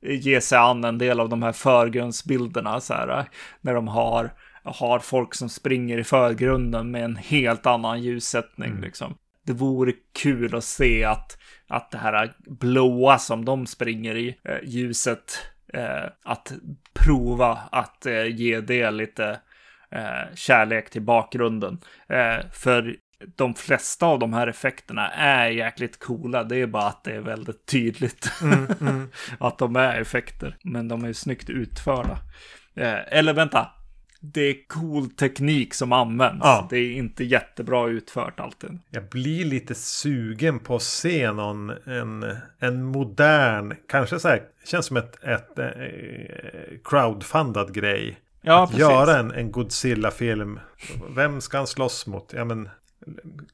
ge 0.02 0.42
sig 0.42 0.58
an 0.58 0.84
en 0.84 0.98
del 0.98 1.20
av 1.20 1.30
de 1.30 1.44
här 1.44 1.52
förgrundsbilderna 1.52 2.82
så 2.82 2.94
här 2.94 3.30
när 3.62 3.74
de 3.74 3.88
har 3.88 4.34
har 4.64 5.00
folk 5.00 5.36
som 5.36 5.50
springer 5.50 5.98
i 5.98 6.04
förgrunden 6.04 6.92
med 6.92 7.04
en 7.04 7.16
helt 7.16 7.66
annan 7.66 8.02
ljussättning 8.02 8.70
mm. 8.70 8.82
liksom. 8.82 9.16
Det 9.46 9.54
vore 9.54 9.94
kul 10.14 10.56
att 10.56 10.64
se 10.64 11.04
att 11.04 11.38
att 11.70 11.92
det 11.92 11.98
här 11.98 12.34
blåa 12.46 13.20
som 13.20 13.46
de 13.46 13.68
springer 13.68 14.16
i, 14.16 14.38
eh, 14.44 14.58
ljuset, 14.64 15.52
eh, 15.74 16.06
att 16.24 16.54
prova 16.94 17.60
att 17.72 18.06
eh, 18.06 18.26
ge 18.26 18.62
det 18.62 18.92
lite 18.92 19.40
eh, 19.92 20.36
kärlek 20.36 20.90
till 20.90 21.02
bakgrunden. 21.02 21.80
Eh, 22.08 22.38
för 22.52 22.96
de 23.36 23.56
flesta 23.56 24.06
av 24.06 24.20
de 24.20 24.34
här 24.34 24.48
effekterna 24.48 25.10
är 25.10 25.50
jäkligt 25.50 26.00
coola. 26.00 26.44
Det 26.44 26.58
är 26.58 26.68
bara 26.68 26.88
att 26.88 27.04
det 27.04 27.16
är 27.16 27.22
väldigt 27.22 27.66
tydligt 27.66 28.32
mm, 28.42 28.68
mm. 28.82 29.10
att 29.40 29.58
de 29.58 29.76
är 29.76 30.02
effekter. 30.02 30.58
Men 30.64 30.88
de 30.88 31.04
är 31.04 31.14
snyggt 31.14 31.50
utförda. 31.50 32.20
Eh, 32.76 33.18
eller 33.18 33.34
vänta, 33.34 33.68
det 34.20 34.41
är 34.41 34.67
cool 34.67 35.09
teknik 35.09 35.74
som 35.74 35.93
används. 35.93 36.41
Ja. 36.43 36.67
Det 36.70 36.78
är 36.78 36.91
inte 36.91 37.24
jättebra 37.24 37.88
utfört 37.88 38.39
alltid. 38.39 38.80
Jag 38.89 39.03
blir 39.03 39.45
lite 39.45 39.76
sugen 39.76 40.59
på 40.59 40.76
att 40.76 40.82
se 40.82 41.32
någon, 41.32 41.70
en, 41.70 42.36
en 42.59 42.84
modern, 42.84 43.76
kanske 43.88 44.20
så 44.20 44.28
här, 44.28 44.43
känns 44.65 44.86
som 44.86 44.97
ett, 44.97 45.24
ett, 45.24 45.59
ett 45.59 45.76
eh, 45.78 46.78
crowdfundad 46.84 47.74
grej. 47.74 48.20
Ja, 48.41 48.63
att 48.63 48.70
precis. 48.70 48.82
göra 48.82 49.17
en, 49.17 49.32
en 49.32 49.51
Godzilla-film. 49.51 50.59
Vem 51.15 51.41
ska 51.41 51.57
han 51.57 51.67
slåss 51.67 52.07
mot? 52.07 52.34
Ja, 52.36 52.45
men, 52.45 52.70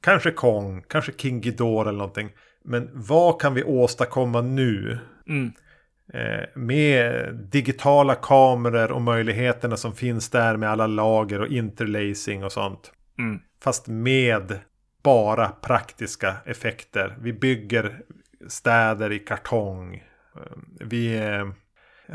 kanske 0.01 0.32
Kong, 0.32 0.84
kanske 0.88 1.11
King 1.18 1.41
Ghidorah 1.41 1.88
eller 1.88 1.97
någonting. 1.97 2.30
Men 2.63 2.89
vad 2.93 3.41
kan 3.41 3.53
vi 3.53 3.63
åstadkomma 3.63 4.41
nu? 4.41 4.99
Mm. 5.28 5.51
Eh, 6.14 6.45
med 6.56 7.34
digitala 7.36 8.16
kameror 8.16 8.91
och 8.91 9.01
möjligheterna 9.01 9.78
som 9.78 9.95
finns 9.95 10.30
där 10.30 10.58
med 10.58 10.70
alla 10.70 10.88
lager 10.88 11.41
och 11.41 11.47
interlacing 11.47 12.43
och 12.43 12.51
sånt. 12.51 12.91
Mm. 13.20 13.39
Fast 13.64 13.88
med 13.88 14.60
bara 15.03 15.47
praktiska 15.47 16.36
effekter. 16.45 17.18
Vi 17.22 17.34
bygger 17.34 17.99
städer 18.47 19.12
i 19.12 19.20
kartong. 19.20 19.95
Eh, 20.36 20.41
vi 20.80 21.18
eh, 21.18 21.47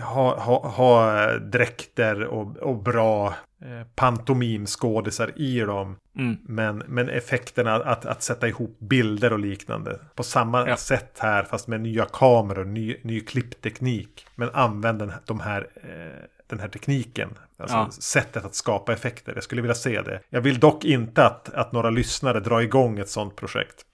har 0.02 0.36
ha, 0.36 0.68
ha 0.68 1.32
dräkter 1.38 2.24
och, 2.24 2.56
och 2.56 2.82
bra 2.82 3.34
Eh, 3.62 3.86
pantomimskådisar 3.94 5.32
i 5.36 5.60
dem. 5.60 5.96
Mm. 6.16 6.38
Men, 6.42 6.78
men 6.78 7.08
effekterna 7.08 7.74
att, 7.74 8.06
att 8.06 8.22
sätta 8.22 8.48
ihop 8.48 8.78
bilder 8.78 9.32
och 9.32 9.38
liknande. 9.38 10.00
På 10.14 10.22
samma 10.22 10.68
ja. 10.68 10.76
sätt 10.76 11.18
här 11.18 11.42
fast 11.42 11.68
med 11.68 11.80
nya 11.80 12.04
kameror, 12.04 12.64
ny, 12.64 12.96
ny 13.02 13.20
klippteknik. 13.20 14.26
Men 14.34 14.50
använd 14.52 14.98
den, 14.98 15.12
de 15.24 15.40
här, 15.40 15.68
eh, 15.74 16.24
den 16.46 16.60
här 16.60 16.68
tekniken. 16.68 17.28
Alltså 17.56 17.76
ja. 17.76 17.90
sättet 17.90 18.44
att 18.44 18.54
skapa 18.54 18.92
effekter. 18.92 19.32
Jag 19.34 19.44
skulle 19.44 19.62
vilja 19.62 19.74
se 19.74 20.02
det. 20.02 20.20
Jag 20.30 20.40
vill 20.40 20.60
dock 20.60 20.84
inte 20.84 21.26
att, 21.26 21.54
att 21.54 21.72
några 21.72 21.90
lyssnare 21.90 22.40
drar 22.40 22.60
igång 22.60 22.98
ett 22.98 23.10
sånt 23.10 23.36
projekt. 23.36 23.84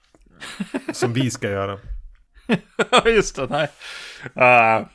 som 0.93 1.13
vi 1.13 1.31
ska 1.31 1.49
göra. 1.49 1.79
Just 3.05 3.35
det, 3.35 3.47
nej. 3.49 3.69
Uh, 4.37 4.87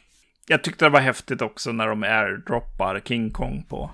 jag 0.47 0.65
tyckte 0.65 0.85
det 0.85 0.89
var 0.89 1.01
häftigt 1.01 1.43
också 1.43 1.73
när 1.73 1.89
de 1.89 2.03
airdroppar 2.03 3.01
King 3.05 3.31
Kong 3.31 3.67
på 3.69 3.91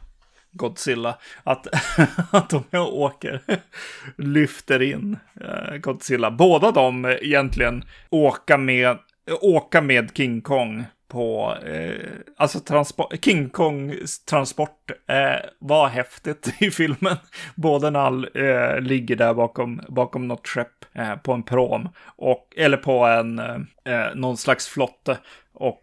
Godzilla. 0.59 1.19
Att, 1.45 1.67
att 2.31 2.51
de 2.51 2.79
åker, 2.79 3.41
lyfter 4.17 4.83
in 4.83 5.17
eh, 5.41 5.77
Godzilla. 5.77 6.31
Båda 6.31 6.71
de 6.71 7.05
eh, 7.05 7.17
egentligen 7.23 7.85
åka 8.11 8.59
med, 8.59 8.99
åka 9.41 9.81
med 9.81 10.11
King 10.15 10.41
Kong 10.41 10.85
på, 11.09 11.57
eh, 11.67 12.07
alltså 12.37 12.61
transport, 12.61 13.25
King 13.25 13.51
Kongs 13.51 14.25
transport 14.25 14.91
eh, 15.07 15.51
var 15.59 15.89
häftigt 15.89 16.55
i 16.59 16.71
filmen. 16.71 17.17
Både 17.55 17.91
när 17.91 18.01
han 18.01 18.25
eh, 18.25 18.81
ligger 18.81 19.17
där 19.17 19.35
bakom, 19.35 19.81
bakom 19.89 20.29
något 20.29 20.49
skepp 20.49 20.85
eh, 20.95 21.17
på 21.17 21.33
en 21.33 21.43
prom, 21.43 21.89
och, 22.17 22.55
eller 22.57 22.77
på 22.77 23.05
en, 23.05 23.39
eh, 23.39 23.57
eh 23.85 24.15
någon 24.15 24.37
slags 24.37 24.69
flotte, 24.69 25.19
och 25.53 25.81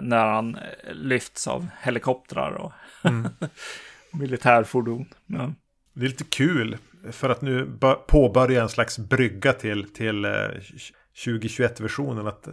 när 0.00 0.26
han 0.26 0.58
lyfts 0.92 1.46
av 1.46 1.66
helikoptrar 1.82 2.52
och 2.52 2.72
Mm. 3.04 3.28
Militärfordon. 4.12 5.06
Ja. 5.26 5.52
Det 5.94 6.04
är 6.04 6.08
lite 6.08 6.24
kul. 6.24 6.78
För 7.10 7.30
att 7.30 7.42
nu 7.42 7.78
påbörja 8.06 8.62
en 8.62 8.68
slags 8.68 8.98
brygga 8.98 9.52
till, 9.52 9.92
till 9.92 10.26
2021-versionen. 11.24 12.26
Eh, 12.26 12.32
att 12.32 12.48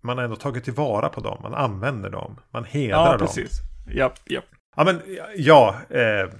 man 0.00 0.18
har 0.18 0.24
ändå 0.24 0.36
tagit 0.36 0.64
tillvara 0.64 1.08
på 1.08 1.20
dem. 1.20 1.38
Man 1.42 1.54
använder 1.54 2.10
dem. 2.10 2.40
Man 2.50 2.64
hedrar 2.64 3.06
ja, 3.06 3.16
dem. 3.16 3.26
Precis. 3.26 3.60
Ja, 3.86 4.12
ja. 4.24 4.40
Ja, 4.76 4.84
men 4.84 5.00
ja. 5.36 5.76
Eh, 5.90 6.30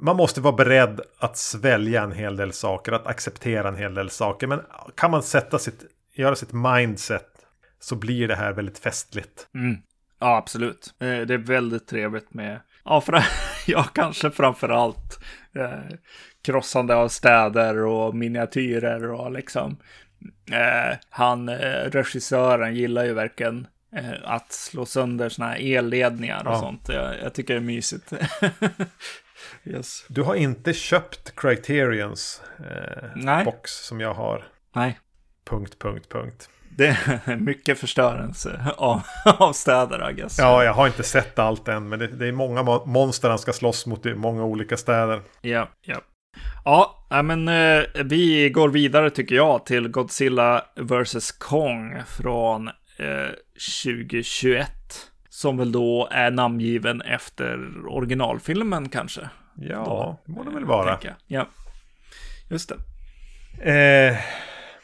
man 0.00 0.16
måste 0.16 0.40
vara 0.40 0.56
beredd 0.56 1.00
att 1.18 1.36
svälja 1.36 2.02
en 2.02 2.12
hel 2.12 2.36
del 2.36 2.52
saker. 2.52 2.92
Att 2.92 3.06
acceptera 3.06 3.68
en 3.68 3.76
hel 3.76 3.94
del 3.94 4.10
saker. 4.10 4.46
Men 4.46 4.60
kan 4.94 5.10
man 5.10 5.22
sätta 5.22 5.58
sitt, 5.58 5.84
göra 6.14 6.36
sitt 6.36 6.52
mindset. 6.52 7.37
Så 7.80 7.96
blir 7.96 8.28
det 8.28 8.36
här 8.36 8.52
väldigt 8.52 8.78
festligt. 8.78 9.48
Mm. 9.54 9.76
Ja, 10.18 10.36
absolut. 10.36 10.94
Eh, 10.98 11.20
det 11.20 11.34
är 11.34 11.38
väldigt 11.38 11.86
trevligt 11.86 12.34
med 12.34 12.60
Ja, 12.88 13.00
för, 13.00 13.24
ja 13.66 13.82
kanske 13.82 14.30
framför 14.30 14.68
allt 14.68 15.18
eh, 15.54 15.96
krossande 16.42 16.94
av 16.94 17.08
städer 17.08 17.84
och 17.84 18.14
miniatyrer 18.14 19.10
och 19.10 19.32
liksom. 19.32 19.76
Eh, 20.50 20.96
han, 21.10 21.48
eh, 21.48 21.90
regissören, 21.90 22.74
gillar 22.74 23.04
ju 23.04 23.12
verkligen 23.12 23.66
eh, 23.96 24.12
att 24.24 24.52
slå 24.52 24.86
sönder 24.86 25.28
sådana 25.28 25.52
här 25.52 25.76
elledningar 25.76 26.46
och 26.46 26.54
ja. 26.54 26.60
sånt. 26.60 26.88
Jag, 26.88 27.14
jag, 27.22 27.34
tycker 27.34 27.54
det 27.54 27.60
är 27.60 27.64
mysigt. 27.64 28.12
yes. 29.64 30.06
Du 30.08 30.22
har 30.22 30.34
inte 30.34 30.72
köpt 30.72 31.36
Criterions 31.36 32.42
eh, 32.58 33.44
box 33.44 33.70
som 33.72 34.00
jag 34.00 34.14
har. 34.14 34.44
Nej. 34.74 34.98
Punkt, 35.44 35.78
punkt, 35.78 36.08
punkt. 36.08 36.50
Det 36.78 36.86
är 36.86 37.36
mycket 37.40 37.78
förstörelse 37.78 38.60
av, 38.76 39.00
av 39.38 39.52
städer, 39.52 40.10
I 40.10 40.14
guess. 40.14 40.38
Ja, 40.38 40.64
jag 40.64 40.72
har 40.72 40.86
inte 40.86 41.02
sett 41.02 41.38
allt 41.38 41.68
än, 41.68 41.88
men 41.88 41.98
det, 41.98 42.06
det 42.06 42.26
är 42.26 42.32
många 42.32 42.62
monster 42.86 43.28
han 43.28 43.38
ska 43.38 43.52
slåss 43.52 43.86
mot 43.86 44.06
i 44.06 44.14
många 44.14 44.44
olika 44.44 44.76
städer. 44.76 45.20
Ja, 45.40 45.68
ja. 45.82 46.00
Ja, 46.64 47.06
men 47.22 47.48
eh, 47.48 47.82
vi 48.04 48.50
går 48.50 48.68
vidare 48.68 49.10
tycker 49.10 49.34
jag 49.34 49.66
till 49.66 49.88
Godzilla 49.88 50.64
vs. 50.76 51.32
Kong 51.32 52.02
från 52.06 52.68
eh, 52.68 53.30
2021. 53.82 54.70
Som 55.28 55.56
väl 55.56 55.72
då 55.72 56.08
är 56.10 56.30
namngiven 56.30 57.02
efter 57.02 57.86
originalfilmen 57.88 58.88
kanske. 58.88 59.28
Ja, 59.56 60.18
det 60.26 60.32
må 60.32 60.44
det 60.44 60.50
väl 60.50 60.64
vara. 60.64 60.98
Ja, 61.26 61.46
just 62.50 62.72
det. 63.62 64.10
Eh, 64.10 64.18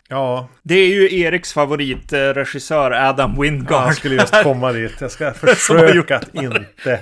Ja. 0.09 0.48
Det 0.62 0.74
är 0.74 0.88
ju 0.88 1.20
Eriks 1.20 1.52
favoritregissör 1.52 2.90
Adam 2.90 3.40
Wingard. 3.40 3.70
Ja, 3.70 3.86
jag 3.86 3.96
skulle 3.96 4.14
just 4.14 4.42
komma 4.42 4.72
dit. 4.72 5.00
Jag 5.00 5.11
ska 5.11 5.32
försöka 5.34 6.16
att 6.16 6.34
inte 6.34 7.00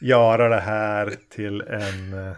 göra 0.00 0.48
det 0.48 0.60
här 0.60 1.14
till 1.30 1.60
en... 1.60 2.26
Eh, 2.26 2.32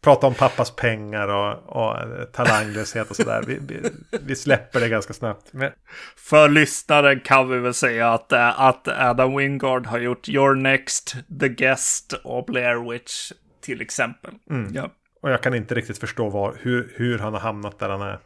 prata 0.00 0.26
om 0.26 0.34
pappas 0.34 0.76
pengar 0.76 1.28
och, 1.28 1.76
och 1.76 1.96
talanglöshet 2.32 3.10
och 3.10 3.16
sådär. 3.16 3.44
Vi, 3.46 3.58
vi, 3.66 3.90
vi, 4.22 4.36
släpper 4.36 4.80
det 4.80 4.88
ganska 4.88 5.12
snabbt. 5.12 5.52
Men... 5.52 5.72
För 6.16 6.48
lyssnaren 6.48 7.20
kan 7.20 7.48
vi 7.48 7.58
väl 7.58 7.74
säga 7.74 8.12
att, 8.12 8.32
eh, 8.32 8.60
att 8.60 8.88
Adam 8.88 9.36
Wingard 9.36 9.86
har 9.86 9.98
gjort 9.98 10.28
Your 10.28 10.54
Next, 10.54 11.16
The 11.40 11.48
Guest 11.48 12.12
och 12.12 12.44
Blair 12.44 12.90
Witch 12.90 13.32
till 13.60 13.80
exempel. 13.80 14.34
Mm. 14.50 14.74
Ja. 14.74 14.90
Och 15.22 15.30
jag 15.30 15.42
kan 15.42 15.54
inte 15.54 15.74
riktigt 15.74 15.98
förstå 15.98 16.28
var, 16.28 16.56
hur, 16.60 16.92
hur 16.96 17.18
han 17.18 17.32
har 17.32 17.40
hamnat 17.40 17.78
där 17.78 17.88
han 17.88 18.02
är. 18.02 18.18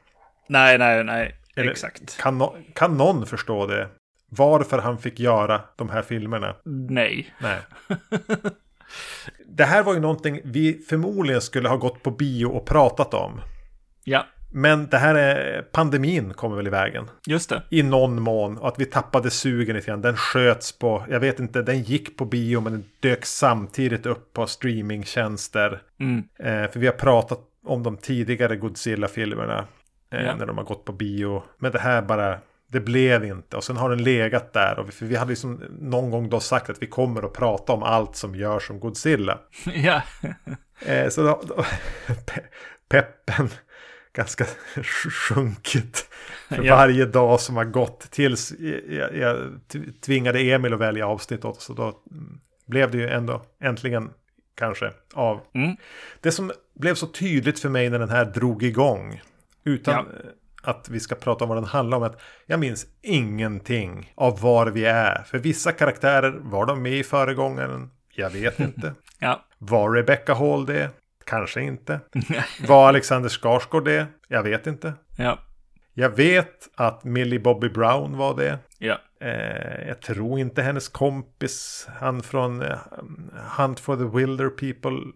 Nej, 0.47 0.78
nej, 0.78 1.05
nej. 1.05 1.34
Eller, 1.57 1.70
Exakt. 1.70 2.18
Kan, 2.18 2.38
no 2.38 2.57
kan 2.74 2.97
någon 2.97 3.26
förstå 3.26 3.66
det? 3.66 3.88
Varför 4.28 4.78
han 4.78 4.99
fick 4.99 5.20
göra 5.20 5.61
de 5.76 5.88
här 5.88 6.03
filmerna? 6.03 6.57
Nej. 6.64 7.34
Nej. 7.38 7.59
Det 9.47 9.64
här 9.64 9.82
var 9.82 9.95
ju 9.95 10.01
någonting 10.01 10.40
vi 10.45 10.84
förmodligen 10.88 11.40
skulle 11.40 11.68
ha 11.68 11.76
gått 11.76 12.03
på 12.03 12.11
bio 12.11 12.47
och 12.47 12.66
pratat 12.66 13.14
om. 13.14 13.40
Ja. 14.05 14.26
Men 14.55 14.86
det 14.86 14.99
här 14.99 15.14
är 15.14 15.62
pandemin 15.62 16.34
kommer 16.34 16.57
väl 16.57 16.66
i 16.66 16.70
vägen. 16.70 17.11
Just 17.26 17.49
det. 17.49 17.62
I 17.70 17.82
någon 17.82 18.22
mån. 18.22 18.59
Och 18.59 18.68
att 18.68 18.80
vi 18.80 18.84
tappade 18.84 19.30
sugen 19.30 19.76
lite 19.76 19.86
grann. 19.86 20.01
Den 20.01 20.16
sköts 20.16 20.78
på, 20.78 21.05
jag 21.11 21.20
vet 21.20 21.40
inte, 21.40 21.62
den 21.62 21.82
gick 21.82 22.16
på 22.16 22.24
bio 22.24 22.61
men 22.61 22.72
den 22.72 22.84
dök 23.01 23.24
samtidigt 23.24 24.07
upp 24.07 24.32
på 24.32 24.47
streamingtjänster. 24.47 25.82
Mm. 26.01 26.22
Eh, 26.38 26.70
för 26.70 26.80
vi 26.80 26.86
har 26.86 26.95
pratat 26.95 27.40
om 27.64 27.82
de 27.82 27.97
tidigare 27.97 28.57
Godzilla-filmerna. 28.57 29.66
Eh, 30.12 30.22
Ja. 30.24 30.34
När 30.36 30.46
de 30.46 30.58
har 30.58 30.64
gått 30.64 30.84
på 30.84 30.92
bio. 30.92 31.42
Men 31.58 31.72
det 31.72 31.78
här 31.78 32.02
bara, 32.02 32.38
det 32.68 32.80
blev 32.80 33.24
inte. 33.24 33.56
Och 33.56 33.64
sen 33.64 33.76
har 33.76 33.90
den 33.90 34.02
legat 34.02 34.52
där. 34.52 34.78
Och 34.78 34.92
för 34.92 35.06
vi 35.06 35.16
hade 35.16 35.28
liksom 35.30 35.62
någon 35.80 36.10
gång 36.10 36.28
då 36.30 36.40
sagt 36.40 36.70
att 36.70 36.82
vi 36.82 36.86
kommer 36.86 37.22
att 37.22 37.32
prata 37.32 37.72
om 37.72 37.82
allt 37.82 38.16
som 38.16 38.34
görs 38.34 38.66
som 38.66 38.80
Godzilla. 38.80 39.38
ja. 39.74 40.02
Eh, 40.86 41.08
så 41.08 41.22
då, 41.22 41.42
då, 41.48 41.54
pe- 42.08 42.42
peppen 42.88 43.48
ganska 44.12 44.44
sjunkit 45.10 46.08
för 46.48 46.62
Ja. 46.64 46.76
varje 46.76 47.04
dag 47.04 47.40
som 47.40 47.56
har 47.56 47.64
gått. 47.64 48.10
Tills 48.10 48.52
jag, 48.88 49.16
jag 49.16 49.38
tvingade 50.00 50.40
Emil 50.40 50.74
att 50.74 50.80
välja 50.80 51.06
avsnitt 51.06 51.44
åt 51.44 51.56
oss. 51.56 51.70
Och 51.70 51.76
då 51.76 51.82
mm, 52.10 52.40
blev 52.66 52.90
det 52.90 52.98
ju 52.98 53.08
ändå 53.08 53.42
äntligen 53.60 54.10
kanske 54.54 54.90
av. 55.14 55.40
Mm. 55.54 55.76
Det 56.20 56.32
som 56.32 56.52
blev 56.74 56.94
så 56.94 57.06
tydligt 57.06 57.60
för 57.60 57.68
mig 57.68 57.90
när 57.90 57.98
den 57.98 58.10
här 58.10 58.24
drog 58.24 58.62
igång. 58.62 59.22
Utan 59.64 59.94
Ja. 59.94 60.30
att 60.62 60.88
vi 60.90 61.00
ska 61.00 61.14
prata 61.14 61.44
om 61.44 61.48
vad 61.48 61.58
den 61.58 61.64
handlar 61.64 61.96
om. 61.96 62.02
Att 62.02 62.20
jag 62.46 62.60
minns 62.60 62.86
ingenting 63.02 64.12
av 64.14 64.40
var 64.40 64.66
vi 64.66 64.84
är. 64.84 65.22
För 65.22 65.38
vissa 65.38 65.72
karaktärer, 65.72 66.30
var 66.40 66.66
de 66.66 66.82
med 66.82 66.92
i 66.92 67.04
föregångaren? 67.04 67.90
Jag 68.14 68.30
vet 68.30 68.60
inte. 68.68 68.94
Ja. 69.18 69.44
Var 69.58 69.90
Rebecca 69.92 70.34
Hall 70.34 70.66
det? 70.66 70.90
Kanske 71.26 71.60
inte. 71.62 72.00
Var 72.68 72.88
Alexander 72.88 73.28
Skarsgård 73.28 73.84
det? 73.84 74.06
Jag 74.28 74.42
vet 74.42 74.66
inte. 74.66 74.92
Ja. 75.18 75.38
Jag 75.94 76.10
vet 76.16 76.68
att 76.74 77.04
Millie 77.04 77.38
Bobby 77.38 77.68
Brown 77.68 78.16
var 78.16 78.36
det. 78.36 78.58
Ja. 78.78 78.98
Eh, 79.20 79.88
jag 79.88 80.00
tror 80.00 80.38
inte 80.38 80.62
hennes 80.62 80.88
kompis, 80.88 81.88
han 82.00 82.22
från 82.22 82.62
eh, 82.62 82.78
Hunt 83.58 83.80
for 83.80 83.96
the 83.96 84.16
Wilder 84.18 84.48
People, 84.48 85.12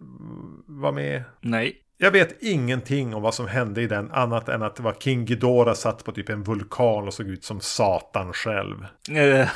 var 0.66 0.92
med. 0.92 1.22
Nej. 1.40 1.76
Jag 1.98 2.10
vet 2.10 2.42
ingenting 2.42 3.14
om 3.14 3.22
vad 3.22 3.34
som 3.34 3.46
hände 3.48 3.82
i 3.82 3.86
den 3.86 4.10
annat 4.10 4.48
än 4.48 4.62
att 4.62 4.76
det 4.76 4.82
var 4.82 4.92
King 5.00 5.24
Ghidorah 5.24 5.74
satt 5.74 6.04
på 6.04 6.12
typ 6.12 6.28
en 6.28 6.42
vulkan 6.42 7.06
och 7.06 7.14
såg 7.14 7.26
ut 7.28 7.44
som 7.44 7.60
Satan 7.60 8.32
själv. 8.32 8.86
Eh, 9.10 9.48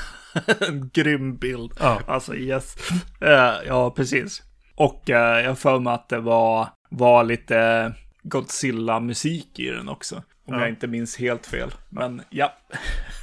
En 0.68 0.90
grym 0.92 1.36
bild. 1.36 1.72
Ja. 1.80 2.00
Alltså 2.06 2.34
yes. 2.36 2.76
Eh, 3.20 3.52
Ja, 3.66 3.90
precis. 3.96 4.42
Och 4.74 5.10
eh, 5.10 5.44
jag 5.44 5.58
för 5.58 5.78
mig 5.78 5.94
att 5.94 6.08
det 6.08 6.18
var, 6.20 6.68
var 6.90 7.24
lite 7.24 7.92
Godzilla-musik 8.22 9.58
i 9.58 9.70
den 9.70 9.88
också. 9.88 10.16
Om 10.46 10.54
Ja. 10.54 10.60
jag 10.60 10.68
inte 10.68 10.86
minns 10.86 11.16
helt 11.16 11.46
fel. 11.46 11.70
Men 11.88 12.22
ja. 12.30 12.52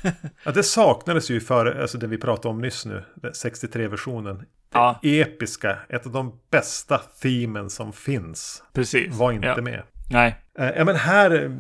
Ja, 0.46 0.52
det 0.52 0.64
saknades 0.64 1.30
ju 1.30 1.40
för, 1.42 1.82
alltså 1.82 1.98
det 1.98 2.08
vi 2.08 2.18
pratade 2.18 2.48
om 2.50 2.62
nyss 2.62 2.86
nu, 2.86 3.04
63-versionen. 3.24 4.44
Ja, 4.74 5.00
Episka, 5.04 5.78
ett 5.90 6.06
av 6.06 6.12
de 6.12 6.40
bästa 6.52 6.98
themen 6.98 7.70
som 7.70 7.94
finns, 7.94 8.64
precis. 8.74 9.16
var 9.16 9.32
inte 9.32 9.48
ja. 9.48 9.62
med. 9.62 9.84
Nej. 10.10 10.36
Eh, 10.60 10.70
Ja 10.78 10.86
men 10.86 10.96
här, 10.96 11.52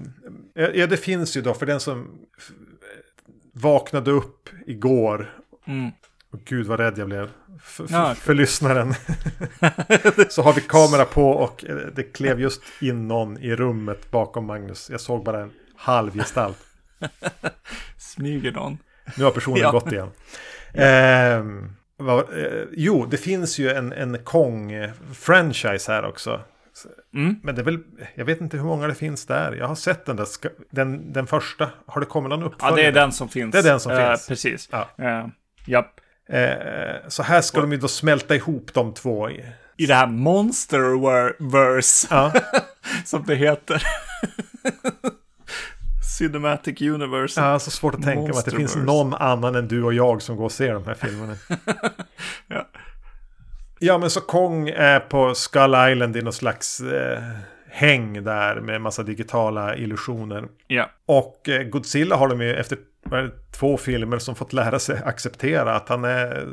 eh, 0.56 0.66
ja 0.66 0.88
det 0.88 0.98
finns 0.98 1.38
ju 1.38 1.42
då 1.42 1.54
för 1.54 1.66
den 1.66 1.80
som 1.80 2.20
vaknade 3.54 4.12
upp 4.12 4.50
igår. 4.68 5.34
Mm. 5.68 5.92
Och 6.32 6.40
gud 6.46 6.66
vad 6.68 6.80
rädd 6.80 6.98
jag 6.98 7.08
blev 7.08 7.30
för, 7.62 7.88
Ja. 7.90 8.16
för 8.16 8.34
lyssnaren. 8.34 8.94
Så 10.30 10.42
har 10.42 10.54
vi 10.54 10.62
kamera 10.62 11.06
på 11.06 11.30
och 11.32 11.66
eh, 11.66 11.76
det 11.76 12.04
klev 12.04 12.40
just 12.40 12.62
in 12.82 13.08
någon 13.08 13.38
i 13.38 13.56
rummet 13.56 14.12
bakom 14.12 14.46
Magnus. 14.46 14.90
Jag 14.90 15.02
såg 15.02 15.24
bara 15.24 15.42
en 15.42 15.52
halv 15.76 16.14
gestalt. 16.18 16.58
Smyger 17.98 18.52
någon. 18.52 18.78
Nu 19.18 19.24
har 19.24 19.32
personen 19.32 19.58
Ja. 19.62 19.72
gått 19.72 19.92
igen. 19.92 20.10
Ehm, 20.74 21.70
vad, 21.98 22.20
eh, 22.40 22.64
jo, 22.72 23.06
det 23.06 23.18
finns 23.18 23.60
ju 23.60 23.70
en, 23.70 23.94
en 23.94 24.18
Kong-franchise 24.18 25.92
här 25.92 26.06
också. 26.06 26.42
Mm. 27.16 27.36
Men 27.44 27.56
det 27.56 27.62
är 27.62 27.66
väl, 27.66 27.80
jag 28.16 28.26
vet 28.26 28.42
inte 28.42 28.58
hur 28.58 28.64
många 28.64 28.88
det 28.88 28.96
finns 28.96 29.26
där. 29.26 29.52
Jag 29.56 29.68
har 29.68 29.76
sett 29.76 30.06
den 30.06 30.16
där, 30.16 30.28
den, 30.70 31.14
den 31.14 31.28
första. 31.28 31.70
Har 31.86 32.00
det 32.02 32.06
kommit 32.08 32.30
någon 32.30 32.40
Ja, 32.40 32.46
uppföljare? 32.46 32.82
det 32.82 32.88
är 32.88 32.92
den 32.92 33.12
som 33.12 33.30
finns. 33.30 33.52
Det 33.52 33.60
är 33.60 33.64
den 33.64 33.80
som 33.80 33.92
Eh, 33.92 34.08
finns. 34.10 34.28
Precis. 34.28 34.70
Ja. 34.72 34.90
Eh, 35.06 35.28
japp. 35.66 36.00
Eh, 36.30 36.96
så 37.08 37.24
här 37.24 37.42
ska 37.42 37.62
de 37.62 37.72
ju 37.72 37.78
då 37.78 37.88
smälta 37.88 38.36
ihop 38.36 38.74
de 38.74 38.94
två. 38.94 39.30
i- 39.30 39.46
I 39.78 39.86
det 39.86 39.94
här 39.96 40.08
Monsterverse, 40.08 42.08
Ja, 42.12 42.34
som 43.06 43.24
det 43.28 43.36
heter. 43.36 43.84
Cinematic 46.18 46.82
Universe. 46.82 47.42
ja 47.42 47.60
så 47.60 47.72
svårt 47.72 47.96
att 47.96 48.04
tänka 48.04 48.22
mig 48.22 48.38
att 48.40 48.46
det 48.46 48.52
finns 48.52 48.76
någon 48.76 49.14
annan 49.14 49.56
än 49.56 49.68
du 49.68 49.84
och 49.84 49.94
jag 49.94 50.22
som 50.22 50.36
går 50.36 50.46
och 50.46 50.52
ser 50.52 50.74
de 50.74 50.86
här 50.86 50.94
filmerna. 50.94 51.36
Ja. 52.48 52.68
Ja, 53.80 53.98
men 53.98 54.10
så 54.10 54.22
Kong 54.22 54.70
är 54.70 55.00
på 55.00 55.36
Skull 55.36 55.76
Island 55.92 56.18
i 56.18 56.22
någon 56.22 56.34
slags 56.34 56.80
eh, 56.82 57.20
häng 57.70 58.24
där 58.24 58.62
med 58.62 58.82
massa 58.82 59.04
digitala 59.04 59.76
illusioner. 59.76 60.48
Ja. 60.68 60.90
Och 61.06 61.50
eh, 61.50 61.64
Godzilla 61.64 62.16
har 62.16 62.28
de 62.28 62.42
ju 62.42 62.56
efter 62.56 62.78
två 63.52 63.78
filmer 63.78 64.20
som 64.20 64.36
fått 64.36 64.54
lära 64.54 64.80
sig 64.80 65.02
acceptera 65.06 65.76
att 65.76 65.90
han 65.90 66.06
är, 66.06 66.48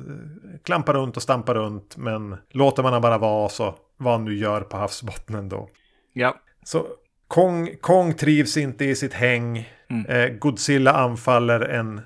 klampar 0.65 0.95
runt 0.95 1.17
och 1.17 1.23
stampar 1.23 1.55
runt. 1.55 1.97
Men 1.97 2.37
låter 2.51 2.83
man 2.83 2.93
han 2.93 3.03
bara 3.03 3.19
vara 3.19 3.49
så 3.49 3.75
vad 3.97 4.13
han 4.13 4.25
nu 4.25 4.35
gör 4.35 4.61
på 4.61 4.77
havsbottnen 4.77 5.49
då. 5.49 5.69
Ja. 6.13 6.37
Så 6.65 6.87
Kong, 7.29 7.71
Kong 7.81 8.15
trivs 8.15 8.57
inte 8.57 8.85
i 8.85 8.97
sitt 8.97 9.13
häng. 9.15 9.69
Mm. 9.91 10.07
Eh, 10.07 10.29
Godzilla 10.39 10.93
anfaller 10.93 11.61
en 11.61 12.01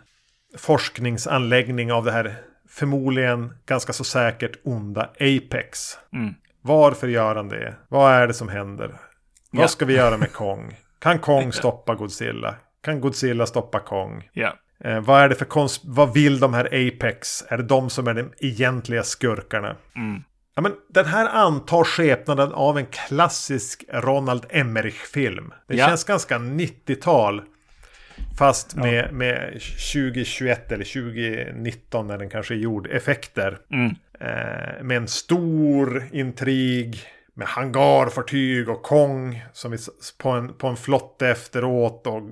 forskningsanläggning 0.59 1.93
av 1.93 2.05
det 2.05 2.13
här 2.13 2.35
förmodligen 2.69 3.53
ganska 3.67 3.93
så 3.93 4.05
säkert 4.05 4.57
onda 4.65 5.03
Apex. 5.21 5.99
Mm. 6.13 6.35
Varför 6.63 7.09
gör 7.09 7.37
han 7.37 7.49
det? 7.49 7.75
Vad 7.89 8.13
är 8.13 8.27
det 8.27 8.35
som 8.35 8.49
händer? 8.49 8.89
Ja. 9.51 9.61
Vad 9.61 9.71
ska 9.71 9.85
vi 9.85 9.95
göra 9.97 10.17
med 10.17 10.33
Kong? 10.33 10.77
Kan 10.99 11.19
Kong 11.19 11.53
stoppa 11.53 11.95
Godzilla? 11.95 12.55
Kan 12.83 13.01
Godzilla 13.01 13.47
stoppa 13.47 13.81
Kong? 13.81 14.29
Ja. 14.33 14.55
Eh, 14.85 15.01
vad 15.01 15.21
är 15.23 15.29
det 15.29 15.35
för 15.35 15.45
kons- 15.45 15.81
Vad 15.85 16.15
vill 16.15 16.41
de 16.41 16.55
här 16.55 16.65
Apex? 16.67 17.45
Är 17.49 17.57
det 17.57 17.63
de 17.63 17.91
som 17.91 18.09
är 18.09 18.15
de 18.15 18.33
egentliga 18.41 19.03
skurkarna? 19.03 19.77
Mm. 19.97 20.23
Ja, 20.59 20.63
men 20.63 20.73
den 20.89 21.07
här 21.07 21.29
antar 21.29 21.85
skepnaden 21.85 22.53
av 22.53 22.79
en 22.79 22.87
klassisk 22.87 23.85
Ronald 23.93 24.47
Emmerich-film. 24.51 25.53
Det 25.67 25.77
Ja. 25.77 25.87
känns 25.87 26.05
ganska 26.05 26.39
90-tal. 26.39 27.43
Fast 28.39 28.77
med, 28.77 29.13
med 29.13 29.53
2021 29.93 30.73
eller 30.73 30.85
2019 30.85 32.07
när 32.07 32.19
den 32.19 32.31
kanske 32.31 32.55
är 32.55 32.59
gjord. 32.59 32.87
Effekter. 32.87 33.59
Mm. 33.71 33.91
Eh, 34.21 34.83
med 34.83 34.97
en 34.97 35.09
stor 35.09 36.05
intrig. 36.13 37.01
Med 37.35 37.49
hangarfartyg 37.49 38.69
och 38.69 38.83
Kong. 38.83 39.45
Som 39.53 39.71
vi, 39.71 39.79
på, 40.19 40.29
en, 40.31 40.55
på 40.55 40.67
en 40.67 40.77
flotte 40.77 41.29
efteråt. 41.29 42.07
Och 42.07 42.23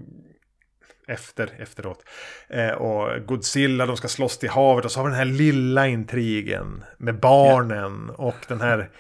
efter, 1.07 1.51
efteråt. 1.59 2.05
Eh, 2.49 2.71
och 2.71 3.27
Godzilla, 3.27 3.87
de 3.87 3.97
ska 3.97 4.09
slåss 4.09 4.39
till 4.39 4.51
havet. 4.51 4.85
Och 4.85 4.93
så 4.93 5.01
har 5.01 5.05
vi 5.05 5.11
den 5.11 5.19
här 5.19 5.37
lilla 5.39 5.87
intrigen. 5.87 6.85
Med 6.99 7.21
barnen 7.21 8.11
och 8.11 8.37
den 8.49 8.61
här 8.61 8.91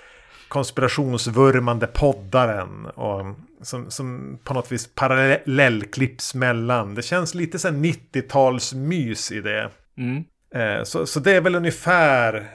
konspirationsvurmande 0.48 1.86
poddaren. 1.86 2.86
Och, 2.86 3.36
som, 3.62 3.90
som 3.90 4.38
på 4.44 4.54
något 4.54 4.72
vis 4.72 4.94
parallellklipps 4.94 6.34
mellan. 6.34 6.94
Det 6.94 7.02
känns 7.02 7.34
lite 7.34 7.58
så 7.58 7.68
här 7.68 7.74
90-talsmys 7.74 9.32
i 9.32 9.40
det. 9.40 9.70
Mm. 9.98 10.24
Eh, 10.54 10.84
så, 10.84 11.06
så 11.06 11.20
det 11.20 11.32
är 11.32 11.40
väl 11.40 11.54
ungefär 11.54 12.46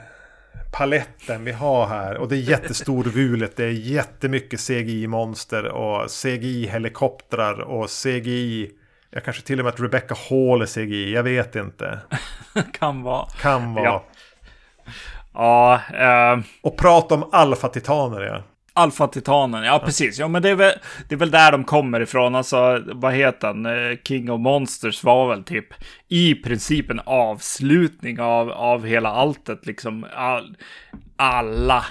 paletten 0.72 1.44
vi 1.44 1.52
har 1.52 1.86
här. 1.86 2.16
Och 2.16 2.28
det 2.28 2.36
är 2.36 2.50
jättestorvulet. 2.50 3.56
Det 3.56 3.64
är 3.64 3.70
jättemycket 3.70 4.60
CGI-monster 4.60 5.64
och 5.64 6.10
CGI-helikoptrar 6.10 7.60
och 7.60 7.90
CGI... 7.90 8.70
Jag 9.14 9.24
kanske 9.24 9.42
till 9.42 9.58
och 9.58 9.64
med 9.64 9.74
att 9.74 9.80
Rebecca 9.80 10.14
Hall 10.28 10.62
är 10.62 10.66
CGI. 10.66 11.14
Jag 11.14 11.22
vet 11.22 11.56
inte. 11.56 11.98
kan 12.72 13.02
vara. 13.02 13.26
Kan 13.40 13.74
vara. 13.74 13.84
Ja. 13.84 14.04
Ja, 15.34 15.80
eh, 15.94 16.40
Och 16.62 16.76
prata 16.76 17.14
om 17.14 17.28
alfa-titaner 17.32 18.20
ja. 18.20 18.42
Alfa-titanen, 18.74 19.64
ja 19.64 19.82
precis. 19.84 20.18
Ja, 20.18 20.28
men 20.28 20.42
det 20.42 20.48
är, 20.50 20.54
väl, 20.54 20.72
det 21.08 21.14
är 21.14 21.18
väl 21.18 21.30
där 21.30 21.52
de 21.52 21.64
kommer 21.64 22.00
ifrån. 22.00 22.34
Alltså, 22.34 22.82
vad 22.86 23.14
heter 23.14 23.46
han? 23.46 23.66
Eh, 23.66 23.96
King 24.04 24.30
of 24.30 24.40
Monsters 24.40 25.04
var 25.04 25.28
väl 25.28 25.44
typ 25.44 25.66
i 26.08 26.34
princip 26.34 26.90
en 26.90 27.00
avslutning 27.04 28.20
av, 28.20 28.50
av 28.50 28.86
hela 28.86 29.08
alltet. 29.08 29.66
Liksom 29.66 30.06
all, 30.14 30.56
alla 31.16 31.84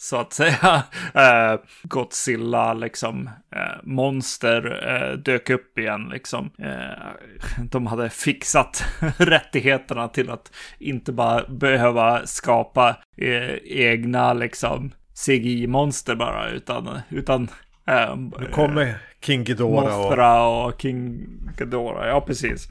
så 0.00 0.16
att 0.16 0.32
säga, 0.32 0.82
eh, 1.14 1.60
Godzilla, 1.82 2.74
liksom, 2.74 3.30
eh, 3.56 3.82
monster 3.82 4.88
eh, 4.88 5.18
dök 5.18 5.50
upp 5.50 5.78
igen, 5.78 6.08
liksom. 6.12 6.50
Eh, 6.58 7.62
de 7.70 7.86
hade 7.86 8.10
fixat 8.10 8.84
rättigheterna 9.16 10.08
till 10.08 10.30
att 10.30 10.52
inte 10.78 11.12
bara 11.12 11.48
behöva 11.48 12.26
skapa 12.26 12.96
eh, 13.16 13.54
egna, 13.64 14.32
liksom, 14.32 14.90
CGI-monster 15.26 16.14
bara, 16.14 16.50
utan, 16.50 16.98
utan 17.08 17.48
eh, 17.86 18.16
nu 18.16 18.46
kommer 18.46 18.98
King 19.24 19.44
Ghidorah 19.44 19.98
Mothra 19.98 20.46
och... 20.46 20.68
och 20.68 20.80
King 20.80 21.26
Ghidorah, 21.56 22.08
ja 22.08 22.20
precis 22.20 22.68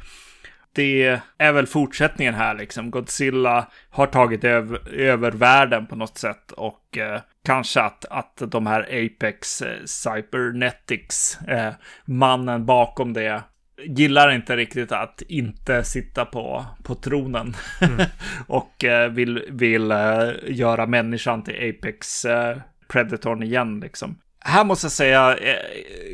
det 0.77 1.21
är 1.37 1.51
väl 1.51 1.67
fortsättningen 1.67 2.33
här 2.33 2.55
liksom. 2.55 2.91
Godzilla 2.91 3.67
har 3.89 4.07
tagit 4.07 4.43
över, 4.43 4.89
över 4.93 5.31
världen 5.31 5.87
på 5.87 5.95
något 5.95 6.17
sätt 6.17 6.51
och 6.51 6.97
eh, 6.97 7.21
kanske 7.45 7.81
att, 7.81 8.05
att 8.05 8.41
de 8.47 8.67
här 8.67 8.81
Apex 8.81 9.61
eh, 9.61 9.83
Cybernetics, 9.85 11.41
eh, 11.41 11.73
mannen 12.05 12.65
bakom 12.65 13.13
det, 13.13 13.43
gillar 13.85 14.31
inte 14.31 14.55
riktigt 14.55 14.91
att 14.91 15.21
inte 15.27 15.83
sitta 15.83 16.25
på, 16.25 16.65
på 16.83 16.95
tronen 16.95 17.55
mm. 17.81 18.05
och 18.47 18.83
eh, 18.83 19.09
vill, 19.09 19.43
vill 19.49 19.91
eh, 19.91 20.29
göra 20.47 20.85
människan 20.85 21.43
till 21.43 21.69
Apex 21.69 22.25
eh, 22.25 22.57
Predatorn 22.87 23.43
igen 23.43 23.79
liksom 23.79 24.17
här 24.39 24.63
måste 24.63 24.85
jag 24.85 24.91
säga 24.91 25.37
eh, 25.37 25.55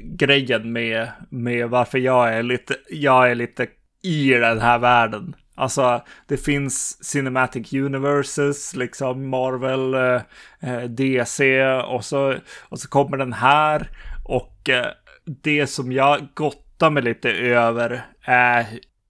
grejen 0.03 0.72
med, 0.72 1.07
med 1.30 1.70
varför 1.70 1.97
jag 1.97 2.34
är 2.34 2.43
lite, 2.43 2.76
jag 2.89 3.32
är 3.32 3.36
lite 3.36 3.68
i 4.04 4.30
den 4.30 4.60
här 4.60 4.80
världen. 4.80 5.36
Alltså, 5.56 6.01
det 6.28 6.38
finns 6.38 7.04
Cinematic 7.04 7.74
Universes, 7.74 8.76
liksom 8.76 9.30
Marvel, 9.30 9.93
eh, 9.93 10.22
eh 10.62 10.84
DC 10.89 11.66
och 11.66 12.06
så, 12.06 12.36
och 12.62 12.80
så 12.80 12.89
kommer 12.89 13.18
den 13.18 13.34
här. 13.34 13.89
Och 14.24 14.70
eh, 14.70 14.91
det 15.26 15.68
som 15.68 15.91
jag 15.91 16.28
gottar 16.34 16.89
mig 16.89 17.04
lite 17.04 17.32
över 17.32 18.06
är, 18.22 18.66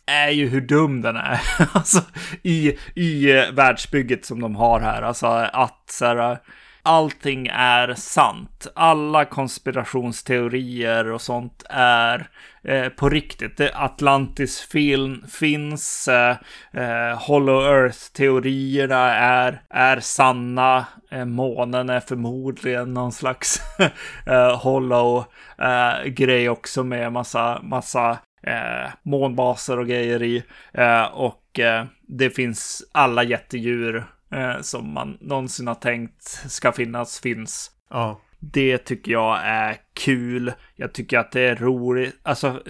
är 0.06 0.30
ju 0.30 0.50
hur 0.50 0.62
dum 0.62 1.02
den 1.02 1.16
är. 1.16 1.42
alltså, 1.74 2.02
i, 2.42 2.78
i 2.96 3.32
eh, 3.32 3.52
världsbygget 3.52 4.26
som 4.26 4.42
de 4.42 4.56
har 4.56 4.80
här. 4.80 5.02
Alltså 5.02 5.28
att 5.28 5.84
så 5.90 6.06
här, 6.06 6.40
allting 6.84 7.48
är 7.52 7.94
sant. 7.94 8.68
Alla 8.76 9.26
konspirationsteorier 9.26 11.12
och 11.12 11.22
sånt 11.22 11.64
är 11.70 12.30
eh, 12.64 12.90
på 12.90 13.10
riktigt. 13.10 13.62
Atlantis 13.74 14.60
film 14.60 15.24
finns, 15.28 16.08
eh, 16.08 16.38
eh, 16.74 17.18
Hollow 17.18 17.64
Earth-teorierna 17.64 19.14
är, 19.16 19.62
är 19.70 20.00
sanna, 20.00 20.86
eh, 21.12 21.26
månen 21.26 21.90
är 21.90 22.00
förmodligen 22.00 22.94
någon 22.94 23.12
slags 23.12 23.62
eh, 24.28 24.58
Hollow-grej 24.58 26.46
eh, 26.46 26.52
också 26.52 26.84
med 26.84 27.12
massa, 27.12 27.60
massa 27.64 28.18
eh, 28.48 28.92
månbaser 29.04 29.80
och 29.80 29.88
grejer 29.88 30.24
i. 30.24 30.44
Eh, 30.74 31.04
och 31.04 31.60
det 32.08 32.30
finns 32.30 32.84
alla 32.92 33.24
jättedjur 33.24 34.06
eh, 34.34 34.62
som 34.62 34.94
man 34.94 35.18
någonsin 35.22 35.68
har 35.68 35.76
tänkt 35.76 36.24
ska 36.52 36.72
finnas 36.72 37.20
finns. 37.20 37.72
Ja. 37.90 38.20
Det 38.40 38.78
tycker 38.78 39.12
jag 39.12 39.40
är 39.44 39.78
kul. 39.94 40.54
Jag 40.76 40.94
tycker 40.94 41.20
att 41.20 41.32
det 41.32 41.42
är 41.42 41.56
roligt. 41.56 42.20
Alltså, 42.24 42.62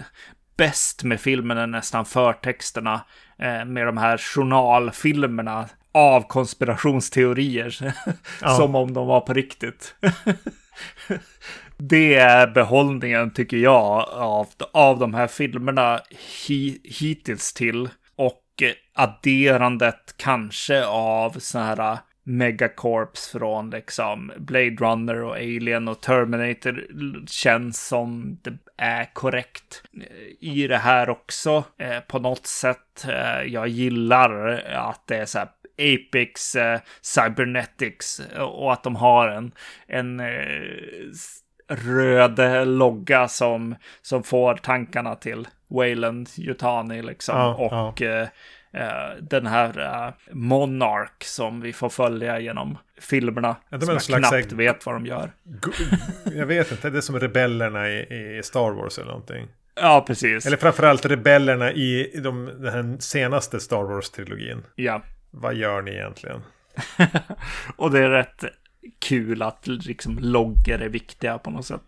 bäst 0.58 1.04
med 1.04 1.22
filmen 1.22 1.58
är 1.58 1.68
nästan 1.68 2.06
förtexterna 2.06 3.06
eh, 3.40 3.66
med 3.66 3.86
de 3.86 3.98
här 3.98 4.18
journalfilmerna 4.18 5.70
av 5.92 6.22
konspirationsteorier. 6.22 7.94
Ja. 8.42 8.50
Som 8.50 8.76
om 8.76 8.94
de 8.94 9.08
var 9.08 9.22
på 9.22 9.34
riktigt. 9.34 9.96
det 11.78 12.16
är 12.16 12.48
behållningen, 12.48 13.34
tycker 13.34 13.58
jag, 13.58 14.10
av, 14.10 14.48
av 14.74 15.00
de 15.00 15.14
här 15.14 15.28
filmerna 15.28 16.00
hi, 16.48 16.80
hittills 16.84 17.54
till 17.54 17.90
adderandet 18.94 20.16
kanske 20.18 20.86
av 20.86 21.32
sådana 21.40 21.68
här 21.68 21.92
äh, 21.92 22.00
megacorps 22.24 23.32
från 23.32 23.70
liksom 23.70 24.32
Blade 24.38 24.76
Runner 24.76 25.24
och 25.24 25.36
Alien 25.36 25.88
och 25.88 26.02
Terminator 26.02 26.86
känns 27.28 27.88
som 27.88 28.38
det 28.42 28.58
är 28.78 29.14
korrekt 29.14 29.84
äh, 29.94 30.50
i 30.50 30.68
det 30.68 30.78
här 30.78 31.10
också 31.10 31.64
eh, 31.78 32.00
på 32.00 32.20
något 32.20 32.48
sätt. 32.48 33.06
Eh, 33.08 33.42
jag 33.42 33.68
gillar 33.68 34.64
att 34.74 35.08
det 35.08 35.18
är 35.18 35.26
så 35.26 35.40
här 35.40 35.50
Apex 35.78 36.56
eh, 36.56 36.80
Cybernetics 37.02 38.22
och 38.40 38.74
att 38.74 38.84
de 38.84 38.96
har 38.96 39.28
en, 39.28 39.52
en 39.88 40.22
röd 41.68 42.68
logga 42.68 43.28
som, 43.28 43.76
som 44.02 44.24
får 44.24 44.56
tankarna 44.56 45.16
till 45.16 45.48
Wayland 45.68 46.30
Yutani 46.38 47.02
liksom. 47.02 47.38
Ja, 47.38 47.56
och 47.56 48.02
ja. 48.02 48.28
Uh, 48.76 49.22
den 49.22 49.48
här 49.48 49.80
uh, 49.80 50.14
Monark 50.32 51.24
som 51.24 51.62
vi 51.62 51.74
får 51.74 51.90
följa 51.90 52.40
genom 52.40 52.78
filmerna. 53.00 53.56
Ja, 53.70 53.80
som 53.80 53.90
jag 53.90 54.02
knappt 54.02 54.34
här... 54.34 54.56
vet 54.56 54.86
vad 54.86 54.96
de 54.96 55.06
gör. 55.06 55.32
jag 56.36 56.46
vet 56.46 56.72
inte, 56.72 56.90
det 56.90 56.98
är 56.98 57.02
som 57.02 57.20
rebellerna 57.20 57.90
i, 57.90 58.38
i 58.38 58.44
Star 58.44 58.72
Wars 58.72 58.98
eller 58.98 59.08
någonting. 59.08 59.48
Ja, 59.76 60.04
precis. 60.08 60.46
Eller 60.46 60.58
framförallt 60.58 61.06
rebellerna 61.06 61.72
i 61.72 62.20
de, 62.24 62.46
den 62.46 63.02
senaste 63.02 63.60
Star 63.60 63.84
Wars-trilogin. 63.84 64.64
Ja. 64.76 65.02
Vad 65.32 65.56
gör 65.56 65.82
ni 65.82 65.92
egentligen? 65.92 66.42
och 67.76 67.92
det 67.92 68.00
är 68.00 68.10
rätt 68.10 68.44
kul 69.00 69.42
att 69.42 69.68
liksom 69.68 70.20
loggor 70.20 70.82
är 70.82 70.90
viktiga 70.90 71.38
på 71.38 71.50
något 71.50 71.66
sätt. 71.66 71.84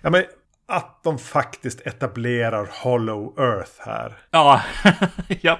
Ja, 0.00 0.10
men 0.10 0.24
att 0.68 1.02
de 1.02 1.18
faktiskt 1.18 1.80
etablerar 1.86 2.68
Hollow 2.82 3.34
Earth 3.38 3.72
här. 3.78 4.16
Ja, 4.30 4.62
japp. 5.28 5.58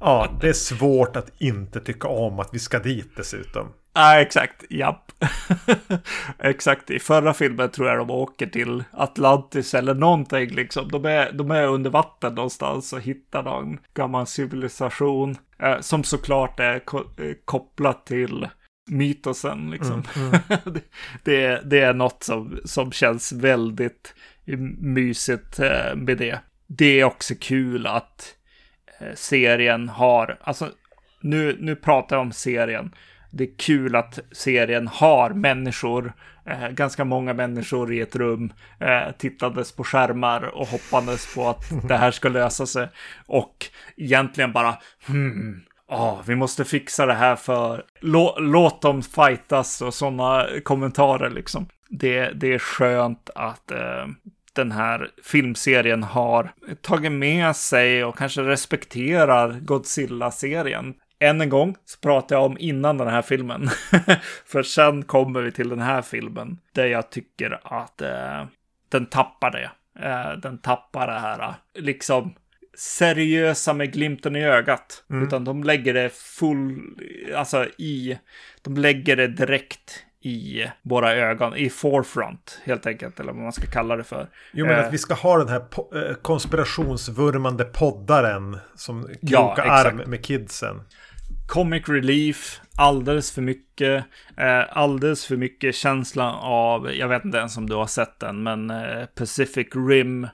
ja, 0.00 0.38
det 0.40 0.48
är 0.48 0.52
svårt 0.52 1.16
att 1.16 1.32
inte 1.38 1.80
tycka 1.80 2.08
om 2.08 2.40
att 2.40 2.48
vi 2.52 2.58
ska 2.58 2.78
dit 2.78 3.16
dessutom. 3.16 3.72
Ja, 3.94 4.20
exakt. 4.20 4.64
Japp. 4.70 5.12
exakt. 6.38 6.90
I 6.90 6.98
förra 6.98 7.34
filmen 7.34 7.70
tror 7.70 7.88
jag 7.88 7.98
de 7.98 8.10
åker 8.10 8.46
till 8.46 8.84
Atlantis 8.92 9.74
eller 9.74 9.94
någonting 9.94 10.50
liksom. 10.50 10.88
De 10.88 11.04
är, 11.04 11.32
de 11.32 11.50
är 11.50 11.66
under 11.66 11.90
vatten 11.90 12.34
någonstans 12.34 12.92
och 12.92 13.00
hittar 13.00 13.42
någon 13.42 13.78
gammal 13.94 14.26
civilisation. 14.26 15.36
Eh, 15.62 15.80
som 15.80 16.04
såklart 16.04 16.60
är 16.60 16.78
ko 16.78 16.98
eh, 16.98 17.34
kopplat 17.44 18.06
till 18.06 18.48
mytosen 18.90 19.70
liksom. 19.70 20.02
Mm, 20.16 20.28
mm. 20.28 20.40
det, 20.74 20.82
det, 21.24 21.62
det, 21.64 21.80
är 21.80 21.94
något 21.94 22.22
som, 22.22 22.60
som 22.64 22.92
känns 22.92 23.32
väldigt 23.32 24.14
mysigt 24.78 25.58
eh, 25.58 25.94
med 25.96 26.18
det. 26.18 26.38
Det 26.66 27.00
är 27.00 27.04
också 27.04 27.34
kul 27.40 27.86
att 27.86 28.34
eh, 29.00 29.14
serien 29.14 29.88
har, 29.88 30.38
alltså 30.40 30.68
nu, 31.20 31.56
nu 31.60 31.76
pratar 31.76 32.16
jag 32.16 32.22
om 32.22 32.32
serien. 32.32 32.94
Det 33.30 33.44
är 33.44 33.56
kul 33.56 33.96
att 33.96 34.18
serien 34.32 34.88
har 34.88 35.30
människor, 35.30 36.12
eh, 36.46 36.68
ganska 36.68 37.04
många 37.04 37.34
människor 37.34 37.92
i 37.94 38.00
ett 38.00 38.16
rum, 38.16 38.52
eh, 38.80 39.12
tittades 39.18 39.72
på 39.72 39.84
skärmar 39.84 40.42
och 40.42 40.66
hoppades 40.66 41.34
på 41.34 41.48
att 41.48 41.88
det 41.88 41.96
här 41.96 42.10
ska 42.10 42.28
lösa 42.28 42.66
sig. 42.66 42.88
Och 43.26 43.66
egentligen 43.96 44.52
bara, 44.52 44.78
hmm, 45.06 45.62
oh, 45.90 46.22
vi 46.26 46.36
måste 46.36 46.64
fixa 46.64 47.06
det 47.06 47.14
här 47.14 47.36
för 47.36 47.84
lå, 48.00 48.36
låt 48.38 48.82
dem 48.82 49.02
fightas 49.02 49.82
och 49.82 49.94
sådana 49.94 50.46
kommentarer 50.64 51.30
liksom. 51.30 51.66
Det, 51.88 52.30
det 52.30 52.54
är 52.54 52.58
skönt 52.58 53.30
att 53.34 53.70
eh, 53.70 54.06
den 54.52 54.72
här 54.72 55.10
filmserien 55.22 56.02
har 56.02 56.52
tagit 56.80 57.12
med 57.12 57.56
sig 57.56 58.04
och 58.04 58.18
kanske 58.18 58.42
respekterar 58.42 59.60
Godzilla-serien. 59.60 60.94
Än 61.20 61.40
en 61.40 61.48
gång 61.48 61.76
så 61.84 62.00
pratar 62.00 62.36
jag 62.36 62.44
om 62.44 62.56
innan 62.58 62.98
den 62.98 63.08
här 63.08 63.22
filmen. 63.22 63.68
För 64.46 64.62
sen 64.62 65.02
kommer 65.02 65.42
vi 65.42 65.52
till 65.52 65.68
den 65.68 65.80
här 65.80 66.02
filmen 66.02 66.58
där 66.74 66.86
jag 66.86 67.10
tycker 67.10 67.60
att 67.64 68.02
eh, 68.02 68.46
den 68.88 69.06
tappar 69.06 69.50
det. 69.50 69.70
Eh, 70.08 70.32
den 70.32 70.58
tappar 70.58 71.06
det 71.06 71.18
här 71.18 71.42
eh, 71.42 71.82
liksom 71.82 72.34
seriösa 72.78 73.72
med 73.72 73.92
glimten 73.92 74.36
i 74.36 74.44
ögat. 74.44 75.04
Mm. 75.10 75.26
Utan 75.26 75.44
de 75.44 75.64
lägger 75.64 75.94
det 75.94 76.10
full, 76.14 76.80
alltså 77.36 77.66
i, 77.78 78.18
de 78.62 78.76
lägger 78.76 79.16
det 79.16 79.28
direkt 79.28 80.04
i 80.22 80.64
våra 80.82 81.12
ögon, 81.12 81.56
i 81.56 81.70
forefront 81.70 82.60
helt 82.64 82.86
enkelt, 82.86 83.20
eller 83.20 83.32
vad 83.32 83.42
man 83.42 83.52
ska 83.52 83.66
kalla 83.66 83.96
det 83.96 84.04
för. 84.04 84.28
Jo, 84.52 84.66
men 84.66 84.78
eh, 84.78 84.86
att 84.86 84.92
vi 84.92 84.98
ska 84.98 85.14
ha 85.14 85.38
den 85.38 85.48
här 85.48 85.60
po- 85.60 86.08
eh, 86.08 86.14
konspirationsvurmande 86.14 87.64
poddaren 87.64 88.56
som 88.74 89.02
krokar 89.02 89.64
ja, 89.66 89.72
arm 89.72 90.02
med 90.06 90.24
kidsen. 90.24 90.82
Comic 91.48 91.88
relief, 91.88 92.60
alldeles 92.76 93.32
för 93.32 93.42
mycket, 93.42 94.04
eh, 94.36 94.62
alldeles 94.70 95.26
för 95.26 95.36
mycket 95.36 95.74
känslan 95.74 96.34
av, 96.40 96.94
jag 96.94 97.08
vet 97.08 97.24
inte 97.24 97.38
ens 97.38 97.56
om 97.56 97.68
du 97.68 97.74
har 97.74 97.86
sett 97.86 98.20
den, 98.20 98.42
men 98.42 98.70
eh, 98.70 99.06
Pacific 99.14 99.68
Rim. 99.88 100.28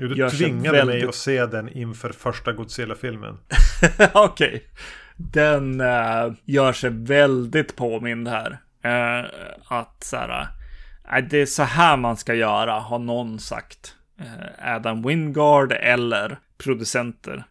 Jo, 0.00 0.08
du 0.08 0.30
tvingade 0.30 0.78
väldigt... 0.78 1.00
mig 1.00 1.08
att 1.08 1.14
se 1.14 1.46
den 1.46 1.68
inför 1.68 2.10
första 2.10 2.52
Godzilla-filmen. 2.52 3.38
Okej. 4.12 4.48
Okay. 4.48 4.60
Den 5.16 5.80
uh, 5.80 6.32
gör 6.44 6.72
sig 6.72 6.90
väldigt 6.90 7.76
påmind 7.76 8.28
här. 8.28 8.60
Eh, 8.82 9.24
att 9.68 10.04
så 10.04 10.16
här, 10.16 10.48
eh, 11.12 11.24
det 11.30 11.38
är 11.38 11.46
så 11.46 11.62
här 11.62 11.96
man 11.96 12.16
ska 12.16 12.34
göra, 12.34 12.72
har 12.72 12.98
någon 12.98 13.38
sagt. 13.38 13.94
Eh, 14.20 14.74
Adam 14.76 15.02
Wingard 15.02 15.72
eller 15.72 16.38
producenter. 16.58 17.44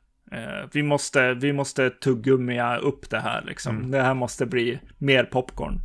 Vi, 0.71 0.83
måste, 0.83 1.33
vi 1.33 1.53
måste 1.53 1.89
tuggummia 1.89 2.77
upp 2.77 3.09
det 3.09 3.19
här 3.19 3.43
liksom. 3.47 3.77
Mm. 3.77 3.91
Det 3.91 4.01
här 4.01 4.13
måste 4.13 4.45
bli 4.45 4.79
mer 4.97 5.23
popcorn. 5.23 5.79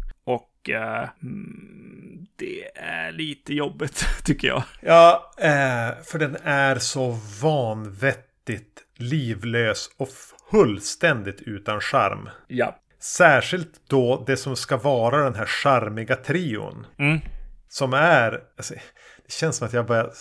Och 0.65 0.71
eh, 0.71 1.09
mm, 1.23 2.27
det 2.37 2.79
är 2.79 3.13
lite 3.13 3.55
jobbigt 3.55 4.07
tycker 4.25 4.49
jag. 4.49 4.63
Ja, 4.81 5.33
eh, 5.39 6.03
för 6.05 6.19
den 6.19 6.37
är 6.45 6.79
så 6.79 7.19
vanvettigt 7.43 8.85
livlös 8.97 9.91
och 9.97 10.09
fullständigt 10.51 11.41
utan 11.41 11.81
charm. 11.81 12.29
Ja. 12.49 12.79
Särskilt 13.01 13.89
då 13.89 14.25
det 14.27 14.37
som 14.37 14.57
ska 14.57 14.77
vara 14.77 15.25
den 15.25 15.35
här 15.35 15.47
charmiga 15.47 16.17
trion. 16.17 16.87
Mm. 16.99 17.19
Som 17.69 17.93
är... 17.93 18.41
Alltså, 18.57 18.75
det 19.27 19.33
känns 19.33 19.57
som 19.57 19.67
att 19.67 19.73
jag 19.73 19.87
börjar 19.87 20.13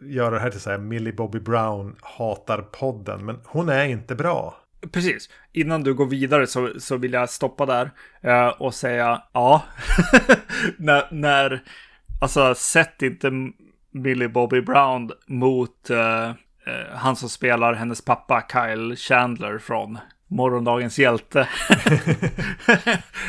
göra 0.00 0.34
det 0.34 0.40
här 0.40 0.50
till 0.50 0.60
så 0.60 0.70
här 0.70 0.78
Millie 0.78 1.12
Bobby 1.12 1.40
Brown 1.40 1.96
hatar 2.00 2.62
podden. 2.62 3.24
Men 3.24 3.40
hon 3.44 3.68
är 3.68 3.84
inte 3.84 4.14
bra. 4.14 4.67
Precis. 4.92 5.30
Innan 5.52 5.82
du 5.82 5.94
går 5.94 6.06
vidare 6.06 6.46
så, 6.46 6.70
så 6.78 6.96
vill 6.96 7.12
jag 7.12 7.30
stoppa 7.30 7.66
där 7.66 7.90
uh, 8.26 8.48
och 8.48 8.74
säga 8.74 9.22
ja. 9.32 9.62
när, 10.76 11.08
när, 11.10 11.62
alltså 12.20 12.54
sätt 12.54 13.02
inte 13.02 13.30
Millie 13.90 14.28
Bobby 14.28 14.60
Brown 14.60 15.10
mot 15.26 15.90
uh, 15.90 15.96
uh, 15.96 16.34
han 16.94 17.16
som 17.16 17.28
spelar 17.28 17.74
hennes 17.74 18.04
pappa 18.04 18.46
Kyle 18.52 18.96
Chandler 18.96 19.58
från 19.58 19.98
Morgondagens 20.28 20.98
hjälte. 20.98 21.48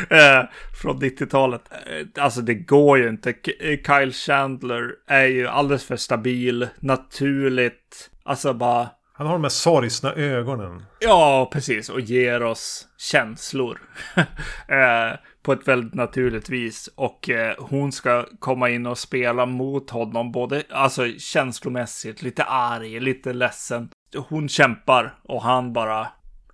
Eh, 0.10 0.44
från 0.82 1.02
90-talet. 1.02 1.62
Eh, 1.72 2.24
alltså 2.24 2.42
det 2.42 2.54
går 2.54 2.98
ju 2.98 3.10
inte. 3.10 3.30
Eh, 3.60 3.80
Kyle 3.88 4.12
Chandler 4.12 4.92
är 5.08 5.26
ju 5.26 5.48
alldeles 5.48 5.86
för 5.86 5.96
stabil, 5.96 6.68
naturligt. 6.80 8.10
Alltså 8.24 8.54
bara... 8.54 8.90
Han 9.20 9.28
har 9.28 9.34
de 9.34 9.44
här 9.44 9.50
sorgsna 9.50 10.14
ögonen. 10.14 10.86
Ja, 11.00 11.50
precis. 11.54 11.90
Och 11.90 12.02
ger 12.02 12.44
oss 12.44 12.88
känslor. 12.98 13.82
på 15.44 15.54
ett 15.54 15.68
väldigt 15.68 15.94
naturligt 15.94 16.50
vis. 16.50 16.90
Och 16.96 17.30
hon 17.58 17.92
ska 17.92 18.26
komma 18.40 18.70
in 18.70 18.86
och 18.86 18.98
spela 18.98 19.46
mot 19.46 19.90
honom. 19.90 20.32
Både 20.32 20.64
alltså, 20.70 21.08
känslomässigt, 21.18 22.22
lite 22.22 22.44
arg, 22.44 23.00
lite 23.00 23.34
ledsen. 23.34 23.90
Hon 24.30 24.50
kämpar 24.50 25.16
och 25.24 25.42
han 25.44 25.74
bara 25.74 26.08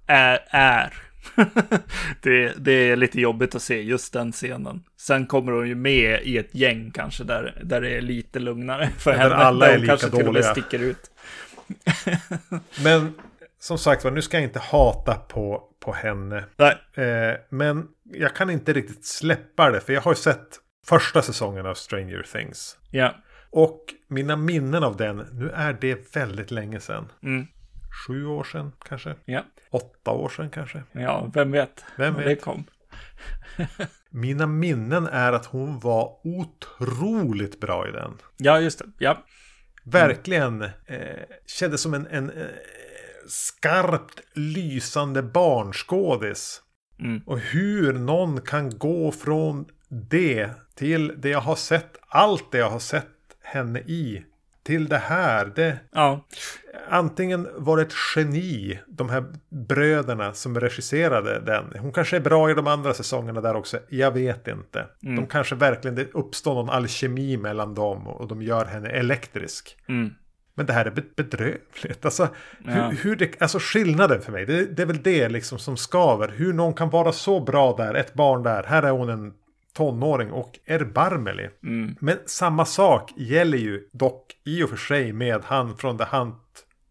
är. 0.07 0.39
är. 0.49 0.93
det, 2.21 2.53
det, 2.57 2.71
är 2.71 2.95
lite 2.95 3.21
jobbigt 3.21 3.55
att 3.55 3.61
se 3.61 3.81
just 3.81 4.13
den 4.13 4.31
scenen. 4.31 4.83
Sen 4.97 5.27
kommer 5.27 5.51
hon 5.51 5.67
ju 5.67 5.75
med 5.75 6.19
i 6.23 6.37
ett 6.37 6.55
gäng 6.55 6.91
kanske 6.91 7.23
där, 7.23 7.61
där 7.63 7.81
det 7.81 7.89
är 7.89 8.01
lite 8.01 8.39
lugnare 8.39 8.89
för 8.97 9.11
där 9.11 9.19
henne. 9.19 9.35
alla 9.35 9.67
är 9.67 9.77
lika 9.77 9.87
kanske 9.87 10.07
dåliga. 10.07 10.19
till 10.19 10.27
och 10.27 10.33
med 10.33 10.45
sticker 10.45 10.79
ut. 10.79 11.11
Men 12.83 13.13
som 13.59 13.77
sagt 13.77 14.03
var, 14.03 14.11
nu 14.11 14.21
ska 14.21 14.37
jag 14.37 14.43
inte 14.43 14.59
hata 14.59 15.15
på, 15.15 15.63
på 15.79 15.93
henne. 15.93 16.43
Eh, 16.93 17.39
men 17.49 17.87
jag 18.03 18.35
kan 18.35 18.49
inte 18.49 18.73
riktigt 18.73 19.05
släppa 19.05 19.71
det, 19.71 19.81
för 19.81 19.93
jag 19.93 20.01
har 20.01 20.11
ju 20.11 20.15
sett 20.15 20.59
första 20.87 21.21
säsongen 21.21 21.65
av 21.65 21.73
Stranger 21.73 22.25
Things. 22.33 22.77
Ja. 22.91 23.15
Och 23.49 23.81
mina 24.07 24.35
minnen 24.35 24.83
av 24.83 24.97
den, 24.97 25.17
nu 25.17 25.49
är 25.49 25.73
det 25.73 26.15
väldigt 26.15 26.51
länge 26.51 26.79
sedan. 26.79 27.11
Mm. 27.23 27.47
Sju 28.07 28.25
år 28.25 28.43
sedan 28.43 28.71
kanske. 28.85 29.15
Ja. 29.25 29.43
Åtta 29.71 30.11
år 30.11 30.29
sedan 30.29 30.49
kanske. 30.49 30.83
Ja, 30.91 31.31
vem 31.33 31.51
vet? 31.51 31.85
Vem 31.97 32.15
vet? 32.15 32.25
Det 32.25 32.35
kom. 32.35 32.63
Mina 34.09 34.47
minnen 34.47 35.07
är 35.07 35.33
att 35.33 35.45
hon 35.45 35.79
var 35.79 36.19
otroligt 36.23 37.59
bra 37.59 37.87
i 37.87 37.91
den. 37.91 38.17
Ja, 38.37 38.59
just 38.59 38.79
det. 38.79 38.85
Ja. 38.97 39.23
Verkligen 39.85 40.61
eh, 40.61 40.69
kändes 41.47 41.81
som 41.81 41.93
en, 41.93 42.07
en 42.07 42.29
eh, 42.29 42.47
skarpt 43.27 44.21
lysande 44.33 45.23
barnskådis. 45.23 46.61
Mm. 46.99 47.21
Och 47.25 47.39
hur 47.39 47.93
någon 47.93 48.41
kan 48.41 48.77
gå 48.77 49.11
från 49.11 49.65
det 49.89 50.49
till 50.75 51.13
det 51.17 51.29
jag 51.29 51.41
har 51.41 51.55
sett, 51.55 51.97
allt 52.07 52.51
det 52.51 52.57
jag 52.57 52.69
har 52.69 52.79
sett 52.79 53.05
henne 53.41 53.79
i 53.79 54.25
till 54.63 54.87
det 54.87 54.97
här. 54.97 55.45
Det, 55.55 55.79
ja. 55.91 56.25
Antingen 56.89 57.47
var 57.55 57.77
det 57.77 57.83
ett 57.83 57.93
geni, 58.15 58.79
de 58.87 59.09
här 59.09 59.25
bröderna 59.49 60.33
som 60.33 60.59
regisserade 60.59 61.39
den. 61.39 61.79
Hon 61.79 61.91
kanske 61.91 62.15
är 62.15 62.21
bra 62.21 62.51
i 62.51 62.53
de 62.53 62.67
andra 62.67 62.93
säsongerna 62.93 63.41
där 63.41 63.55
också. 63.55 63.79
Jag 63.89 64.11
vet 64.11 64.47
inte. 64.47 64.85
Mm. 65.03 65.15
De 65.15 65.27
kanske 65.27 65.55
verkligen, 65.55 65.95
det 65.95 66.13
uppstår 66.13 66.55
någon 66.55 66.69
alkemi 66.69 67.37
mellan 67.37 67.75
dem 67.75 68.07
och 68.07 68.27
de 68.27 68.41
gör 68.41 68.65
henne 68.65 68.89
elektrisk. 68.89 69.77
Mm. 69.87 70.13
Men 70.55 70.65
det 70.65 70.73
här 70.73 70.85
är 70.85 71.03
bedrövligt. 71.15 72.05
Alltså, 72.05 72.27
ja. 72.65 72.71
hur, 72.71 72.97
hur 72.97 73.15
det, 73.15 73.41
alltså 73.41 73.57
skillnaden 73.61 74.21
för 74.21 74.31
mig, 74.31 74.45
det, 74.45 74.65
det, 74.65 74.81
är 74.81 74.87
väl 74.87 75.03
det 75.03 75.29
liksom 75.29 75.59
som 75.59 75.77
skaver. 75.77 76.33
Hur 76.35 76.53
någon 76.53 76.73
kan 76.73 76.89
vara 76.89 77.11
så 77.11 77.39
bra 77.39 77.75
där, 77.75 77.93
ett 77.93 78.13
barn 78.13 78.43
där. 78.43 78.63
Här 78.63 78.83
är 78.83 78.91
hon 78.91 79.09
en 79.09 79.33
tonåring 79.73 80.31
och 80.31 80.59
erbarmelig. 80.65 81.49
Mm. 81.63 81.95
Men 81.99 82.17
samma 82.25 82.65
sak 82.65 83.13
gäller 83.15 83.57
ju 83.57 83.89
dock 83.91 84.25
i 84.45 84.63
och 84.63 84.69
för 84.69 84.77
sig 84.77 85.13
med 85.13 85.41
han 85.43 85.77
från 85.77 85.97
The 85.97 86.03
Hunt 86.11 86.35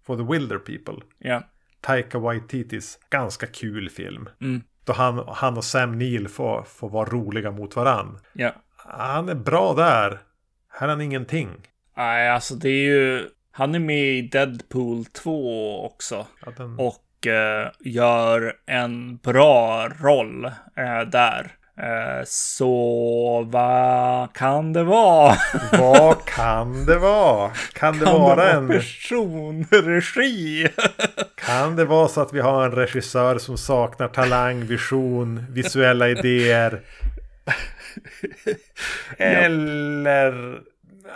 for 0.07 0.17
the 0.17 0.23
Wilder 0.23 0.59
People. 0.59 1.05
Ja. 1.19 1.43
Taika 1.81 2.19
Waititis 2.19 2.99
ganska 3.11 3.47
kul 3.47 3.91
film. 3.91 4.29
Mm. 4.41 4.63
Då 4.85 4.93
han, 4.93 5.25
han 5.29 5.57
och 5.57 5.65
Sam 5.65 5.99
Neill 5.99 6.29
får, 6.29 6.63
får 6.63 6.89
vara 6.89 7.09
roliga 7.09 7.51
mot 7.51 7.77
varann. 7.77 8.19
Ja. 8.33 8.53
Han 8.77 9.29
är 9.29 9.35
bra 9.35 9.75
där. 9.75 10.21
Här 10.69 10.87
är 10.87 10.91
han 10.91 11.01
ingenting. 11.01 11.49
Nej, 11.97 12.29
alltså 12.31 12.55
det 12.55 12.69
är 12.69 12.85
ju... 12.85 13.29
Han 13.51 13.75
är 13.75 13.79
med 13.79 14.05
i 14.05 14.23
Deadpool 14.23 15.05
2 15.05 15.87
också. 15.87 16.27
Ja, 16.47 16.53
den... 16.57 16.79
Och 16.79 17.27
eh, 17.27 17.71
gör 17.81 18.57
en 18.67 19.17
bra 19.17 19.89
roll 19.89 20.45
eh, 20.77 21.01
där. 21.13 21.53
Eh, 21.77 22.25
så 22.27 23.47
vad 23.51 24.33
kan 24.33 24.73
det 24.73 24.85
vara? 24.85 25.37
vad 25.79 26.25
kan 26.25 26.87
det 26.87 26.99
vara? 26.99 27.51
Kan 27.73 27.99
det 27.99 28.05
kan 28.05 28.15
vara, 28.15 28.37
det 28.37 28.43
vara 28.43 28.53
en 28.53 28.69
personregi? 28.69 30.69
kan 31.35 31.77
det 31.77 31.85
vara 31.85 32.09
så 32.09 32.21
att 32.21 32.33
vi 32.33 32.41
har 32.41 32.65
en 32.65 32.73
regissör 32.73 33.39
som 33.39 33.59
saknar 33.59 34.09
talang, 34.09 34.67
vision, 34.67 35.47
visuella 35.51 36.09
idéer? 36.09 36.81
Eller 39.17 40.59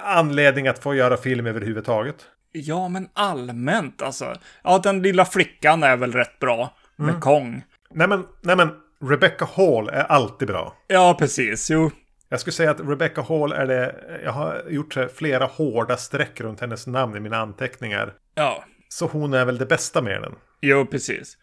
anledning 0.04 0.68
att 0.68 0.78
få 0.78 0.94
göra 0.94 1.16
film 1.16 1.46
överhuvudtaget? 1.46 2.16
Ja, 2.52 2.88
men 2.88 3.08
allmänt 3.12 4.02
alltså. 4.02 4.34
Ja, 4.62 4.80
den 4.82 5.02
lilla 5.02 5.24
flickan 5.24 5.82
är 5.82 5.96
väl 5.96 6.12
rätt 6.12 6.38
bra 6.38 6.76
med 6.96 7.08
mm. 7.08 7.20
Kong. 7.20 7.62
Nej 7.90 8.08
men, 8.08 8.24
nej 8.42 8.56
men 8.56 8.70
Rebecca 9.04 9.48
Hall 9.54 9.88
är 9.88 10.02
alltid 10.02 10.48
bra. 10.48 10.76
Ja, 10.86 11.16
precis. 11.18 11.70
Jo. 11.70 11.90
Jag 12.28 12.40
skulle 12.40 12.54
säga 12.54 12.70
att 12.70 12.80
Rebecca 12.80 13.22
Hall 13.22 13.52
är 13.52 13.66
det. 13.66 13.94
Jag 14.24 14.32
har 14.32 14.62
gjort 14.68 14.96
flera 15.16 15.44
hårda 15.44 15.96
streck 15.96 16.40
runt 16.40 16.60
hennes 16.60 16.86
namn 16.86 17.16
i 17.16 17.20
mina 17.20 17.36
anteckningar. 17.36 18.12
Ja. 18.34 18.64
Så 18.88 19.06
hon 19.06 19.34
är 19.34 19.44
väl 19.44 19.58
det 19.58 19.66
bästa 19.66 20.02
med 20.02 20.22
den. 20.22 20.34
Jo, 20.60 20.86
precis. 20.86 21.36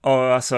Och 0.00 0.34
alltså. 0.34 0.56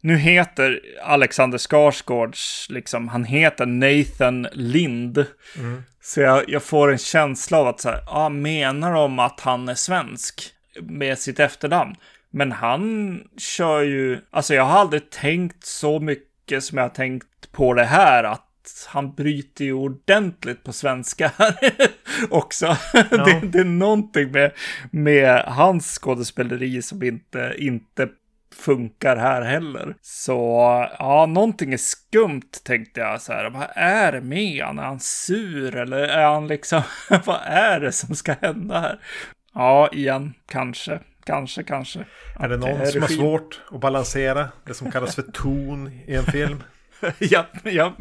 Nu 0.00 0.16
heter 0.16 0.80
Alexander 1.02 1.58
Skarsgårds, 1.58 2.66
liksom, 2.70 3.08
han 3.08 3.24
heter 3.24 3.66
Nathan 3.66 4.48
Lind. 4.52 5.26
Mm. 5.58 5.82
Så 6.00 6.20
jag, 6.20 6.44
jag, 6.48 6.62
får 6.62 6.92
en 6.92 6.98
känsla 6.98 7.58
av 7.58 7.66
att 7.66 7.80
så 7.80 7.88
här, 7.88 8.00
ah, 8.06 8.28
menar 8.28 8.94
de 8.94 9.18
att 9.18 9.40
han 9.40 9.68
är 9.68 9.74
svensk 9.74 10.52
med 10.80 11.18
sitt 11.18 11.40
efternamn? 11.40 11.96
Men 12.34 12.52
han 12.52 13.20
kör 13.36 13.82
ju, 13.82 14.18
alltså 14.30 14.54
jag 14.54 14.64
har 14.64 14.78
aldrig 14.78 15.10
tänkt 15.10 15.64
så 15.64 16.00
mycket 16.00 16.64
som 16.64 16.78
jag 16.78 16.84
har 16.84 16.88
tänkt 16.88 17.52
på 17.52 17.74
det 17.74 17.84
här 17.84 18.24
att 18.24 18.86
han 18.86 19.14
bryter 19.14 19.64
ju 19.64 19.72
ordentligt 19.72 20.64
på 20.64 20.72
svenska 20.72 21.32
här 21.38 21.56
också. 22.30 22.76
Ja. 22.92 23.02
Det, 23.10 23.40
det, 23.46 23.58
är 23.58 23.64
någonting 23.64 24.30
med, 24.30 24.52
med 24.90 25.44
hans 25.46 25.98
skådespeleri 25.98 26.82
som 26.82 27.02
inte, 27.02 27.54
inte 27.58 28.08
funkar 28.54 29.16
här 29.16 29.42
heller. 29.42 29.94
Så 30.02 30.38
ja, 30.98 31.26
någonting 31.26 31.72
är 31.72 31.76
skumt 31.76 32.50
tänkte 32.64 33.00
jag 33.00 33.20
så 33.20 33.32
här. 33.32 33.50
Vad 33.50 33.68
är 33.74 34.12
det 34.12 34.20
med 34.20 34.64
han? 34.64 34.78
Är 34.78 34.82
han 34.82 35.00
sur 35.00 35.76
eller 35.76 35.98
är 35.98 36.26
han 36.26 36.48
liksom, 36.48 36.82
vad 37.24 37.40
är 37.44 37.80
det 37.80 37.92
som 37.92 38.14
ska 38.14 38.34
hända 38.40 38.80
här? 38.80 38.98
Ja, 39.54 39.88
igen, 39.92 40.34
kanske. 40.46 41.00
Kanske, 41.24 41.62
kanske. 41.62 42.04
Är 42.40 42.48
det 42.48 42.56
någon 42.56 42.86
som 42.86 43.00
har 43.02 43.08
svårt 43.08 43.60
att 43.70 43.80
balansera 43.80 44.48
det 44.66 44.74
som 44.74 44.90
kallas 44.90 45.14
för 45.14 45.22
ton 45.32 45.88
i 46.06 46.14
en 46.14 46.24
film? 46.24 46.62
ja, 47.18 47.46
ja. 47.64 47.92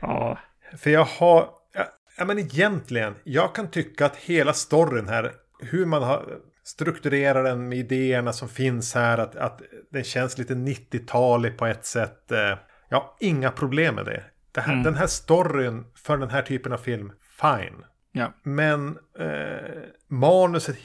ja. 0.00 0.38
För 0.78 0.90
jag 0.90 1.04
har, 1.04 1.48
ja, 1.74 1.84
ja, 2.18 2.24
men 2.24 2.38
egentligen, 2.38 3.14
jag 3.24 3.54
kan 3.54 3.70
tycka 3.70 4.06
att 4.06 4.16
hela 4.16 4.52
storyn 4.52 5.08
här, 5.08 5.32
hur 5.60 5.86
man 5.86 6.02
har 6.02 6.24
strukturerat 6.64 7.44
den 7.44 7.68
med 7.68 7.78
idéerna 7.78 8.32
som 8.32 8.48
finns 8.48 8.94
här, 8.94 9.18
att, 9.18 9.36
att 9.36 9.62
den 9.90 10.04
känns 10.04 10.38
lite 10.38 10.54
90-talig 10.54 11.58
på 11.58 11.66
ett 11.66 11.86
sätt. 11.86 12.32
Eh, 12.32 12.58
Jag 12.88 12.96
har 12.98 13.10
inga 13.20 13.50
problem 13.50 13.94
med 13.94 14.04
det. 14.04 14.24
det 14.52 14.60
här, 14.60 14.72
mm. 14.72 14.84
Den 14.84 14.94
här 14.94 15.06
storyn 15.06 15.84
för 15.94 16.16
den 16.16 16.30
här 16.30 16.42
typen 16.42 16.72
av 16.72 16.78
film, 16.78 17.12
fine. 17.40 17.84
Ja. 18.16 18.32
Men 18.42 18.98
eh, 19.18 19.82
manuset 20.08 20.76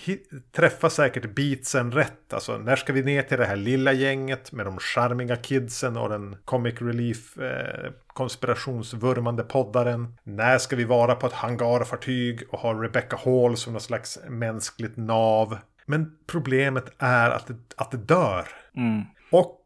träffar 0.52 0.90
säkert 0.90 1.36
beatsen 1.36 1.92
rätt. 1.92 2.34
Alltså 2.34 2.58
när 2.58 2.76
ska 2.76 2.94
vi 2.94 3.04
ner 3.04 3.22
till 3.22 3.38
det 3.38 3.46
här 3.46 3.56
lilla 3.56 3.94
gänget 3.94 4.52
med 4.52 4.66
de 4.66 4.78
charmiga 4.78 5.36
kidsen 5.36 5.98
och 5.98 6.10
den 6.10 6.36
comic 6.46 6.82
relief 6.82 7.38
eh, 7.38 7.92
konspirationsvurmande 8.08 9.44
poddaren. 9.44 10.18
När 10.24 10.58
ska 10.58 10.76
vi 10.76 10.84
vara 10.84 11.16
på 11.16 11.28
ett 11.28 11.34
hangarfartyg 11.34 12.44
och 12.50 12.60
ha 12.60 12.84
Rebecca 12.84 13.20
Hall 13.26 13.58
som 13.58 13.74
någon 13.74 13.82
slags 13.82 14.20
mänskligt 14.30 14.98
nav. 14.98 15.58
Men 15.86 16.18
problemet 16.28 16.92
är 16.98 17.30
att 17.30 17.48
det, 17.48 17.56
att 17.76 17.92
det 17.92 17.98
dör. 17.98 18.48
Mm. 18.76 19.02
Och 19.32 19.66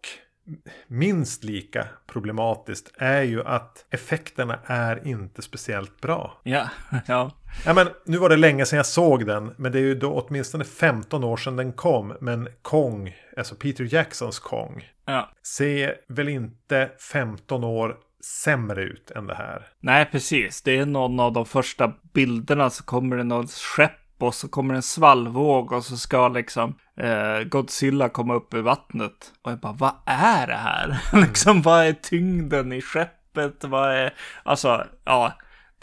minst 0.88 1.44
lika 1.44 1.88
problematiskt 2.08 2.92
är 2.98 3.22
ju 3.22 3.44
att 3.44 3.86
effekterna 3.90 4.60
är 4.66 5.08
inte 5.08 5.42
speciellt 5.42 6.02
bra. 6.02 6.42
Ja, 6.44 6.70
ja. 7.08 7.32
Ja 7.66 7.74
men, 7.74 7.88
nu 8.06 8.18
var 8.18 8.30
det 8.30 8.38
länge 8.38 8.66
sedan 8.66 8.78
jag 8.78 8.86
såg 8.86 9.26
den, 9.26 9.52
men 9.58 9.72
det 9.72 9.78
är 9.78 9.84
ju 9.84 9.96
då 9.96 10.14
åtminstone 10.14 10.64
15 10.64 11.24
år 11.24 11.38
sedan 11.38 11.56
den 11.56 11.74
kom. 11.74 12.14
Men 12.22 12.48
Kong, 12.62 13.16
alltså 13.38 13.56
Peter 13.56 13.94
Jacksons 13.94 14.40
Kong, 14.40 14.90
ja. 15.06 15.32
ser 15.44 15.96
väl 16.08 16.30
inte 16.30 16.90
15 17.12 17.64
år 17.64 17.98
sämre 18.26 18.84
ut 18.84 19.12
än 19.12 19.28
det 19.28 19.36
här. 19.36 19.68
Nej, 19.80 20.06
precis. 20.12 20.62
Det 20.62 20.78
är 20.78 20.86
någon 20.86 21.20
av 21.20 21.34
de 21.34 21.46
första 21.46 21.94
bilderna 22.14 22.70
så 22.70 22.84
kommer 22.84 23.18
det 23.18 23.24
något 23.24 23.52
skepp 23.52 23.92
och 24.20 24.36
så 24.36 24.48
kommer 24.48 24.74
en 24.74 24.82
svallvåg 24.82 25.72
och 25.72 25.86
så 25.86 25.98
ska 25.98 26.28
liksom 26.28 26.76
eh, 26.98 27.40
Godzilla 27.40 28.10
komma 28.10 28.34
upp 28.34 28.54
ur 28.54 28.62
vattnet. 28.62 29.34
Och 29.42 29.52
jag 29.52 29.60
bara, 29.60 29.74
vad 29.74 29.94
är 30.06 30.48
det 30.48 30.54
här? 30.54 30.98
Liksom, 31.22 31.62
vad 31.62 31.86
är 31.86 31.94
tyngden 31.94 32.72
i 32.72 32.82
skeppet? 32.82 33.64
Vad 33.64 33.96
är, 33.96 34.14
alltså, 34.44 34.88
ja. 35.04 35.34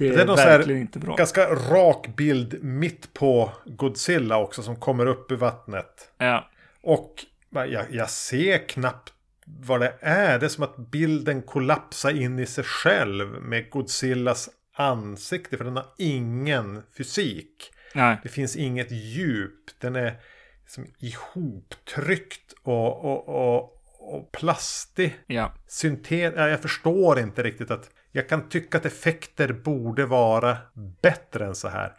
Det 0.09 0.21
är, 0.21 0.27
det 0.27 0.33
är 0.33 0.37
verkligen 0.37 0.81
inte 0.81 0.99
bra. 0.99 1.17
Ganska 1.17 1.55
rak 1.55 2.07
bild 2.17 2.65
mitt 2.65 3.15
på 3.15 3.53
Godzilla 3.65 4.39
också 4.39 4.63
som 4.63 4.77
kommer 4.77 5.07
upp 5.07 5.33
ur 5.33 5.37
vattnet. 5.37 6.13
Ja. 6.19 6.51
Och 6.83 7.25
jag, 7.51 7.85
jag 7.91 8.11
ser 8.11 8.69
knappt 8.69 9.13
vad 9.45 9.81
det 9.81 9.95
är. 10.01 10.39
Det 10.39 10.47
är 10.47 10.49
som 10.49 10.65
att 10.65 10.77
bilden 10.77 11.43
kollapsar 11.43 12.11
in 12.11 12.39
i 12.39 12.47
sig 12.47 12.65
själv 12.65 13.29
med 13.29 13.71
Godzillas 13.71 14.51
ansikte. 14.75 15.57
För 15.57 15.65
den 15.65 15.77
har 15.77 15.87
ingen 15.99 16.83
fysik. 16.97 17.73
Nej. 17.95 18.17
Det 18.23 18.29
finns 18.29 18.57
inget 18.57 18.91
djup. 18.91 19.81
Den 19.81 19.97
är 19.97 20.21
liksom 20.63 20.87
ihoptryckt 20.99 22.55
och, 22.63 23.05
och, 23.05 23.29
och, 23.29 23.63
och 23.99 24.33
plastig. 24.33 25.19
Ja. 25.27 25.53
Syntet, 25.67 26.35
ja, 26.37 26.49
jag 26.49 26.61
förstår 26.61 27.19
inte 27.19 27.43
riktigt 27.43 27.71
att 27.71 27.91
jag 28.13 28.29
kan 28.29 28.49
tycka 28.49 28.79
att 28.79 28.87
effekter 28.87 29.53
borde 29.53 30.07
vara 30.07 30.57
bättre 31.03 31.47
än 31.47 31.55
så 31.55 31.69
här. 31.69 31.93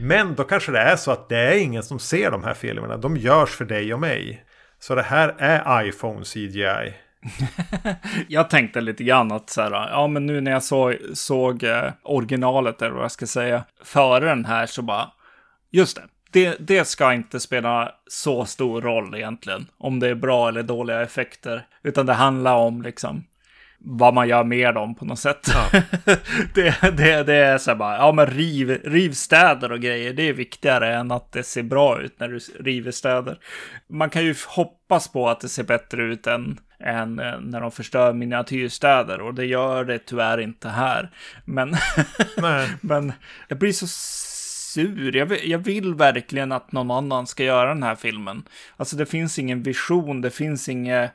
Men 0.00 0.34
då 0.34 0.44
kanske 0.44 0.72
det 0.72 0.78
är 0.78 0.96
så 0.96 1.10
att 1.10 1.28
det 1.28 1.38
är 1.38 1.58
ingen 1.58 1.82
som 1.82 1.98
ser 1.98 2.30
de 2.30 2.44
här 2.44 2.54
filmerna. 2.54 2.96
De 2.96 3.16
görs 3.16 3.50
för 3.50 3.64
dig 3.64 3.94
och 3.94 4.00
mig. 4.00 4.44
Så 4.78 4.94
det 4.94 5.02
här 5.02 5.34
är 5.38 5.84
iPhone 5.84 6.24
CGI. 6.24 6.94
jag 8.28 8.50
tänkte 8.50 8.80
lite 8.80 9.04
grann 9.04 9.32
att 9.32 9.50
så 9.50 9.62
här, 9.62 9.70
ja 9.70 10.06
men 10.06 10.26
nu 10.26 10.40
när 10.40 10.50
jag 10.50 10.62
såg, 10.62 10.96
såg 11.14 11.64
originalet 12.02 12.82
eller 12.82 12.94
vad 12.94 13.04
jag 13.04 13.12
ska 13.12 13.26
säga, 13.26 13.64
före 13.84 14.24
den 14.28 14.44
här 14.44 14.66
så 14.66 14.82
bara, 14.82 15.12
just 15.70 15.96
det, 15.96 16.02
det, 16.30 16.56
det 16.60 16.84
ska 16.84 17.12
inte 17.12 17.40
spela 17.40 17.92
så 18.06 18.44
stor 18.44 18.80
roll 18.82 19.14
egentligen, 19.14 19.66
om 19.78 20.00
det 20.00 20.08
är 20.08 20.14
bra 20.14 20.48
eller 20.48 20.62
dåliga 20.62 21.02
effekter, 21.02 21.66
utan 21.82 22.06
det 22.06 22.12
handlar 22.12 22.54
om 22.54 22.82
liksom 22.82 23.24
vad 23.84 24.14
man 24.14 24.28
gör 24.28 24.44
med 24.44 24.74
dem 24.74 24.94
på 24.94 25.04
något 25.04 25.18
sätt. 25.18 25.48
Ja. 25.54 25.70
det, 26.54 26.76
det, 26.96 27.22
det 27.22 27.34
är 27.34 27.58
så 27.58 27.70
här 27.70 27.78
bara, 27.78 27.96
ja 27.96 28.12
men 28.12 28.26
riv, 28.26 28.70
riv 28.84 29.12
städer 29.12 29.72
och 29.72 29.80
grejer, 29.80 30.12
det 30.12 30.28
är 30.28 30.32
viktigare 30.32 30.94
än 30.94 31.10
att 31.10 31.32
det 31.32 31.42
ser 31.42 31.62
bra 31.62 32.00
ut 32.00 32.20
när 32.20 32.28
du 32.28 32.38
river 32.60 32.90
städer. 32.90 33.38
Man 33.88 34.10
kan 34.10 34.24
ju 34.24 34.34
hoppas 34.48 35.08
på 35.08 35.28
att 35.28 35.40
det 35.40 35.48
ser 35.48 35.64
bättre 35.64 36.02
ut 36.02 36.26
än, 36.26 36.60
än 36.80 37.18
eh, 37.18 37.40
när 37.40 37.60
de 37.60 37.70
förstör 37.70 38.12
miniatyrstäder 38.12 39.20
och 39.20 39.34
det 39.34 39.46
gör 39.46 39.84
det 39.84 39.98
tyvärr 39.98 40.40
inte 40.40 40.68
här. 40.68 41.10
Men, 41.44 41.76
men 42.80 43.12
jag 43.48 43.58
blir 43.58 43.72
så 43.72 43.86
sur. 44.72 45.16
Jag 45.16 45.26
vill, 45.26 45.50
jag 45.50 45.58
vill 45.58 45.94
verkligen 45.94 46.52
att 46.52 46.72
någon 46.72 46.90
annan 46.90 47.26
ska 47.26 47.44
göra 47.44 47.68
den 47.68 47.82
här 47.82 47.94
filmen. 47.94 48.42
Alltså 48.76 48.96
det 48.96 49.06
finns 49.06 49.38
ingen 49.38 49.62
vision, 49.62 50.20
det 50.20 50.30
finns 50.30 50.68
inget, 50.68 51.12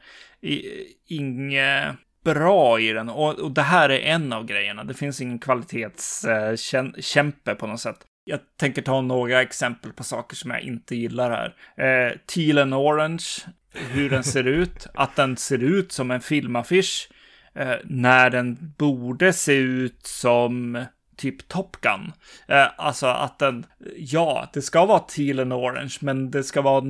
inget 1.08 1.96
bra 2.34 2.80
i 2.80 2.94
den. 2.94 3.10
Och, 3.10 3.40
och, 3.40 3.52
det 3.52 3.62
här 3.62 3.90
är 3.90 4.00
en 4.00 4.34
av 4.34 4.46
grejerna. 4.46 4.84
Det 4.84 4.94
finns 4.94 5.22
ingen 5.22 5.40
kvalitetskämpe 5.40 7.56
på 7.56 7.68
något 7.68 7.80
sätt. 7.80 7.98
Jag 8.24 8.40
tänker 8.60 8.82
ta 8.82 9.02
några 9.02 9.42
exempel 9.42 9.94
på 9.94 10.04
saker 10.04 10.36
som 10.36 10.52
jag 10.52 10.62
inte 10.62 10.96
gillar 10.96 11.32
här. 11.32 11.56
Eh, 11.86 12.12
Teal 12.26 12.58
and 12.58 12.74
Orange, 12.74 13.26
hur 13.74 14.10
den 14.10 14.24
ser 14.24 14.48
ut. 14.48 14.88
Att 14.94 15.16
den 15.16 15.38
ser 15.38 15.64
ut 15.64 15.92
som 15.92 16.12
en 16.12 16.22
filmaffisch. 16.22 17.10
Eh, 17.56 17.76
när 17.84 18.30
den 18.30 18.74
borde 18.78 19.34
se 19.34 19.54
ut 19.54 20.08
som 20.08 20.86
typ 21.18 21.48
Top 21.48 21.78
Gun. 21.82 22.12
Eh, 22.48 22.68
alltså 22.78 23.08
att 23.08 23.40
den, 23.40 23.66
ja, 23.98 24.50
det 24.54 24.62
ska 24.62 24.86
vara 24.86 25.00
teal 25.00 25.40
and 25.40 25.54
orange, 25.54 25.98
men 26.02 26.32
det 26.32 26.44
ska 26.44 26.62
vara 26.62 26.84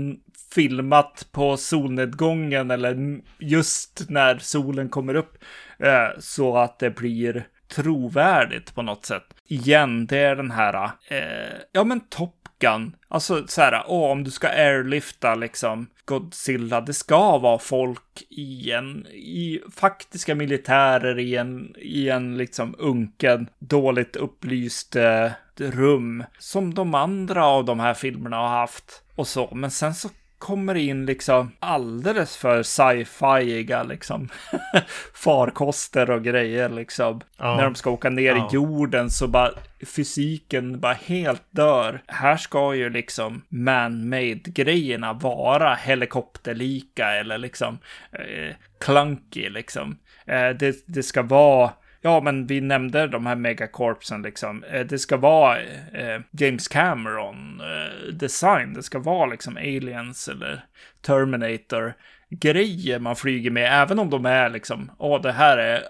filmat 0.55 1.27
på 1.31 1.57
solnedgången 1.57 2.71
eller 2.71 3.21
just 3.39 4.05
när 4.09 4.37
solen 4.37 4.89
kommer 4.89 5.15
upp. 5.15 5.43
Eh, 5.79 6.19
så 6.19 6.57
att 6.57 6.79
det 6.79 6.89
blir 6.89 7.47
trovärdigt 7.67 8.75
på 8.75 8.81
något 8.81 9.05
sätt. 9.05 9.23
Igen, 9.47 10.05
det 10.05 10.17
är 10.17 10.35
den 10.35 10.51
här, 10.51 10.91
eh, 11.07 11.57
ja 11.71 11.83
men 11.83 11.99
Top 11.99 12.46
luckan. 12.57 12.95
Alltså 13.07 13.47
så 13.47 13.61
här, 13.61 13.83
åh, 13.87 14.11
om 14.11 14.23
du 14.23 14.31
ska 14.31 14.47
airlifta 14.47 15.35
liksom 15.35 15.87
Godzilla, 16.05 16.81
det 16.81 16.93
ska 16.93 17.37
vara 17.37 17.59
folk 17.59 18.23
i 18.29 18.71
en, 18.71 19.07
i 19.07 19.61
faktiska 19.75 20.35
militärer 20.35 21.19
i 21.19 21.35
en, 21.35 21.75
i 21.77 22.09
en 22.09 22.37
liksom 22.37 22.75
unken, 22.77 23.49
dåligt 23.59 24.15
upplyst 24.15 24.95
eh, 24.95 25.31
rum. 25.57 26.23
Som 26.39 26.73
de 26.73 26.95
andra 26.95 27.45
av 27.45 27.65
de 27.65 27.79
här 27.79 27.93
filmerna 27.93 28.37
har 28.37 28.47
haft. 28.47 29.03
Och 29.15 29.27
så, 29.27 29.55
men 29.55 29.71
sen 29.71 29.95
så 29.95 30.09
kommer 30.39 30.75
in 30.75 31.05
liksom 31.05 31.51
alldeles 31.59 32.37
för 32.37 32.63
sci-fiiga 32.63 33.83
liksom 33.83 34.29
farkoster 35.13 36.11
och 36.11 36.23
grejer 36.23 36.69
liksom. 36.69 37.21
Ja. 37.37 37.55
När 37.55 37.63
de 37.63 37.75
ska 37.75 37.89
åka 37.89 38.09
ner 38.09 38.35
ja. 38.35 38.49
i 38.51 38.53
jorden 38.53 39.09
så 39.09 39.27
bara 39.27 39.51
fysiken 39.85 40.79
bara 40.79 40.93
helt 40.93 41.43
dör. 41.49 42.01
Här 42.07 42.37
ska 42.37 42.75
ju 42.75 42.89
liksom 42.89 43.41
man-made 43.49 44.41
grejerna 44.45 45.13
vara 45.13 45.75
helikopterlika 45.75 47.11
eller 47.11 47.37
liksom 47.37 47.79
eh, 48.11 48.55
clunky 48.79 49.49
liksom. 49.49 49.97
Eh, 50.25 50.49
det, 50.49 50.83
det 50.85 51.03
ska 51.03 51.21
vara 51.21 51.71
Ja, 52.01 52.21
men 52.21 52.47
vi 52.47 52.61
nämnde 52.61 53.07
de 53.07 53.25
här 53.25 53.35
megacorpsen 53.35 54.21
liksom. 54.21 54.63
Eh, 54.63 54.85
det 54.85 54.99
ska 54.99 55.17
vara 55.17 55.59
eh, 55.93 56.21
James 56.31 56.67
Cameron 56.67 57.61
eh, 57.61 58.13
design. 58.13 58.73
Det 58.73 58.83
ska 58.83 58.99
vara 58.99 59.25
liksom 59.25 59.57
aliens 59.57 60.27
eller 60.27 60.65
Terminator 61.01 61.93
grejer 62.29 62.99
man 62.99 63.15
flyger 63.15 63.51
med, 63.51 63.81
även 63.81 63.99
om 63.99 64.09
de 64.09 64.25
är 64.25 64.49
liksom, 64.49 64.91
åh, 64.97 65.21
det 65.21 65.31
här 65.31 65.57
är 65.57 65.83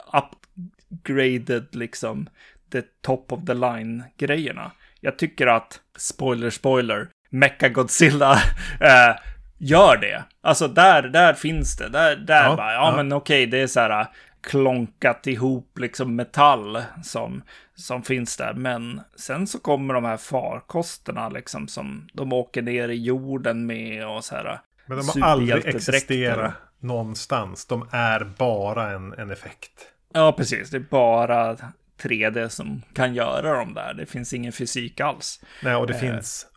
upgraded 0.92 1.76
liksom, 1.76 2.30
the 2.72 2.82
top 3.02 3.32
of 3.32 3.46
the 3.46 3.54
line 3.54 4.04
grejerna. 4.18 4.72
Jag 5.00 5.18
tycker 5.18 5.48
att, 5.48 5.80
spoiler, 5.98 6.50
spoiler, 6.50 7.08
Mecha 7.30 7.70
Godzilla 7.70 8.34
äh, 8.82 9.16
gör 9.58 9.98
det. 9.98 10.24
Alltså 10.42 10.68
där, 10.68 11.04
där 11.04 11.34
finns 11.34 11.78
det. 11.78 11.90
Där, 11.90 12.16
där 12.16 12.44
ja, 12.44 12.56
bara, 12.56 12.74
ja, 12.74 12.90
ja. 12.90 12.96
men 12.96 13.14
okej, 13.14 13.46
det 13.46 13.62
är 13.62 13.68
så 13.68 13.80
här 13.80 14.08
klonkat 14.48 15.28
ihop 15.28 15.80
liksom 15.80 16.16
metall 16.16 16.84
som, 17.04 17.42
som 17.76 18.04
finns 18.04 18.38
där. 18.38 18.54
Men 18.54 19.02
sen 19.16 19.48
så 19.48 19.60
kommer 19.60 19.94
de 19.94 20.06
här 20.06 20.18
farkosterna 20.18 21.30
liksom 21.30 21.68
som 21.68 22.08
de 22.14 22.34
åker 22.34 22.62
ner 22.62 22.90
i 22.90 23.04
jorden 23.04 23.66
med 23.66 24.08
och 24.08 24.24
så 24.24 24.36
här. 24.36 24.60
Men 24.86 24.98
de 24.98 25.22
har 25.22 25.30
aldrig 25.30 25.66
existerat 25.66 26.54
någonstans. 26.80 27.66
De 27.66 27.88
är 27.92 28.34
bara 28.38 28.92
en, 28.92 29.14
en 29.14 29.32
effekt. 29.32 29.72
Ja, 30.14 30.32
precis. 30.32 30.70
Det 30.70 30.78
är 30.78 30.86
bara 30.90 31.58
3D 32.02 32.48
som 32.48 32.82
kan 32.94 33.14
göra 33.14 33.58
dem 33.58 33.74
där. 33.74 33.94
Det 33.94 34.06
finns 34.06 34.34
ingen 34.34 34.52
fysik 34.52 35.00
alls. 35.00 35.42
Nej, 35.64 35.76
och 35.76 35.88
det 35.88 35.94
eh. 35.94 36.00
finns... 36.00 36.48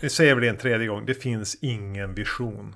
Vi 0.00 0.10
säger 0.10 0.36
det 0.36 0.48
en 0.48 0.56
tredje 0.56 0.86
gång. 0.86 1.06
Det 1.06 1.14
finns 1.14 1.58
ingen 1.60 2.14
vision. 2.14 2.74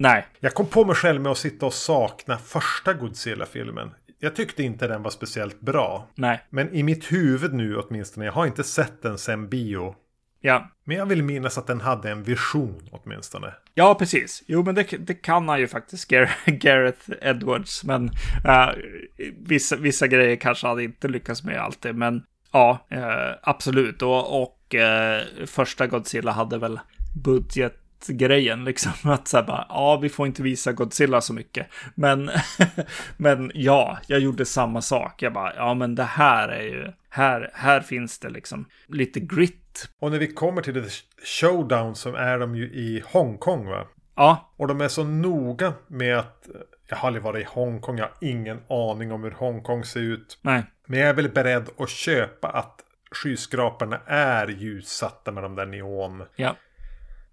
Nej. 0.00 0.26
Jag 0.40 0.54
kom 0.54 0.66
på 0.66 0.84
mig 0.84 0.94
själv 0.94 1.20
med 1.20 1.32
att 1.32 1.38
sitta 1.38 1.66
och 1.66 1.74
sakna 1.74 2.38
första 2.38 2.92
Godzilla-filmen. 2.92 3.90
Jag 4.18 4.36
tyckte 4.36 4.62
inte 4.62 4.86
den 4.86 5.02
var 5.02 5.10
speciellt 5.10 5.60
bra. 5.60 6.08
Nej. 6.14 6.40
Men 6.50 6.74
i 6.74 6.82
mitt 6.82 7.12
huvud 7.12 7.54
nu 7.54 7.76
åtminstone, 7.76 8.26
jag 8.26 8.32
har 8.32 8.46
inte 8.46 8.64
sett 8.64 9.02
den 9.02 9.18
sen 9.18 9.48
bio. 9.48 9.94
Ja. 10.40 10.70
Men 10.84 10.96
jag 10.96 11.06
vill 11.06 11.22
minnas 11.22 11.58
att 11.58 11.66
den 11.66 11.80
hade 11.80 12.10
en 12.10 12.22
vision 12.22 12.88
åtminstone. 12.90 13.54
Ja, 13.74 13.94
precis. 13.94 14.42
Jo, 14.46 14.62
men 14.62 14.74
det, 14.74 14.82
det 14.82 15.14
kan 15.14 15.48
han 15.48 15.60
ju 15.60 15.68
faktiskt, 15.68 16.08
Gareth 16.46 17.10
Edwards. 17.20 17.84
Men 17.84 18.04
uh, 18.04 18.70
vissa, 19.38 19.76
vissa 19.76 20.06
grejer 20.06 20.36
kanske 20.36 20.66
han 20.66 20.80
inte 20.80 21.08
lyckas 21.08 21.44
med 21.44 21.60
alltid. 21.60 21.94
Men 21.94 22.22
ja, 22.52 22.86
uh, 22.92 23.38
absolut. 23.42 24.02
Och, 24.02 24.42
och 24.42 24.74
uh, 24.74 25.46
första 25.46 25.86
Godzilla 25.86 26.32
hade 26.32 26.58
väl 26.58 26.80
budget 27.24 27.76
grejen 28.06 28.64
liksom. 28.64 28.92
Att 29.10 29.28
så 29.28 29.42
bara, 29.42 29.66
ja, 29.68 29.96
vi 29.96 30.08
får 30.08 30.26
inte 30.26 30.42
visa 30.42 30.72
Godzilla 30.72 31.20
så 31.20 31.32
mycket. 31.32 31.66
Men, 31.94 32.30
men 33.16 33.50
ja, 33.54 33.98
jag 34.06 34.20
gjorde 34.20 34.44
samma 34.44 34.82
sak. 34.82 35.22
Jag 35.22 35.32
bara, 35.32 35.54
ja, 35.56 35.74
men 35.74 35.94
det 35.94 36.02
här 36.04 36.48
är 36.48 36.62
ju, 36.62 36.92
här, 37.08 37.50
här 37.54 37.80
finns 37.80 38.18
det 38.18 38.30
liksom 38.30 38.66
lite 38.86 39.20
grit. 39.20 39.88
Och 39.98 40.10
när 40.10 40.18
vi 40.18 40.26
kommer 40.26 40.62
till 40.62 40.74
The 40.74 40.90
Showdown 41.24 41.94
så 41.94 42.14
är 42.14 42.38
de 42.38 42.56
ju 42.56 42.64
i 42.64 43.02
Hongkong 43.06 43.66
va? 43.66 43.86
Ja. 44.14 44.52
Och 44.56 44.68
de 44.68 44.80
är 44.80 44.88
så 44.88 45.04
noga 45.04 45.72
med 45.86 46.18
att, 46.18 46.48
jag 46.88 46.96
har 46.96 47.06
aldrig 47.06 47.22
varit 47.22 47.42
i 47.42 47.48
Hongkong, 47.50 47.98
jag 47.98 48.04
har 48.04 48.14
ingen 48.20 48.60
aning 48.68 49.12
om 49.12 49.24
hur 49.24 49.30
Hongkong 49.30 49.84
ser 49.84 50.00
ut. 50.00 50.38
Nej. 50.42 50.64
Men 50.86 50.98
jag 50.98 51.08
är 51.08 51.14
väl 51.14 51.28
beredd 51.28 51.68
att 51.78 51.90
köpa 51.90 52.48
att 52.48 52.84
skyskraporna 53.10 54.00
är 54.06 54.48
ljussatta 54.48 55.32
med 55.32 55.42
de 55.42 55.54
där 55.54 55.66
neon. 55.66 56.22
Ja. 56.36 56.56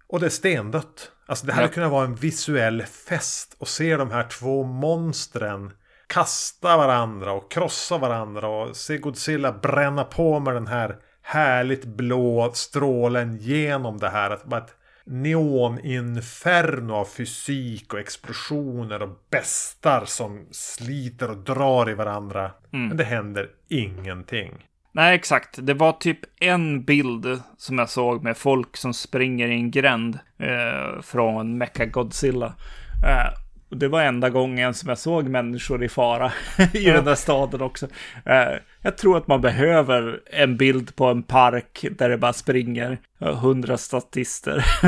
Och 0.08 0.20
det 0.20 0.26
är 0.26 0.30
stendött. 0.30 1.12
Alltså 1.26 1.46
det 1.46 1.52
här 1.52 1.62
ja. 1.62 1.68
kunnat 1.68 1.90
vara 1.90 2.04
en 2.04 2.14
visuell 2.14 2.82
fest. 2.82 3.56
Och 3.58 3.68
se 3.68 3.96
de 3.96 4.10
här 4.10 4.28
två 4.28 4.62
monstren 4.62 5.72
kasta 6.06 6.76
varandra 6.76 7.32
och 7.32 7.50
krossa 7.50 7.98
varandra. 7.98 8.48
Och 8.48 8.76
se 8.76 8.98
Godzilla 8.98 9.52
bränna 9.52 10.04
på 10.04 10.40
med 10.40 10.54
den 10.54 10.66
här 10.66 10.96
härligt 11.22 11.84
blå 11.84 12.50
strålen 12.54 13.36
genom 13.36 13.98
det 13.98 14.08
här. 14.08 14.30
Att 14.30 14.44
bara 14.44 14.60
ett 14.60 14.74
neoninferno 15.04 16.94
av 16.94 17.04
fysik 17.04 17.94
och 17.94 18.00
explosioner 18.00 19.02
och 19.02 19.18
bestar 19.30 20.04
som 20.04 20.46
sliter 20.50 21.30
och 21.30 21.36
drar 21.36 21.90
i 21.90 21.94
varandra. 21.94 22.50
Mm. 22.72 22.88
Men 22.88 22.96
det 22.96 23.04
händer 23.04 23.48
ingenting. 23.68 24.67
Nej, 24.98 25.14
exakt. 25.14 25.58
Det 25.62 25.74
var 25.74 25.92
typ 25.92 26.18
en 26.40 26.84
bild 26.84 27.40
som 27.56 27.78
jag 27.78 27.88
såg 27.88 28.24
med 28.24 28.36
folk 28.36 28.76
som 28.76 28.94
springer 28.94 29.48
i 29.48 29.54
en 29.54 29.70
gränd 29.70 30.18
eh, 30.38 31.02
från 31.02 31.58
Mecha 31.58 31.84
Godzilla. 31.84 32.46
Eh, 33.06 33.32
det 33.70 33.88
var 33.88 34.02
enda 34.02 34.30
gången 34.30 34.74
som 34.74 34.88
jag 34.88 34.98
såg 34.98 35.28
människor 35.28 35.84
i 35.84 35.88
fara 35.88 36.32
i 36.72 36.84
den 36.84 37.04
där 37.04 37.14
staden 37.14 37.60
också. 37.60 37.86
Eh, 38.24 38.58
jag 38.82 38.98
tror 38.98 39.16
att 39.16 39.26
man 39.26 39.40
behöver 39.40 40.20
en 40.26 40.56
bild 40.56 40.96
på 40.96 41.06
en 41.06 41.22
park 41.22 41.84
där 41.90 42.08
det 42.08 42.18
bara 42.18 42.32
springer 42.32 42.98
hundra 43.18 43.76
statister. 43.76 44.64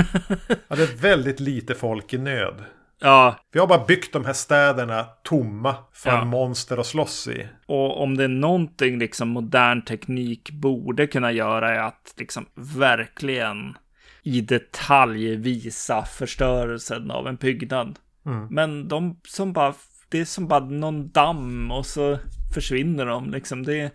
ja, 0.68 0.76
det 0.76 0.82
är 0.82 1.02
väldigt 1.02 1.40
lite 1.40 1.74
folk 1.74 2.14
i 2.14 2.18
nöd. 2.18 2.64
Ja. 3.00 3.36
Vi 3.52 3.60
har 3.60 3.66
bara 3.66 3.84
byggt 3.84 4.12
de 4.12 4.24
här 4.24 4.32
städerna 4.32 5.06
tomma 5.22 5.76
för 5.92 6.10
ja. 6.10 6.24
monster 6.24 6.78
att 6.78 6.86
slåss 6.86 7.28
i. 7.28 7.48
Och 7.66 8.02
om 8.02 8.16
det 8.16 8.24
är 8.24 8.28
någonting 8.28 8.98
liksom 8.98 9.28
modern 9.28 9.84
teknik 9.84 10.50
borde 10.50 11.06
kunna 11.06 11.32
göra 11.32 11.74
är 11.74 11.80
att 11.80 12.14
liksom 12.16 12.46
verkligen 12.54 13.76
i 14.22 14.40
detalj 14.40 15.36
visa 15.36 16.04
förstörelsen 16.04 17.10
av 17.10 17.26
en 17.26 17.36
byggnad. 17.36 17.98
Mm. 18.26 18.46
Men 18.50 18.88
de 18.88 19.20
som 19.26 19.52
bara, 19.52 19.74
det 20.08 20.20
är 20.20 20.24
som 20.24 20.48
bara 20.48 20.64
någon 20.64 21.10
damm 21.10 21.70
och 21.70 21.86
så 21.86 22.18
försvinner 22.54 23.06
de 23.06 23.30
liksom. 23.30 23.62
Det 23.62 23.80
är, 23.80 23.90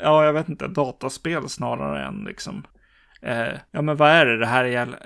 ja, 0.00 0.24
jag 0.24 0.32
vet 0.32 0.48
inte, 0.48 0.68
dataspel 0.68 1.48
snarare 1.48 2.06
än 2.06 2.24
liksom 2.24 2.66
Eh, 3.24 3.58
ja 3.70 3.82
men 3.82 3.96
vad 3.96 4.10
är 4.10 4.26
det, 4.26 4.38
det 4.38 4.46
här 4.46 4.64
jävla 4.64 4.96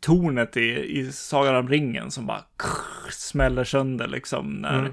tornet 0.00 0.56
i, 0.56 0.98
i 0.98 1.12
Sagan 1.12 1.56
om 1.56 1.68
ringen 1.68 2.10
som 2.10 2.26
bara 2.26 2.44
krr, 2.58 3.10
smäller 3.10 3.64
sönder 3.64 4.06
liksom 4.06 4.52
när, 4.52 4.78
mm. 4.78 4.92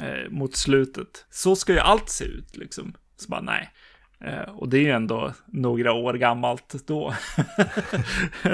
eh, 0.00 0.30
mot 0.30 0.56
slutet. 0.56 1.26
Så 1.30 1.56
ska 1.56 1.72
ju 1.72 1.78
allt 1.78 2.08
se 2.08 2.24
ut 2.24 2.56
liksom. 2.56 2.94
Så 3.16 3.28
bara 3.28 3.40
nej. 3.40 3.70
Eh, 4.20 4.56
och 4.56 4.68
det 4.68 4.78
är 4.78 4.82
ju 4.82 4.90
ändå 4.90 5.32
några 5.46 5.92
år 5.92 6.14
gammalt 6.14 6.74
då. 6.86 7.14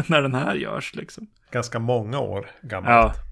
när 0.07 0.23
den 0.23 0.35
här 0.35 0.55
görs 0.55 0.95
liksom. 0.95 1.27
Ganska 1.51 1.79
många 1.79 2.19
år 2.19 2.51
gammalt. 2.63 3.17
Ja. 3.17 3.23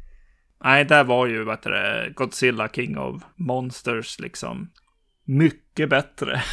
Nej, 0.64 0.84
där 0.84 1.04
var 1.04 1.26
ju 1.26 1.44
vad 1.44 1.62
det, 1.62 2.12
Godzilla 2.16 2.68
King 2.68 2.98
of 2.98 3.22
Monsters 3.36 4.20
liksom. 4.20 4.70
Mycket 5.24 5.88
bättre. 5.88 6.42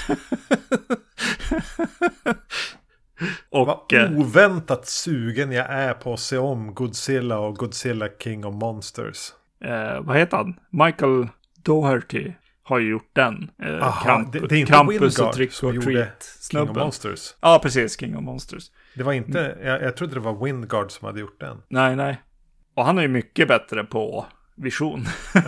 Och, 3.49 3.67
Vad 3.67 3.93
eh, 3.93 4.19
oväntat 4.19 4.87
sugen 4.87 5.51
jag 5.51 5.65
är 5.69 5.93
på 5.93 6.13
att 6.13 6.19
se 6.19 6.37
om 6.37 6.73
Godzilla 6.73 7.39
och 7.39 7.55
Godzilla 7.55 8.07
King 8.23 8.45
of 8.45 8.55
Monsters. 8.55 9.33
Eh, 9.63 10.01
vad 10.01 10.17
heter 10.17 10.37
han? 10.37 10.59
Michael 10.69 11.27
Doherty 11.63 12.33
har 12.63 12.79
ju 12.79 12.89
gjort 12.89 13.09
den. 13.13 13.51
Eh, 13.63 13.83
Aha, 13.83 14.05
Camp 14.05 14.33
det, 14.33 14.39
det, 14.39 14.55
är 14.55 14.59
inte 14.59 14.71
Campus 14.71 15.19
och 15.19 15.33
Trick 15.33 15.63
or 15.63 15.81
Treat 15.81 16.39
King 16.51 16.69
of 16.69 16.75
Monsters. 16.75 17.35
Ja, 17.41 17.59
precis. 17.63 17.99
King 17.99 18.17
of 18.17 18.23
Monsters. 18.23 18.71
Det 18.95 19.03
var 19.03 19.13
inte, 19.13 19.45
mm. 19.45 19.67
jag, 19.67 19.81
jag 19.81 19.97
trodde 19.97 20.13
det 20.13 20.19
var 20.19 20.45
Wingard 20.45 20.91
som 20.91 21.05
hade 21.05 21.19
gjort 21.19 21.39
den. 21.39 21.61
Nej, 21.67 21.95
nej. 21.95 22.21
Och 22.73 22.85
han 22.85 22.97
är 22.97 23.01
ju 23.01 23.07
mycket 23.07 23.47
bättre 23.47 23.83
på 23.83 24.25
vision. 24.55 25.05
Ja. 25.33 25.41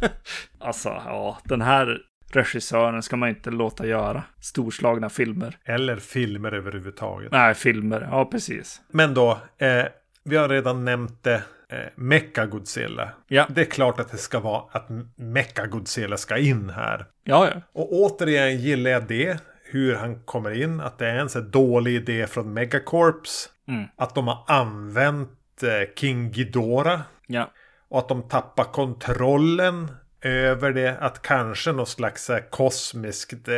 alltså, 0.58 0.88
ja, 0.88 1.38
den 1.44 1.62
här 1.62 1.98
regissören 2.30 3.02
ska 3.02 3.16
man 3.16 3.28
inte 3.28 3.50
låta 3.50 3.86
göra 3.86 4.22
storslagna 4.40 5.10
filmer. 5.10 5.56
Eller 5.64 5.96
filmer 5.96 6.52
överhuvudtaget. 6.52 7.32
Nej, 7.32 7.54
filmer. 7.54 8.08
Ja, 8.10 8.24
precis. 8.24 8.80
Men 8.88 9.14
då, 9.14 9.38
eh, 9.58 9.84
vi 10.24 10.36
har 10.36 10.48
redan 10.48 10.84
nämnt 10.84 11.24
det. 11.24 11.42
Eh, 11.70 11.78
Mecha 11.94 12.46
Godzilla. 12.46 13.08
Ja. 13.26 13.46
Det 13.48 13.60
är 13.60 13.64
klart 13.64 14.00
att 14.00 14.10
det 14.10 14.16
ska 14.16 14.40
vara 14.40 14.62
att 14.72 14.88
Mecha 15.16 15.66
Godzilla 15.66 16.16
ska 16.16 16.38
in 16.38 16.70
här. 16.70 17.06
Ja, 17.24 17.48
ja. 17.54 17.60
Och 17.72 17.92
återigen 17.92 18.58
gillar 18.58 18.90
jag 18.90 19.06
det. 19.06 19.38
Hur 19.64 19.94
han 19.94 20.22
kommer 20.22 20.62
in. 20.62 20.80
Att 20.80 20.98
det 20.98 21.06
är 21.06 21.16
en 21.16 21.28
så 21.28 21.40
dålig 21.40 21.94
idé 21.94 22.26
från 22.26 22.54
Megacorps. 22.54 23.50
Mm. 23.68 23.84
Att 23.96 24.14
de 24.14 24.28
har 24.28 24.44
använt 24.46 25.62
eh, 25.62 25.94
King 25.96 26.30
Ghidorah. 26.30 27.00
Ja. 27.26 27.50
Och 27.88 27.98
att 27.98 28.08
de 28.08 28.22
tappar 28.22 28.64
kontrollen 28.64 29.90
över 30.22 30.72
det. 30.72 30.98
Att 31.00 31.22
kanske 31.22 31.72
något 31.72 31.88
slags 31.88 32.30
kosmiskt 32.50 33.48
eh, 33.48 33.54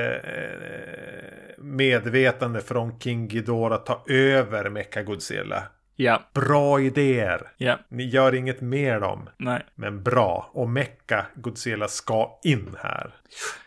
medvetande 1.58 2.61
från 2.61 3.00
King 3.00 3.28
Ghidorah 3.28 3.84
tar 3.84 4.12
över 4.12 4.70
Mecha 4.70 5.02
Godzilla. 5.02 5.62
Ja. 5.96 6.22
Bra 6.34 6.80
idéer. 6.80 7.42
Ja. 7.56 7.78
Ni 7.88 8.04
gör 8.04 8.34
inget 8.34 8.61
mer 8.61 9.00
dem. 9.00 9.28
Nej. 9.36 9.62
Men 9.74 10.02
bra. 10.02 10.50
Och 10.52 10.68
Mecha 10.68 11.26
Godzilla 11.34 11.88
ska 11.88 12.38
in 12.44 12.76
här. 12.82 13.14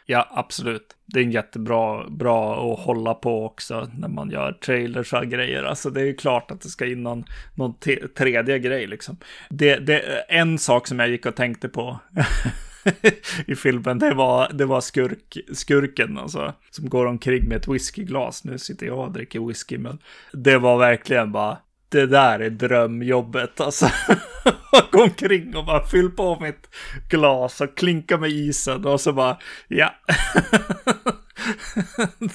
Ja, 0.05 0.27
absolut. 0.31 0.95
Det 1.05 1.19
är 1.19 1.23
en 1.23 1.31
jättebra 1.31 2.09
bra 2.09 2.73
att 2.73 2.79
hålla 2.79 3.13
på 3.13 3.45
också 3.45 3.89
när 3.97 4.07
man 4.07 4.29
gör 4.29 4.51
trailers 4.51 5.13
och 5.13 5.25
grejer. 5.25 5.63
Alltså 5.63 5.89
det 5.89 6.01
är 6.01 6.05
ju 6.05 6.15
klart 6.15 6.51
att 6.51 6.61
det 6.61 6.69
ska 6.69 6.85
in 6.85 7.03
någon, 7.03 7.25
någon 7.55 7.73
tredje 8.17 8.59
grej 8.59 8.87
liksom. 8.87 9.17
Det, 9.49 9.75
det, 9.75 9.99
en 10.29 10.57
sak 10.57 10.87
som 10.87 10.99
jag 10.99 11.09
gick 11.09 11.25
och 11.25 11.35
tänkte 11.35 11.69
på 11.69 11.99
i 13.47 13.55
filmen, 13.55 13.99
det 13.99 14.13
var, 14.13 14.51
det 14.53 14.65
var 14.65 14.81
skurk, 14.81 15.37
skurken 15.53 16.17
alltså, 16.17 16.53
som 16.69 16.89
går 16.89 17.05
omkring 17.05 17.47
med 17.47 17.57
ett 17.57 17.67
whiskyglas. 17.67 18.43
Nu 18.43 18.57
sitter 18.57 18.85
jag 18.85 18.99
och 18.99 19.11
dricker 19.11 19.47
whisky, 19.47 19.77
men 19.77 19.99
det 20.31 20.57
var 20.57 20.77
verkligen 20.77 21.31
bara, 21.31 21.57
det 21.89 22.05
där 22.05 22.39
är 22.39 22.49
drömjobbet 22.49 23.61
alltså. 23.61 23.89
Gå 24.91 25.03
omkring 25.03 25.55
och 25.55 25.65
bara 25.65 25.87
fyll 25.87 26.09
på 26.09 26.39
mitt 26.39 26.69
glas 27.09 27.61
och 27.61 27.77
klinka 27.77 28.17
med 28.17 28.29
isen 28.29 28.85
och 28.85 29.01
så 29.01 29.13
bara, 29.13 29.37
ja. 29.67 29.95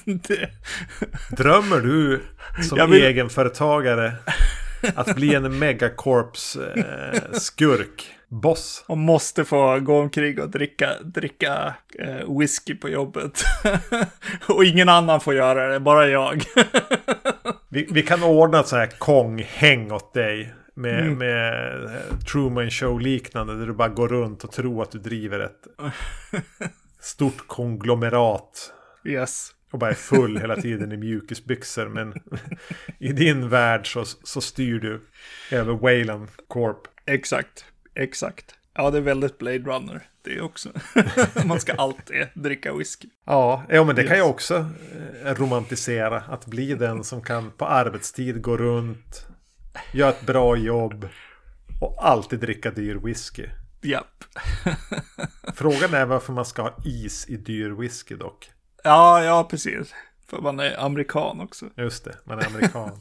det... 0.05 0.51
Drömmer 1.31 1.81
du 1.81 2.23
som 2.63 2.91
vill... 2.91 3.03
egenföretagare 3.03 4.13
att 4.95 5.15
bli 5.15 5.35
en 5.35 5.59
megacorps 5.59 6.57
eh, 6.57 7.33
skurk? 7.33 8.18
Boss. 8.31 8.85
Och 8.87 8.99
måste 8.99 9.45
få 9.45 9.81
gå 9.81 10.01
omkring 10.01 10.41
och 10.41 10.51
dricka, 10.51 10.95
dricka 11.05 11.75
eh, 11.99 12.39
whisky 12.39 12.75
på 12.75 12.89
jobbet. 12.89 13.43
och 14.49 14.65
ingen 14.65 14.89
annan 14.89 15.21
får 15.21 15.35
göra 15.35 15.69
det, 15.69 15.81
bara 15.81 16.09
jag. 16.09 16.43
vi, 17.69 17.89
vi, 17.91 18.03
kan 18.03 18.23
ordna 18.23 18.61
ett 18.61 18.69
sånt 18.69 18.81
här 18.81 18.99
Kong-häng 18.99 19.93
åt 19.93 20.15
dig. 20.15 20.55
Med, 20.75 21.01
mm. 21.01 21.19
med 21.19 21.85
eh, 21.85 22.19
Truman 22.33 22.71
Show-liknande. 22.71 23.59
Där 23.59 23.67
du 23.67 23.73
bara 23.73 23.89
går 23.89 24.09
runt 24.09 24.45
och 24.45 24.53
tror 24.53 24.83
att 24.83 24.91
du 24.91 24.99
driver 24.99 25.41
ett 25.41 25.67
stort 27.01 27.47
konglomerat. 27.47 28.73
Yes. 29.05 29.51
Och 29.73 29.79
bara 29.79 29.91
är 29.91 29.95
full 29.95 30.39
hela 30.39 30.57
tiden 30.57 30.93
i 30.93 30.97
mjukisbyxor. 30.97 31.89
Men 31.89 32.15
i 32.99 33.13
din 33.13 33.49
värld 33.49 33.93
så, 33.93 34.05
så 34.05 34.41
styr 34.41 34.79
du 34.79 35.09
över 35.51 35.73
Wayland 35.73 36.29
Corp. 36.49 36.81
Exakt. 37.07 37.65
Exakt. 37.99 38.55
Ja, 38.75 38.91
det 38.91 38.99
är 38.99 39.03
väldigt 39.03 39.39
Blade 39.39 39.59
Runner. 39.59 40.09
Det 40.23 40.41
också. 40.41 40.69
Man 41.45 41.61
ska 41.61 41.73
alltid 41.73 42.27
dricka 42.35 42.75
whisky. 42.75 43.09
Ja, 43.25 43.63
ja 43.69 43.85
men 43.85 43.97
det 43.97 44.05
kan 44.05 44.19
jag 44.19 44.31
också 44.31 44.67
eh, 45.25 45.35
romantisera. 45.35 46.21
Att 46.29 46.47
bli 46.47 46.75
den 46.75 47.05
som 47.05 47.23
kan 47.23 47.51
på 47.51 47.67
arbetstid 47.67 48.43
gå 48.43 48.57
runt, 48.57 49.27
göra 49.93 50.11
ett 50.11 50.27
bra 50.27 50.57
jobb 50.57 51.09
och 51.81 52.07
alltid 52.07 52.41
dricka 52.41 52.71
dyr 52.71 52.95
whisky. 52.95 53.47
Japp. 53.83 54.25
Frågan 55.55 55.95
är 55.95 56.07
varför 56.07 56.33
man 56.33 56.45
ska 56.45 56.63
ha 56.63 56.77
is 56.85 57.29
i 57.29 57.37
dyr 57.37 57.71
whisky 57.71 58.17
dock. 58.17 58.51
Ja, 58.85 59.25
ja, 59.25 59.45
precis. 59.51 59.95
För 60.27 60.41
man 60.41 60.61
är 60.61 60.85
amerikan 60.85 61.41
också. 61.41 61.67
Just 61.77 62.05
det, 62.05 62.17
man 62.25 62.39
är 62.39 62.47
amerikan. 62.47 63.01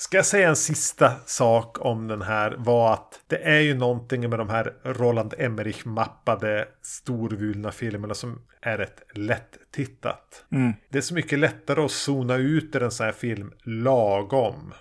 Ska 0.00 0.16
jag 0.16 0.26
säga 0.26 0.48
en 0.48 0.56
sista 0.56 1.12
sak 1.26 1.84
om 1.84 2.08
den 2.08 2.22
här 2.22 2.54
var 2.58 2.92
att 2.92 3.20
det 3.26 3.36
är 3.36 3.60
ju 3.60 3.74
någonting 3.74 4.30
med 4.30 4.38
de 4.38 4.48
här 4.48 4.74
Roland 4.82 5.34
Emmerich-mappade 5.38 6.66
storvulna 6.82 7.72
filmerna 7.72 8.14
som 8.14 8.42
är 8.60 8.78
rätt 8.78 9.02
lätt 9.14 9.58
tittat. 9.72 10.44
Mm. 10.52 10.72
Det 10.88 10.98
är 10.98 11.02
så 11.02 11.14
mycket 11.14 11.38
lättare 11.38 11.80
att 11.84 11.90
zona 11.90 12.36
ut 12.36 12.74
en 12.74 12.90
sån 12.90 13.04
här 13.04 13.12
film 13.12 13.52
lagom. 13.62 14.74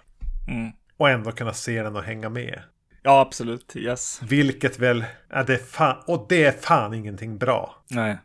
Mm. 0.48 0.72
Och 0.98 1.10
ändå 1.10 1.32
kunna 1.32 1.54
se 1.54 1.84
den 1.84 1.96
och 1.96 2.04
hänga 2.04 2.30
med. 2.30 2.62
Ja, 3.04 3.22
absolut. 3.22 3.76
Yes. 3.76 4.22
Vilket 4.24 4.80
väl, 4.80 5.06
ja, 5.30 5.44
det 5.44 5.58
fan, 5.58 6.04
och 6.08 6.26
det 6.30 6.46
är 6.46 6.52
fan 6.52 6.94
ingenting 6.94 7.38
bra. 7.38 7.84
Nej. 7.90 8.18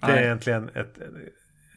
Det 0.00 0.12
är 0.12 0.22
egentligen 0.22 0.68
ett, 0.68 0.98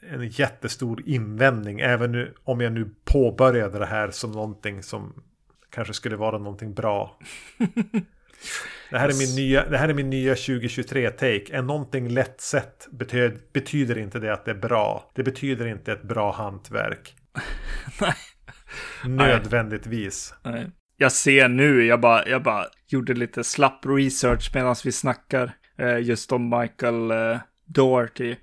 en 0.10 0.28
jättestor 0.28 1.04
invändning. 1.06 1.80
Även 1.80 2.12
nu, 2.12 2.34
om 2.44 2.62
jag 2.62 2.74
nu 2.74 2.90
påbörjade 3.06 3.80
det 3.80 3.86
här 3.86 4.12
som 4.12 4.32
någonting 4.32 4.84
som 4.84 5.24
kanske 5.70 5.94
skulle 5.94 6.16
vara 6.16 6.38
någonting 6.38 6.74
bra. 6.74 7.20
Det 8.90 8.98
här, 9.00 9.10
är 9.10 9.14
min 9.14 9.36
nya, 9.36 9.70
det 9.70 9.78
här 9.78 9.90
är 9.90 9.94
min 9.94 10.10
nya 10.10 10.34
2023-take. 10.34 11.58
Är 11.58 11.62
någonting 11.62 12.10
lätt 12.10 12.42
sett 12.42 12.88
betyder, 12.92 13.38
betyder 13.54 13.98
inte 13.98 14.20
det 14.20 14.34
att 14.34 14.46
det 14.46 14.52
är 14.52 14.56
bra. 14.56 15.12
Det 15.16 15.24
betyder 15.24 15.68
inte 15.68 15.92
ett 15.92 16.04
bra 16.04 16.32
hantverk. 16.32 17.16
Nej. 18.02 18.16
Nödvändigtvis. 19.06 20.34
Nej. 20.44 20.72
Jag 20.98 21.12
ser 21.12 21.48
nu, 21.48 21.86
jag 21.86 22.02
bara, 22.02 22.28
jag 22.28 22.44
bara 22.44 22.66
gjorde 22.88 23.14
lite 23.14 23.44
slapp 23.44 23.86
research 23.86 24.52
medan 24.54 24.76
vi 24.84 24.92
snackar. 24.92 25.52
Eh, 25.78 26.00
just 26.00 26.32
om 26.32 26.50
Michael 26.50 27.12
eh, 27.12 27.38
Doherty. 27.66 28.36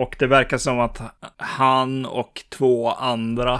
Och 0.00 0.16
det 0.18 0.26
verkar 0.26 0.58
som 0.58 0.80
att 0.80 1.02
han 1.36 2.06
och 2.06 2.42
två 2.48 2.90
andra, 2.90 3.54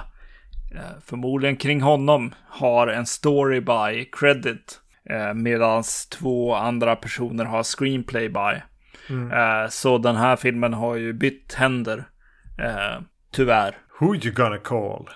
eh, 0.74 1.00
förmodligen 1.04 1.56
kring 1.56 1.80
honom, 1.80 2.34
har 2.48 2.86
en 2.86 3.06
story 3.06 3.60
by 3.60 4.04
credit. 4.12 4.80
Eh, 5.10 5.34
Medan 5.34 5.82
två 6.10 6.54
andra 6.54 6.96
personer 6.96 7.44
har 7.44 7.62
screenplay 7.62 8.28
by. 8.28 8.62
Mm. 9.08 9.32
Eh, 9.32 9.68
så 9.68 9.98
den 9.98 10.16
här 10.16 10.36
filmen 10.36 10.74
har 10.74 10.96
ju 10.96 11.12
bytt 11.12 11.54
händer. 11.54 12.04
Tyvärr. 13.32 13.76
Who 14.00 14.14
you 14.14 14.34
gonna 14.34 14.58
call? 14.58 15.08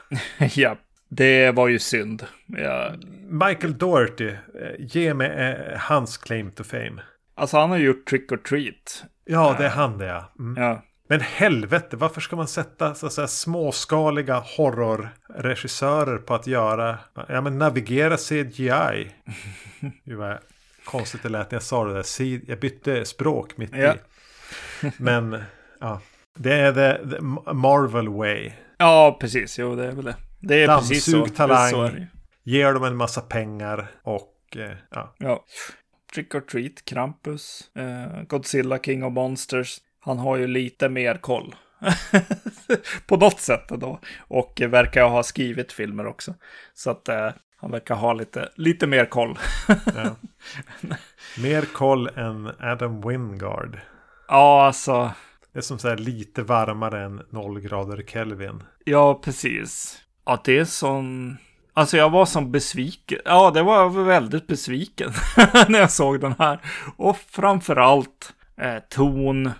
ja, 0.55 0.77
det 1.09 1.51
var 1.51 1.69
ju 1.69 1.79
synd. 1.79 2.27
Ja. 2.47 2.93
Michael 3.29 3.79
Doherty, 3.79 4.33
ge 4.79 5.15
mig 5.15 5.57
hans 5.79 6.17
claim 6.17 6.51
to 6.51 6.65
fame. 6.65 7.03
Alltså 7.35 7.59
han 7.59 7.71
har 7.71 7.79
gjort 7.79 8.07
Trick 8.07 8.33
or 8.33 8.37
Treat. 8.37 9.05
Ja, 9.25 9.55
det 9.59 9.65
är 9.65 9.71
han 9.71 9.99
det 9.99 10.07
ja. 10.07 10.33
Mm. 10.39 10.63
ja. 10.63 10.83
Men 11.09 11.21
helvete, 11.21 11.97
varför 11.97 12.21
ska 12.21 12.37
man 12.37 12.49
sätta 12.49 12.95
så 12.95 13.07
att 13.07 13.13
säga, 13.13 13.27
småskaliga 13.27 14.39
horrorregissörer 14.39 16.19
på 16.19 16.35
att 16.35 16.47
göra, 16.47 16.99
ja 17.29 17.41
men 17.41 17.59
navigera 17.59 18.17
CGI. 18.17 19.11
Gud 20.05 20.19
vad 20.19 20.39
konstigt 20.85 21.23
det 21.23 21.29
lät 21.29 21.51
när 21.51 21.57
jag 21.57 21.63
sa 21.63 21.85
det 21.85 21.95
där. 21.95 22.51
Jag 22.51 22.61
bytte 22.61 23.05
språk 23.05 23.57
mitt 23.57 23.75
i. 23.75 23.93
Men 24.97 25.43
ja, 25.81 26.01
det 26.39 26.55
är 26.55 26.73
the, 26.73 27.11
the, 27.11 27.23
Marvel 27.53 28.09
way. 28.09 28.53
Ja, 28.79 29.17
precis. 29.21 29.59
Jo, 29.59 29.77
det 29.77 29.85
är 29.85 29.93
väl 29.93 30.05
det. 30.05 30.17
Det 30.41 30.63
är 30.63 30.67
Dammsug 30.67 30.89
precis 30.89 31.13
så. 31.13 31.27
talang, 31.27 31.71
så 31.71 31.91
ger 32.43 32.73
dem 32.73 32.85
en 32.85 32.97
massa 32.97 33.21
pengar 33.21 33.91
och 34.03 34.57
eh, 34.57 34.71
ja. 34.91 35.15
ja. 35.19 35.45
Trick 36.15 36.35
or 36.35 36.41
Treat, 36.41 36.85
Krampus, 36.85 37.71
eh, 37.75 38.23
Godzilla 38.23 38.79
King 38.79 39.05
of 39.05 39.13
Monsters. 39.13 39.79
Han 40.05 40.19
har 40.19 40.37
ju 40.37 40.47
lite 40.47 40.89
mer 40.89 41.15
koll. 41.15 41.55
på 43.07 43.17
något 43.17 43.41
sätt 43.41 43.71
ändå. 43.71 44.01
Och 44.19 44.63
verkar 44.69 45.09
ha 45.09 45.23
skrivit 45.23 45.73
filmer 45.73 46.07
också. 46.07 46.35
Så 46.75 46.91
att 46.91 47.09
eh, 47.09 47.31
han 47.57 47.71
verkar 47.71 47.95
ha 47.95 48.13
lite, 48.13 48.49
lite 48.57 48.87
mer 48.87 49.05
koll. 49.05 49.39
ja. 49.69 50.17
Mer 51.43 51.63
koll 51.63 52.09
än 52.09 52.51
Adam 52.61 53.09
Wingard. 53.09 53.79
Ja, 54.29 54.67
alltså. 54.67 55.13
Det 55.53 55.59
är 55.59 55.63
som 55.63 55.79
här 55.85 55.97
lite 55.97 56.43
varmare 56.43 57.05
än 57.05 57.23
0 57.31 57.61
grader 57.61 58.03
Kelvin. 58.07 58.63
Ja, 58.85 59.15
precis. 59.15 59.99
Ja, 60.27 60.41
det 60.45 60.59
är 60.59 60.65
sån... 60.65 61.37
Alltså 61.77 61.97
jag 61.97 62.11
var 62.11 62.27
som 62.27 62.53
besviken. 62.53 63.19
Ja, 63.25 63.51
det 63.51 63.63
var 63.63 64.05
väldigt 64.05 64.47
besviken 64.47 65.11
när 65.69 65.79
jag 65.79 65.91
såg 65.91 66.21
den 66.21 66.35
här. 66.39 66.61
Och 66.97 67.17
framförallt 67.17 68.35
eh, 68.61 68.79
ton, 68.89 69.51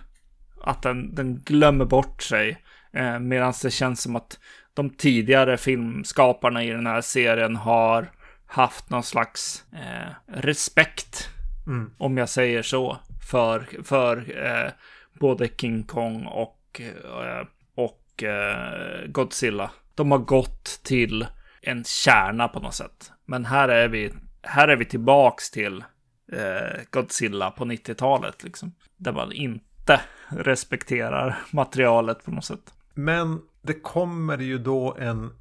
att 0.65 0.81
den, 0.81 1.15
den 1.15 1.41
glömmer 1.45 1.85
bort 1.85 2.21
sig. 2.21 2.57
Eh, 2.93 3.19
Medan 3.19 3.53
det 3.63 3.71
känns 3.71 4.01
som 4.01 4.15
att 4.15 4.39
de 4.73 4.89
tidigare 4.89 5.57
filmskaparna 5.57 6.63
i 6.63 6.69
den 6.69 6.87
här 6.87 7.01
serien 7.01 7.55
har 7.55 8.11
haft 8.45 8.89
någon 8.89 9.03
slags 9.03 9.65
eh, 9.73 10.39
respekt, 10.41 11.29
mm. 11.67 11.91
om 11.97 12.17
jag 12.17 12.29
säger 12.29 12.61
så, 12.61 12.97
för, 13.31 13.83
för 13.83 14.17
eh, 14.45 14.71
både 15.19 15.49
King 15.57 15.83
Kong 15.83 16.25
och, 16.25 16.81
eh, 16.81 17.47
och 17.75 18.23
eh, 18.23 19.07
Godzilla. 19.07 19.71
De 19.95 20.11
har 20.11 20.19
gått 20.19 20.79
till 20.83 21.25
en 21.61 21.83
kärna 21.83 22.47
på 22.47 22.59
något 22.59 22.75
sätt. 22.75 23.11
Men 23.25 23.45
här 23.45 23.69
är 23.69 23.87
vi, 23.87 24.13
här 24.41 24.67
är 24.67 24.75
vi 24.75 24.85
tillbaks 24.85 25.51
till 25.51 25.83
eh, 26.31 26.81
Godzilla 26.89 27.51
på 27.51 27.65
90-talet, 27.65 28.43
liksom. 28.43 28.75
Där 28.97 29.11
man 29.11 29.31
inte 29.31 29.65
inte 29.89 30.01
respekterar 30.29 31.37
materialet 31.51 32.25
på 32.25 32.31
något 32.31 32.45
sätt. 32.45 32.73
Men 32.93 33.41
det 33.61 33.73
kommer 33.73 34.37
ju 34.37 34.57
då 34.57 34.95
en 34.99 35.31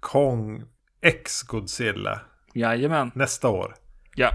Kong 0.00 0.62
X 1.02 1.42
Godzilla. 1.42 2.20
Jajamän. 2.54 3.10
Nästa 3.14 3.48
år. 3.48 3.74
Ja. 4.14 4.30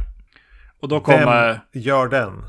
Och 0.80 0.88
då 0.88 1.00
kommer... 1.00 1.48
Vem 1.48 1.82
gör 1.82 2.08
den? 2.08 2.46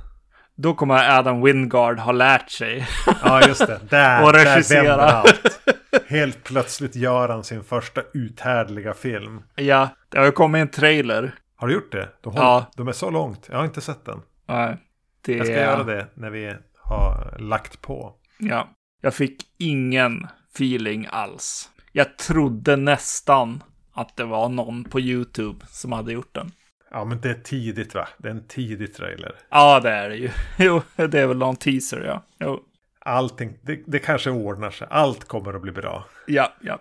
Då 0.54 0.74
kommer 0.74 1.18
Adam 1.18 1.42
Wingard 1.42 1.98
ha 1.98 2.12
lärt 2.12 2.50
sig. 2.50 2.86
Ja, 3.24 3.46
just 3.46 3.66
det. 3.66 3.80
Där, 3.90 4.22
och 4.24 4.32
regissera. 4.32 4.96
där 4.96 4.98
allt. 4.98 5.60
Helt 6.06 6.44
plötsligt 6.44 6.96
gör 6.96 7.28
han 7.28 7.44
sin 7.44 7.64
första 7.64 8.02
uthärdliga 8.14 8.94
film. 8.94 9.42
Ja, 9.54 9.88
det 10.08 10.18
har 10.18 10.24
ju 10.24 10.32
kommit 10.32 10.60
en 10.60 10.68
trailer. 10.68 11.34
Har 11.56 11.68
du 11.68 11.74
gjort 11.74 11.92
det? 11.92 12.08
De, 12.20 12.32
håller, 12.32 12.46
ja. 12.46 12.70
de 12.76 12.88
är 12.88 12.92
så 12.92 13.10
långt. 13.10 13.48
Jag 13.50 13.56
har 13.56 13.64
inte 13.64 13.80
sett 13.80 14.04
den. 14.04 14.20
Nej. 14.46 14.76
Det... 15.20 15.36
Jag 15.36 15.46
ska 15.46 15.56
göra 15.56 15.84
det 15.84 16.06
när 16.14 16.30
vi 16.30 16.54
har 16.88 17.36
lagt 17.38 17.82
på. 17.82 18.14
Ja, 18.38 18.68
jag 19.00 19.14
fick 19.14 19.42
ingen 19.58 20.26
feeling 20.54 21.06
alls. 21.10 21.70
Jag 21.92 22.18
trodde 22.18 22.76
nästan 22.76 23.62
att 23.92 24.16
det 24.16 24.24
var 24.24 24.48
någon 24.48 24.84
på 24.84 25.00
YouTube 25.00 25.66
som 25.68 25.92
hade 25.92 26.12
gjort 26.12 26.34
den. 26.34 26.52
Ja, 26.90 27.04
men 27.04 27.20
det 27.20 27.30
är 27.30 27.34
tidigt 27.34 27.94
va? 27.94 28.08
Det 28.18 28.28
är 28.28 28.32
en 28.32 28.46
tidig 28.46 28.94
trailer. 28.94 29.34
Ja, 29.50 29.80
det 29.80 29.90
är 29.90 30.08
det 30.08 30.16
ju. 30.16 30.30
Jo, 30.58 30.82
det 30.96 31.20
är 31.20 31.26
väl 31.26 31.38
någon 31.38 31.56
teaser, 31.56 32.04
ja. 32.04 32.24
Jo. 32.38 32.60
Allting, 33.00 33.58
det, 33.62 33.82
det 33.86 33.98
kanske 33.98 34.30
ordnar 34.30 34.70
sig. 34.70 34.88
Allt 34.90 35.24
kommer 35.24 35.54
att 35.54 35.62
bli 35.62 35.72
bra. 35.72 36.04
Ja, 36.26 36.52
ja. 36.60 36.78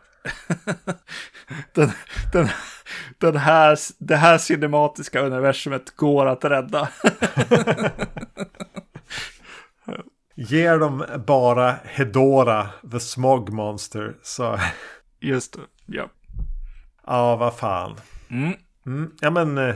den, 1.73 1.91
den, 2.33 2.47
den 3.17 3.35
här, 3.35 3.77
det 3.99 4.15
här 4.15 4.37
cinematiska 4.37 5.21
universumet 5.21 5.95
går 5.95 6.25
att 6.25 6.45
rädda. 6.45 6.89
Ger 10.39 10.79
dem 10.79 11.05
bara 11.27 11.75
Hedora, 11.83 12.69
the 12.91 12.99
smog 12.99 13.49
monster, 13.49 14.15
så... 14.21 14.59
Just 15.19 15.53
det, 15.53 15.59
ja. 15.85 16.09
Ja, 17.05 17.35
vad 17.35 17.57
fan. 17.57 17.95
Mm. 18.29 18.53
Mm, 18.85 19.11
ja, 19.21 19.29
men... 19.29 19.57
Eh, 19.57 19.75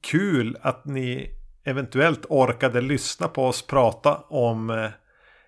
kul 0.00 0.56
att 0.62 0.84
ni 0.84 1.30
eventuellt 1.64 2.26
orkade 2.28 2.80
lyssna 2.80 3.28
på 3.28 3.46
oss 3.46 3.66
prata 3.66 4.16
om 4.16 4.70
eh, 4.70 4.90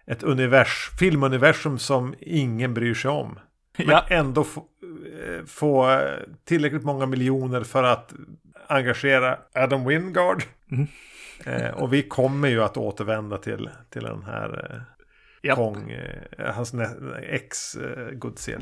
ett 0.07 0.23
univers, 0.23 0.91
filmuniversum 0.99 1.79
som 1.79 2.15
ingen 2.21 2.75
bryr 2.75 2.95
sig 2.95 3.11
om. 3.11 3.39
Men 3.77 3.89
ja. 3.89 4.05
ändå 4.09 4.45
få, 4.45 4.61
eh, 4.61 5.45
få 5.47 6.01
tillräckligt 6.45 6.85
många 6.85 7.07
miljoner 7.07 7.65
för 7.65 7.83
att 7.83 8.15
engagera 8.67 9.39
Adam 9.55 9.89
Wingard. 9.89 10.43
Mm. 10.71 10.87
Eh, 11.45 11.71
och 11.71 11.93
vi 11.93 12.03
kommer 12.03 12.49
ju 12.49 12.63
att 12.63 12.77
återvända 12.77 13.39
till, 13.39 13.71
till 13.91 14.03
den 14.03 14.23
här 14.23 14.81
eh. 15.43 15.55
Kong, 15.55 15.91
eh, 15.91 16.55
hans 16.55 16.75
ex 17.23 17.77
eh. 17.77 18.59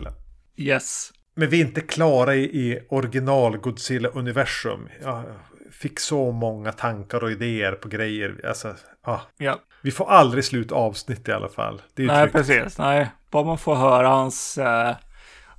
Yes. 0.56 1.12
Men 1.34 1.48
vi 1.48 1.60
är 1.60 1.66
inte 1.66 1.80
klara 1.80 2.34
i, 2.34 2.42
i 2.42 2.86
original 2.88 3.56
Godzilla-universum. 3.56 4.88
Ja, 5.02 5.24
fick 5.72 6.00
så 6.00 6.32
många 6.32 6.72
tankar 6.72 7.24
och 7.24 7.30
idéer 7.30 7.72
på 7.72 7.88
grejer. 7.88 8.40
Alltså, 8.48 8.74
ah. 9.02 9.20
ja. 9.38 9.60
Vi 9.82 9.90
får 9.90 10.10
aldrig 10.10 10.44
slut 10.44 10.72
avsnitt 10.72 11.28
i 11.28 11.32
alla 11.32 11.48
fall. 11.48 11.82
Det 11.94 12.02
är 12.02 12.06
Nej, 12.06 12.22
tryggt. 12.22 12.32
precis. 12.32 12.78
Nej, 12.78 13.10
bara 13.30 13.44
man 13.44 13.58
får 13.58 13.74
höra 13.74 14.08
hans 14.08 14.58
äh, 14.58 14.96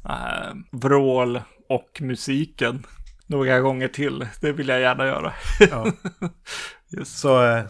äh, 0.06 0.53
vrål 0.72 1.41
och 1.69 2.02
musiken 2.02 2.85
några 3.27 3.60
gånger 3.60 3.88
till. 3.88 4.27
Det 4.41 4.52
vill 4.52 4.68
jag 4.68 4.80
gärna 4.80 5.06
göra. 5.06 5.34
ja. 5.60 5.85
Så 7.03 7.44
äh, 7.44 7.64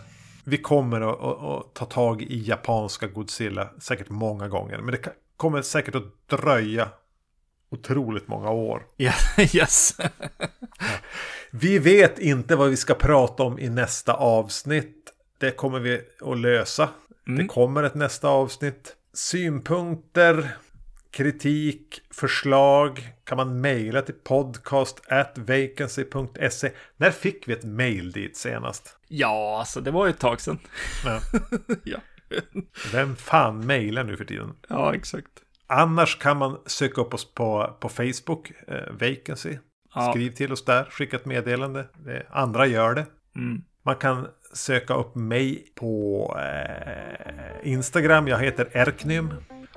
vi 0.43 0.57
kommer 0.57 1.01
att, 1.01 1.21
att, 1.21 1.43
att, 1.43 1.73
ta 1.73 1.85
tag 1.85 2.21
i 2.21 2.43
japanska 2.47 3.07
Godzilla 3.07 3.69
säkert 3.79 4.09
många 4.09 4.47
gånger. 4.47 4.77
Men 4.77 4.91
det 4.91 5.13
kommer 5.37 5.61
säkert 5.61 5.95
att 5.95 6.27
dröja 6.27 6.89
otroligt 7.71 8.27
många 8.27 8.49
år. 8.49 8.85
yes. 8.97 9.95
ja. 9.97 10.09
Vi 11.51 11.79
vet 11.79 12.19
inte 12.19 12.55
vad 12.55 12.69
vi 12.69 12.77
ska 12.77 12.93
prata 12.93 13.43
om 13.43 13.59
i 13.59 13.69
nästa 13.69 14.13
avsnitt. 14.13 15.13
Det 15.37 15.51
kommer 15.51 15.79
vi 15.79 16.01
att 16.21 16.37
lösa. 16.37 16.89
Mm. 17.27 17.37
Det 17.37 17.45
kommer 17.45 17.83
ett 17.83 17.95
nästa 17.95 18.27
avsnitt. 18.27 18.95
Synpunkter, 19.13 20.57
kritik, 21.13 22.01
förslag 22.11 23.13
kan 23.23 23.37
man 23.37 23.61
mejla 23.61 24.01
till 24.01 24.15
podcast 24.23 25.01
at 25.07 25.37
vacancy.se. 25.37 26.71
När 26.97 27.11
fick 27.11 27.47
vi 27.47 27.53
ett 27.53 27.63
mejl 27.63 28.11
dit 28.11 28.37
senast? 28.37 28.97
Ja, 29.07 29.59
alltså 29.59 29.81
det 29.81 29.91
var 29.91 30.05
ju 30.05 30.09
ett 30.09 30.19
tag 30.19 30.41
sedan. 30.41 30.59
Ja. 31.05 31.19
ja. 31.83 31.97
Vem 32.91 33.15
fan 33.15 33.65
mejlar 33.65 34.03
nu 34.03 34.17
för 34.17 34.25
tiden? 34.25 34.53
Ja, 34.69 34.95
exakt. 34.95 35.31
Annars 35.67 36.19
kan 36.19 36.37
man 36.37 36.59
söka 36.65 37.01
upp 37.01 37.13
oss 37.13 37.33
på, 37.33 37.77
på 37.79 37.89
Facebook, 37.89 38.51
eh, 38.67 38.91
Vacancy. 38.91 39.57
Ja. 39.95 40.11
Skriv 40.11 40.31
till 40.31 40.51
oss 40.51 40.65
där, 40.65 40.83
skicka 40.83 41.17
ett 41.17 41.25
meddelande. 41.25 41.87
Andra 42.29 42.65
gör 42.65 42.93
det. 42.93 43.05
Mm. 43.35 43.61
Man 43.85 43.95
kan 43.95 44.27
söka 44.53 44.93
upp 44.93 45.15
mig 45.15 45.71
på 45.75 46.37
eh, 46.39 47.71
Instagram. 47.71 48.27
Jag 48.27 48.39
heter 48.39 48.69
Erknym. 48.73 49.33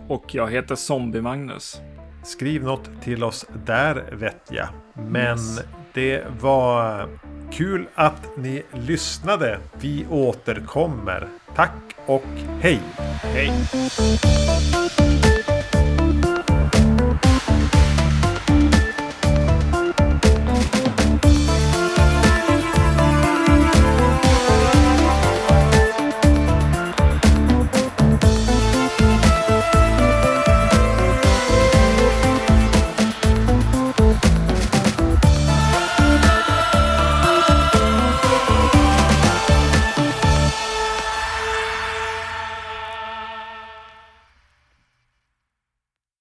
Och 0.09 0.35
jag 0.35 0.51
heter 0.51 0.75
Zombie 0.75 1.21
Magnus. 1.21 1.81
Skriv 2.25 2.65
något 2.65 2.91
till 3.03 3.25
oss 3.25 3.47
där 3.67 4.05
vet 4.13 4.43
jag. 4.51 4.69
Men 4.95 5.39
yes. 5.39 5.61
det 5.93 6.25
var 6.41 7.09
kul 7.53 7.89
att 7.95 8.37
ni 8.37 8.63
lyssnade. 8.73 9.59
Vi 9.81 10.07
återkommer. 10.11 11.29
Tack 11.55 11.73
och 12.07 12.25
hej! 12.61 12.81
Hej! 13.23 13.53